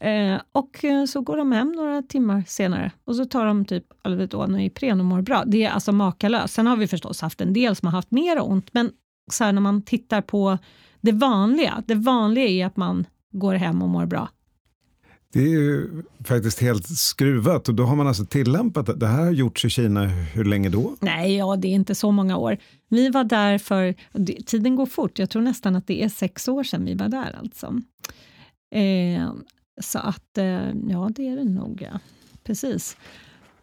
[0.00, 3.84] Eh, och eh, så går de hem några timmar senare och så tar de typ
[4.02, 5.44] Alvedon och Ipren och mår bra.
[5.46, 6.54] Det är alltså makalöst.
[6.54, 8.90] Sen har vi förstås haft en del som har haft mer ont, men
[9.30, 10.58] så här, när man tittar på
[11.00, 14.28] det vanliga, det vanliga är att man går hem och mår bra.
[15.32, 18.94] Det är ju faktiskt helt skruvat och då har man alltså tillämpat det.
[18.94, 20.96] Det här har gjorts i Kina hur länge då?
[21.00, 22.58] Nej, ja, det är inte så många år.
[22.88, 23.94] Vi var där för,
[24.42, 27.36] tiden går fort, jag tror nästan att det är sex år sedan vi var där
[27.38, 27.80] alltså.
[28.70, 29.32] Eh,
[29.80, 31.98] så att, eh, ja det är det nog, ja.
[32.44, 32.96] precis.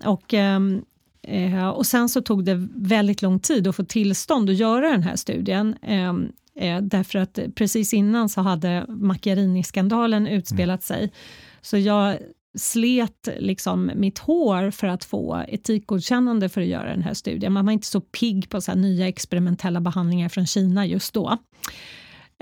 [0.05, 0.85] Och ehm,
[1.21, 5.03] eh, och sen så tog det väldigt lång tid att få tillstånd att göra den
[5.03, 5.75] här studien.
[5.81, 11.11] Ehm, eh, därför att precis innan så hade Macchiarini-skandalen utspelat sig.
[11.61, 12.17] Så jag
[12.57, 17.53] slet liksom mitt hår för att få etikgodkännande för att göra den här studien.
[17.53, 21.37] Man var inte så pigg på så nya experimentella behandlingar från Kina just då.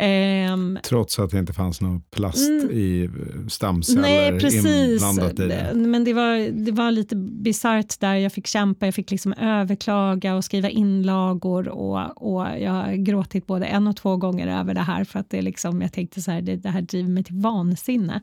[0.01, 3.09] Um, Trots att det inte fanns någon plast mm, i
[3.49, 4.65] stamceller nej, precis.
[4.65, 5.71] inblandat i det.
[5.73, 8.15] Men det var, det var lite bisarrt där.
[8.15, 13.47] Jag fick kämpa, jag fick liksom överklaga och skriva inlagor och, och jag har gråtit
[13.47, 16.31] både en och två gånger över det här för att det liksom, jag tänkte så
[16.31, 18.21] här, det, det här driver mig till vansinne.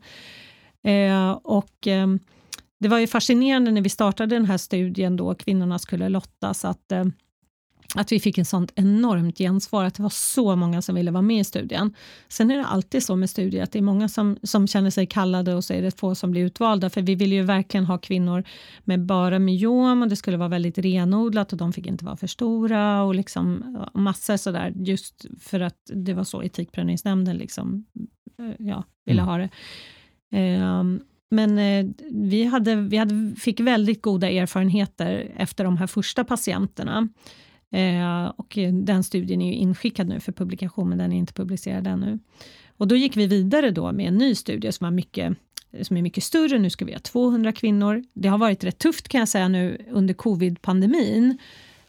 [0.89, 2.19] Uh, och um,
[2.81, 6.93] det var ju fascinerande när vi startade den här studien då kvinnorna skulle lottas att
[6.93, 7.05] uh,
[7.95, 11.23] att vi fick en sånt enormt gensvar, att det var så många som ville vara
[11.23, 11.95] med i studien.
[12.29, 15.07] Sen är det alltid så med studier att det är många som, som känner sig
[15.07, 17.99] kallade och så är det få som blir utvalda, för vi vill ju verkligen ha
[17.99, 18.45] kvinnor
[18.85, 22.27] med bara myom och det skulle vara väldigt renodlat och de fick inte vara för
[22.27, 27.85] stora och liksom massor sådär, just för att det var så etikprövningsnämnden liksom,
[28.39, 29.29] eh, ja, ville mm.
[29.29, 29.51] ha det.
[30.33, 31.01] Um,
[31.31, 37.09] men eh, vi, hade, vi hade, fick väldigt goda erfarenheter efter de här första patienterna.
[37.71, 41.87] Eh, och den studien är ju inskickad nu för publikation, men den är inte publicerad
[41.87, 42.19] ännu.
[42.77, 45.37] Och då gick vi vidare då med en ny studie som, var mycket,
[45.83, 46.59] som är mycket större.
[46.59, 48.05] Nu ska vi ha 200 kvinnor.
[48.13, 51.39] Det har varit rätt tufft kan jag säga nu under covid-pandemin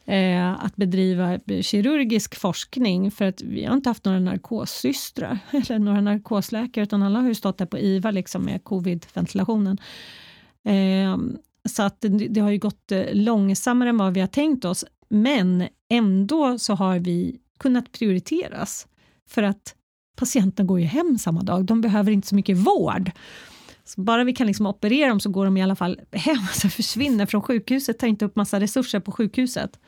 [0.06, 6.02] eh, att bedriva kirurgisk forskning för att vi har inte haft några narkossystrar eller några
[6.02, 9.78] narkosläkare utan alla har ju stått där på IVA liksom med covid-ventilationen.
[10.64, 11.18] Eh,
[11.70, 14.86] så att det, det, har ju gått eh, långsammare än vad vi har tänkt oss.
[15.14, 18.88] Men ändå så har vi kunnat prioriteras
[19.30, 19.76] för att
[20.16, 21.66] patienterna går ju hem samma dag.
[21.66, 23.12] De behöver inte så mycket vård.
[23.84, 26.70] Så bara vi kan liksom operera dem så går de i alla fall hem, så
[26.70, 29.80] försvinner från sjukhuset, tar inte upp massa resurser på sjukhuset.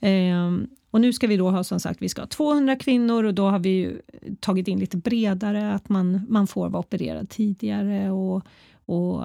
[0.00, 3.34] Ehm, och nu ska vi då ha som sagt, vi ska ha 200 kvinnor och
[3.34, 4.00] då har vi
[4.40, 8.42] tagit in lite bredare, att man, man får vara opererad tidigare och
[8.88, 9.24] och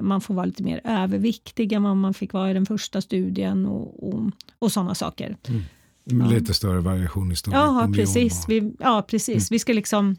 [0.00, 3.66] man får vara lite mer överviktig än vad man fick vara i den första studien
[3.66, 5.36] och, och, och sådana saker.
[5.48, 5.62] Mm.
[6.04, 6.26] Ja.
[6.26, 7.58] Lite större variation i storlek.
[7.58, 8.44] Ja, precis.
[8.48, 9.36] Vi, ja, precis.
[9.36, 9.46] Mm.
[9.50, 10.16] Vi ska liksom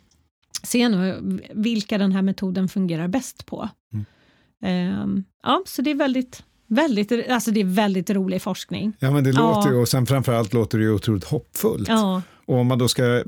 [0.63, 3.69] se nu vilka den här metoden fungerar bäst på.
[4.61, 5.01] Mm.
[5.01, 8.93] Um, ja, så det är väldigt Väldigt, alltså det är väldigt rolig forskning.
[8.99, 11.87] Ja, men det låter ju, och sen framförallt låter det ju otroligt hoppfullt.
[11.87, 12.21] Ja.
[12.49, 13.23] Och om man då ska eh,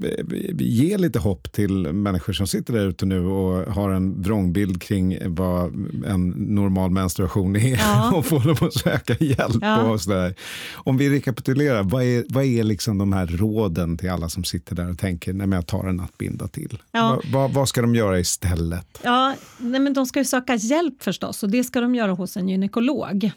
[0.59, 5.17] ge lite hopp till människor som sitter där ute nu och har en vrångbild kring
[5.25, 5.65] vad
[6.05, 8.11] en normal menstruation är ja.
[8.15, 9.81] och får dem att söka hjälp ja.
[9.81, 10.35] och sådär.
[10.73, 14.75] Om vi rekapitulerar, vad är, vad är liksom de här råden till alla som sitter
[14.75, 16.81] där och tänker, nej men jag tar en nattbinda till.
[16.91, 17.21] Ja.
[17.25, 18.99] Va, va, vad ska de göra istället?
[19.03, 22.37] Ja, nej men de ska ju söka hjälp förstås och det ska de göra hos
[22.37, 23.31] en gynekolog.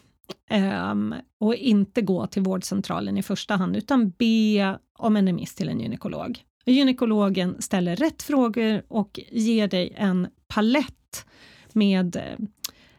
[0.50, 5.68] Um, och inte gå till vårdcentralen i första hand utan be om en remiss till
[5.68, 6.44] en gynekolog.
[6.66, 11.26] Gynekologen ställer rätt frågor och ger dig en palett
[11.72, 12.16] med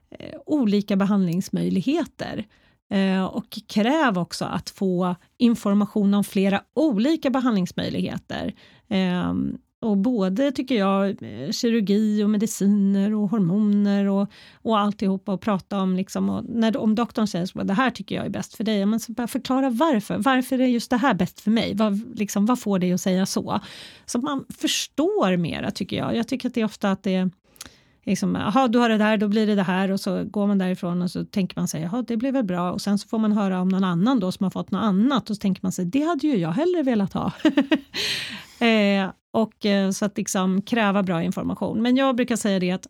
[0.10, 2.46] eh, olika behandlingsmöjligheter.
[2.90, 8.54] Eh, och kräv också att få information om flera olika behandlingsmöjligheter.
[8.88, 9.34] Eh,
[9.82, 15.82] och både, tycker jag, eh, kirurgi och mediciner och hormoner och, och alltihopa och prata
[15.82, 18.64] om, liksom, och när, om doktorn säger att det här tycker jag är bäst för
[18.64, 20.18] dig, men så bara förklara varför.
[20.18, 21.74] Varför är just det här bäst för mig?
[21.76, 23.60] Vad, liksom, vad får dig att säga så?
[24.06, 26.16] Så man förstår mera, tycker jag.
[26.16, 27.30] Jag tycker att det är ofta att det är
[28.06, 30.58] liksom, aha, du har det där, då blir det det här och så går man
[30.58, 33.20] därifrån och så tänker man sig, jaha, det blev väl bra och sen så får
[33.20, 35.72] man höra om någon annan då som har fått något annat och så tänker man
[35.72, 37.32] sig, det hade ju jag hellre velat ha.
[38.68, 41.82] eh, och eh, så att liksom kräva bra information.
[41.82, 42.88] Men jag brukar säga det att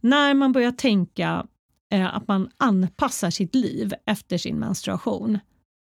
[0.00, 1.46] när man börjar tänka
[1.92, 5.38] eh, att man anpassar sitt liv efter sin menstruation,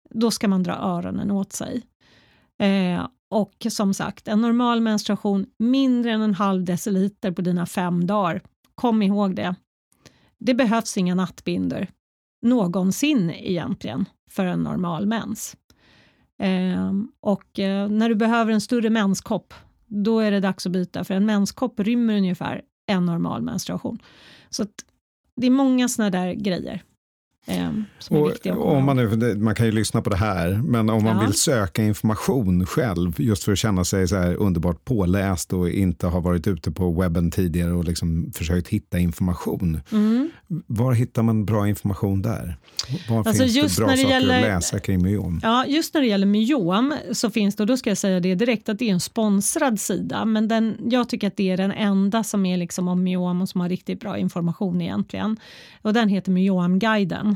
[0.09, 1.81] då ska man dra öronen åt sig.
[2.59, 8.07] Eh, och som sagt, en normal menstruation mindre än en halv deciliter på dina fem
[8.07, 8.41] dagar.
[8.75, 9.55] Kom ihåg det.
[10.39, 11.89] Det behövs inga nattbinder
[12.41, 15.55] någonsin egentligen för en normal mens.
[17.21, 17.49] Och
[17.89, 19.53] när du behöver en större menskopp,
[19.93, 23.99] då är det dags att byta, för en menskopp rymmer ungefär en normal menstruation.
[24.49, 24.65] Så
[25.35, 26.83] det är många sådana där grejer.
[27.45, 27.69] Eh,
[28.09, 31.25] och, om man, nu, man kan ju lyssna på det här, men om man ja.
[31.25, 36.07] vill söka information själv, just för att känna sig så här underbart påläst och inte
[36.07, 39.81] ha varit ute på webben tidigare och liksom försökt hitta information.
[39.91, 40.31] Mm.
[40.67, 42.57] Var hittar man bra information där?
[43.09, 45.39] Var alltså finns det bra saker gäller, att läsa kring myom?
[45.43, 48.35] Ja, just när det gäller myom så finns det, och då ska jag säga det
[48.35, 51.71] direkt, att det är en sponsrad sida, men den, jag tycker att det är den
[51.71, 55.39] enda som är liksom om myom och som har riktigt bra information egentligen.
[55.81, 57.32] Och den heter Myomguiden.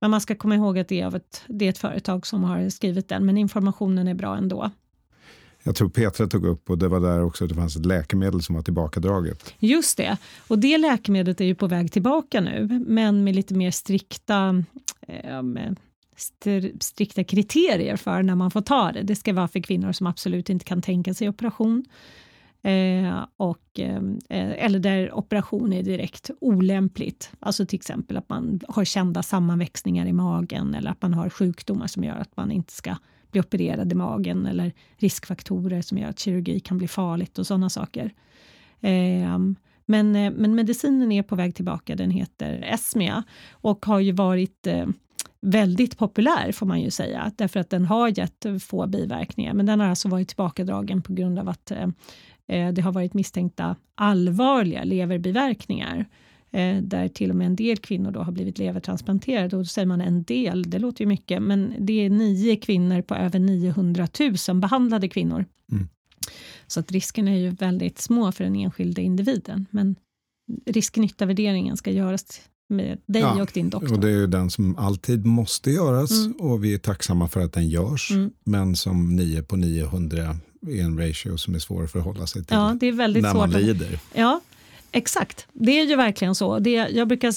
[0.00, 2.68] Men man ska komma ihåg att det är, ett, det är ett företag som har
[2.68, 4.70] skrivit den, men informationen är bra ändå.
[5.62, 8.54] Jag tror Petra tog upp, och det var där också, det fanns ett läkemedel som
[8.54, 9.54] var tillbakadraget.
[9.58, 10.16] Just det,
[10.48, 14.64] och det läkemedlet är ju på väg tillbaka nu, men med lite mer strikta
[15.00, 15.42] eh,
[16.80, 19.02] strikta kriterier för när man får ta det.
[19.02, 21.84] Det ska vara för kvinnor som absolut inte kan tänka sig operation.
[22.62, 27.32] Eh, och, ehm, eh, eller där operation är direkt olämpligt.
[27.40, 31.86] Alltså till exempel att man har kända sammanväxningar i magen eller att man har sjukdomar
[31.86, 32.96] som gör att man inte ska
[33.30, 37.70] bli opererad i magen eller riskfaktorer som gör att kirurgi kan bli farligt och sådana
[37.70, 38.14] saker.
[38.80, 39.38] Eh,
[39.86, 44.66] men, eh, men medicinen är på väg tillbaka, den heter Esmia och har ju varit
[44.66, 44.86] eh,
[45.40, 49.80] väldigt populär får man ju säga, därför att den har gett få biverkningar, men den
[49.80, 51.88] har alltså varit tillbakadragen på grund av att eh,
[52.50, 56.06] det har varit misstänkta allvarliga leverbiverkningar
[56.50, 59.56] eh, där till och med en del kvinnor då har blivit levertransplanterade.
[59.56, 63.02] Och då säger man en del, det låter ju mycket, men det är nio kvinnor
[63.02, 64.08] på över 900
[64.48, 65.44] 000 behandlade kvinnor.
[65.72, 65.88] Mm.
[66.66, 69.66] Så att risken är ju väldigt små för den enskilde individen.
[69.70, 69.96] Men
[70.66, 73.92] risk-nytta-värderingen ska göras med dig ja, och din doktor.
[73.92, 76.32] Och det är ju den som alltid måste göras mm.
[76.32, 78.10] och vi är tacksamma för att den görs.
[78.10, 78.30] Mm.
[78.44, 80.36] Men som 9 på 900
[80.66, 83.34] är en ratio som är svår att förhålla sig till ja, det är väldigt när
[83.34, 83.98] man lider.
[84.14, 84.40] Ja,
[84.92, 85.46] exakt.
[85.52, 86.58] Det är ju verkligen så.
[86.58, 87.32] Det, jag brukar,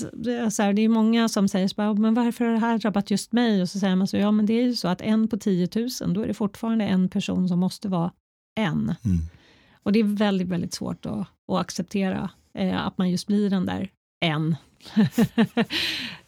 [0.50, 3.12] så här, det är många som säger så bara, men varför har det här drabbat
[3.12, 3.62] just mig?
[3.62, 5.70] Och så säger man så, ja men det är ju så att en på 10
[6.02, 8.12] 000, då är det fortfarande en person som måste vara
[8.56, 8.96] en.
[9.06, 9.20] Mm.
[9.84, 13.66] Och det är väldigt, väldigt svårt att, att acceptera eh, att man just blir den
[13.66, 13.90] där
[14.20, 14.56] en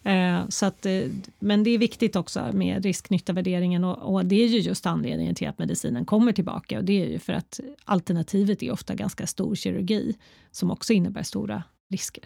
[0.06, 1.02] Eh, så att, eh,
[1.40, 5.48] men det är viktigt också med risk-nytta-värderingen och, och, det är ju just anledningen till
[5.48, 9.56] att medicinen kommer tillbaka och det är ju för att alternativet är ofta ganska stor
[9.56, 10.15] kirurgi
[10.52, 12.23] som också innebär stora risker.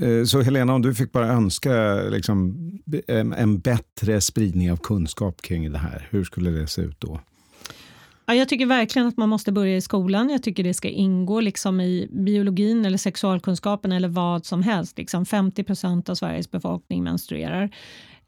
[0.00, 2.56] Eh, så Helena, om du fick bara önska liksom,
[3.08, 7.20] en bättre spridning av kunskap kring det här, hur skulle det se ut då?
[8.26, 10.30] Ja, jag tycker verkligen att man måste börja i skolan.
[10.30, 14.98] Jag tycker det ska ingå liksom i biologin eller sexualkunskapen eller vad som helst.
[14.98, 17.70] Liksom 50 procent av Sveriges befolkning menstruerar.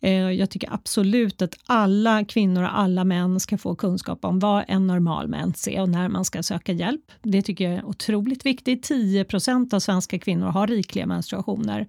[0.00, 4.64] Eh, jag tycker absolut att alla kvinnor och alla män ska få kunskap om vad
[4.68, 7.12] en normal mens är och när man ska söka hjälp.
[7.22, 8.82] Det tycker jag är otroligt viktigt.
[8.82, 11.86] 10 procent av svenska kvinnor har rikliga menstruationer.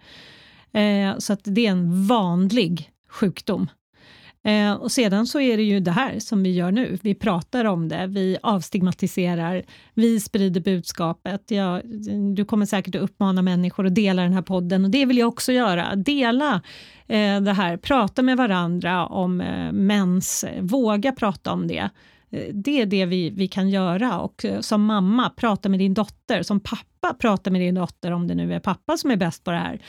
[0.71, 3.67] Eh, så att det är en vanlig sjukdom
[4.45, 6.97] Eh, och sedan så är det ju det här som vi gör nu.
[7.01, 9.63] Vi pratar om det, vi avstigmatiserar,
[9.93, 11.41] vi sprider budskapet.
[11.47, 11.81] Ja,
[12.35, 15.27] du kommer säkert att uppmana människor att dela den här podden och det vill jag
[15.27, 15.95] också göra.
[15.95, 16.61] Dela
[17.07, 21.89] eh, det här, prata med varandra om eh, mens, eh, våga prata om det.
[22.31, 25.93] Eh, det är det vi, vi kan göra och eh, som mamma, prata med din
[25.93, 26.43] dotter.
[26.43, 29.51] Som pappa, prata med din dotter om det nu är pappa som är bäst på
[29.51, 29.79] det här.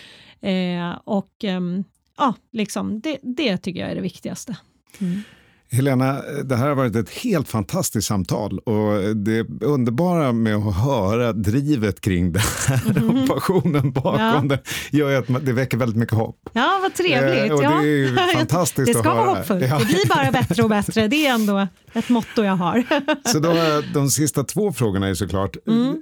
[0.40, 1.84] Eh, och ehm,
[2.16, 4.56] ja, liksom, det, det tycker jag är det viktigaste.
[4.98, 5.22] Mm.
[5.70, 11.32] Helena, det här har varit ett helt fantastiskt samtal och det underbara med att höra
[11.32, 13.22] drivet kring det här mm.
[13.22, 14.20] och passionen bakom
[14.50, 14.58] ja.
[14.90, 16.50] det gör att det väcker väldigt mycket hopp.
[16.52, 17.50] Ja, vad trevligt.
[17.50, 19.64] Eh, och det är fantastiskt det ska vara hoppfullt.
[19.68, 19.78] Ja.
[19.78, 21.08] Det blir bara bättre och bättre.
[21.08, 22.84] Det är ändå ett motto jag har.
[23.32, 23.54] Så då,
[23.94, 25.96] de sista två frågorna är såklart, mm.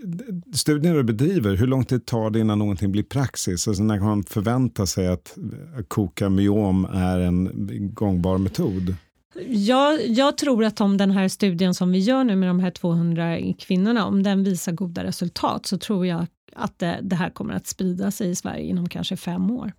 [0.55, 3.69] studien du bedriver, hur lång tid tar det innan någonting blir praxis?
[3.69, 5.39] Alltså när kan man förvänta sig att
[5.89, 7.51] koka myom är en
[7.95, 8.97] gångbar metod?
[9.48, 12.70] Jag, jag, tror att om den här studien som vi gör nu med de här
[12.70, 17.55] 200 kvinnorna, om den visar goda resultat så tror jag att det, det här kommer
[17.55, 19.73] att sprida sig i Sverige inom kanske fem år.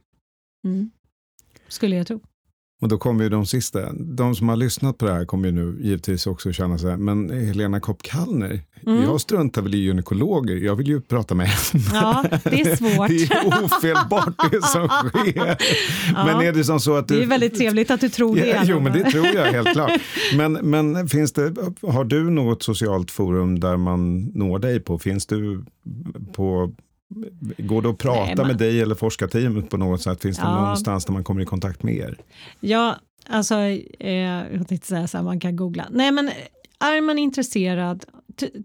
[0.65, 0.91] Mm.
[1.68, 2.19] Skulle jag tro.
[2.81, 3.93] Och då kommer ju de sista.
[3.93, 6.97] De som har lyssnat på det här kommer ju nu givetvis också känna så här,
[6.97, 9.03] men Helena Kopp Kallner, mm.
[9.03, 11.84] jag struntar väl i gynekologer, jag vill ju prata med henne.
[11.93, 13.07] Ja, det är svårt.
[13.30, 15.57] det är ofelbart det som sker.
[16.15, 16.26] Ja.
[16.26, 17.18] Men är det som så att du...
[17.18, 18.47] Det är väldigt trevligt att du tror det.
[18.47, 19.91] Ja, jo, men det tror jag helt klart.
[20.38, 24.99] Men, men finns det, har du något socialt forum där man når dig på?
[24.99, 25.64] Finns du
[26.34, 26.73] på
[27.57, 28.48] Går det att prata Nej, man...
[28.48, 30.22] med dig eller forskarteamet på något sätt?
[30.22, 30.61] Finns det ja.
[30.61, 32.18] någonstans där man kommer i kontakt med er?
[32.60, 32.95] Ja,
[33.27, 34.14] alltså, eh,
[34.53, 35.88] jag tänkte säga så här, man kan googla.
[35.91, 36.30] Nej, men
[36.80, 38.06] är man intresserad,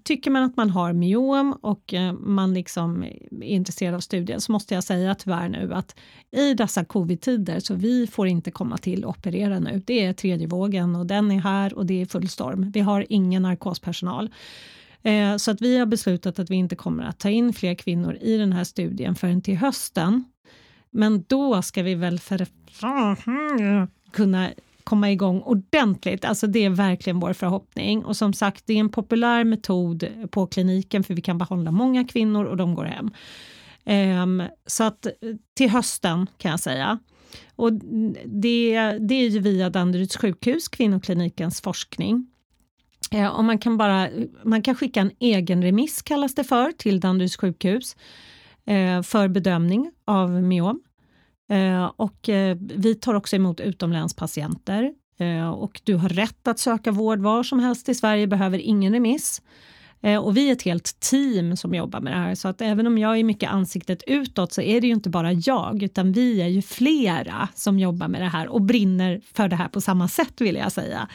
[0.04, 4.52] tycker man att man har myom och eh, man liksom är intresserad av studien så
[4.52, 5.94] måste jag säga tyvärr nu att
[6.30, 9.82] i dessa covid-tider så vi får inte komma till och operera nu.
[9.86, 12.70] Det är tredje vågen och den är här och det är full storm.
[12.70, 14.30] Vi har ingen narkospersonal.
[15.02, 18.18] Eh, så att vi har beslutat att vi inte kommer att ta in fler kvinnor
[18.20, 20.24] i den här studien förrän till hösten.
[20.90, 22.46] Men då ska vi väl för
[24.10, 24.50] kunna
[24.84, 26.24] komma igång ordentligt.
[26.24, 28.04] Alltså det är verkligen vår förhoppning.
[28.04, 32.04] Och som sagt, det är en populär metod på kliniken för vi kan behandla många
[32.04, 33.10] kvinnor och de går hem.
[33.84, 35.06] Um, så att
[35.54, 36.98] till hösten kan jag säga.
[37.56, 37.72] Och
[38.24, 42.29] det, det är ju via Danderyds sjukhus, kvinnoklinikens forskning.
[43.14, 44.08] Eh, och man, kan bara,
[44.44, 47.96] man kan skicka en egen remiss, kallas det för, till Danderyds sjukhus
[48.64, 50.82] eh, för bedömning av myom.
[51.50, 56.92] Eh, och eh, vi tar också emot utomlänspatienter eh, och du har rätt att söka
[56.92, 59.42] vård var som helst i Sverige, behöver ingen remiss.
[60.02, 62.86] Eh, och vi är ett helt team som jobbar med det här, så att även
[62.86, 66.42] om jag är mycket ansiktet utåt så är det ju inte bara jag, utan vi
[66.42, 70.08] är ju flera som jobbar med det här och brinner för det här på samma
[70.08, 71.08] sätt vill jag säga.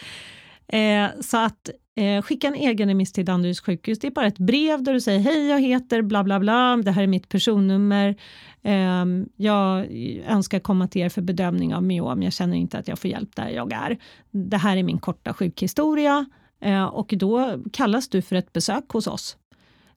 [0.68, 4.00] Eh, så att eh, skicka en egen remiss till Danderyds sjukhus.
[4.00, 6.92] Det är bara ett brev där du säger hej, jag heter bla bla bla, det
[6.92, 8.16] här är mitt personnummer.
[8.62, 9.06] Eh,
[9.36, 9.86] jag
[10.28, 12.24] önskar komma till er för bedömning av myom.
[12.24, 13.98] Jag känner inte att jag får hjälp där jag är.
[14.32, 16.26] Det här är min korta sjukhistoria
[16.62, 19.38] eh, och då kallas du för ett besök hos oss.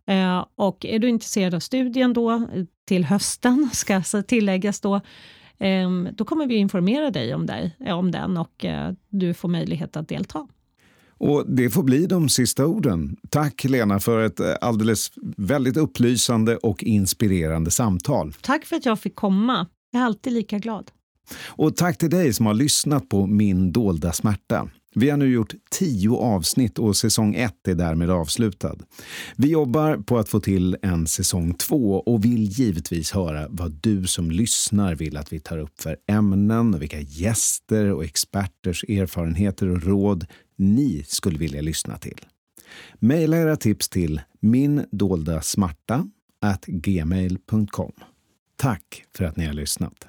[0.06, 2.48] Eh, och är du intresserad av studien då
[2.84, 5.00] till hösten, ska tilläggas då,
[5.58, 9.96] ehm, då kommer vi informera dig om, dig, om den och eh, du får möjlighet
[9.96, 10.48] att delta.
[11.18, 13.16] Och Det får bli de sista orden.
[13.30, 18.34] Tack Lena för ett eh, alldeles väldigt upplysande och inspirerande samtal.
[18.40, 19.66] Tack för att jag fick komma.
[19.92, 20.90] Jag är alltid lika glad.
[21.46, 24.68] Och tack till dig som har lyssnat på Min dolda smärta.
[24.94, 28.76] Vi har nu gjort tio avsnitt och säsong ett är därmed avslutad.
[29.36, 34.06] Vi jobbar på att få till en säsong två och vill givetvis höra vad du
[34.06, 39.68] som lyssnar vill att vi tar upp för ämnen och vilka gäster och experters erfarenheter
[39.68, 40.26] och råd
[40.59, 42.26] ni skulle vilja lyssna till.
[42.98, 44.86] Maila era tips till min
[46.66, 47.93] gmail.com.
[48.56, 50.09] Tack för att ni har lyssnat.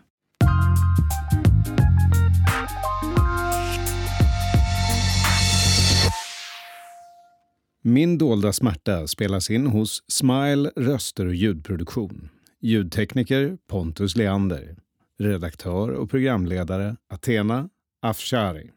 [7.82, 12.30] Min dolda smärta spelas in hos Smile röster och ljudproduktion.
[12.62, 14.76] Ljudtekniker Pontus Leander.
[15.20, 17.70] Redaktör och programledare Athena
[18.02, 18.72] Afshari.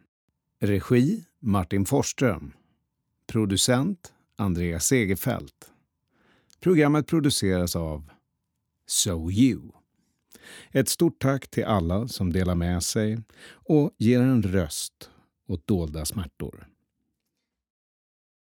[0.60, 2.52] Regi Martin Forsström.
[3.26, 5.70] Producent Andreas Segerfält.
[6.60, 8.10] Programmet produceras av
[8.86, 9.60] So You.
[10.70, 13.18] Ett stort tack till alla som delar med sig
[13.50, 15.10] och ger en röst
[15.46, 16.68] åt dolda smärtor.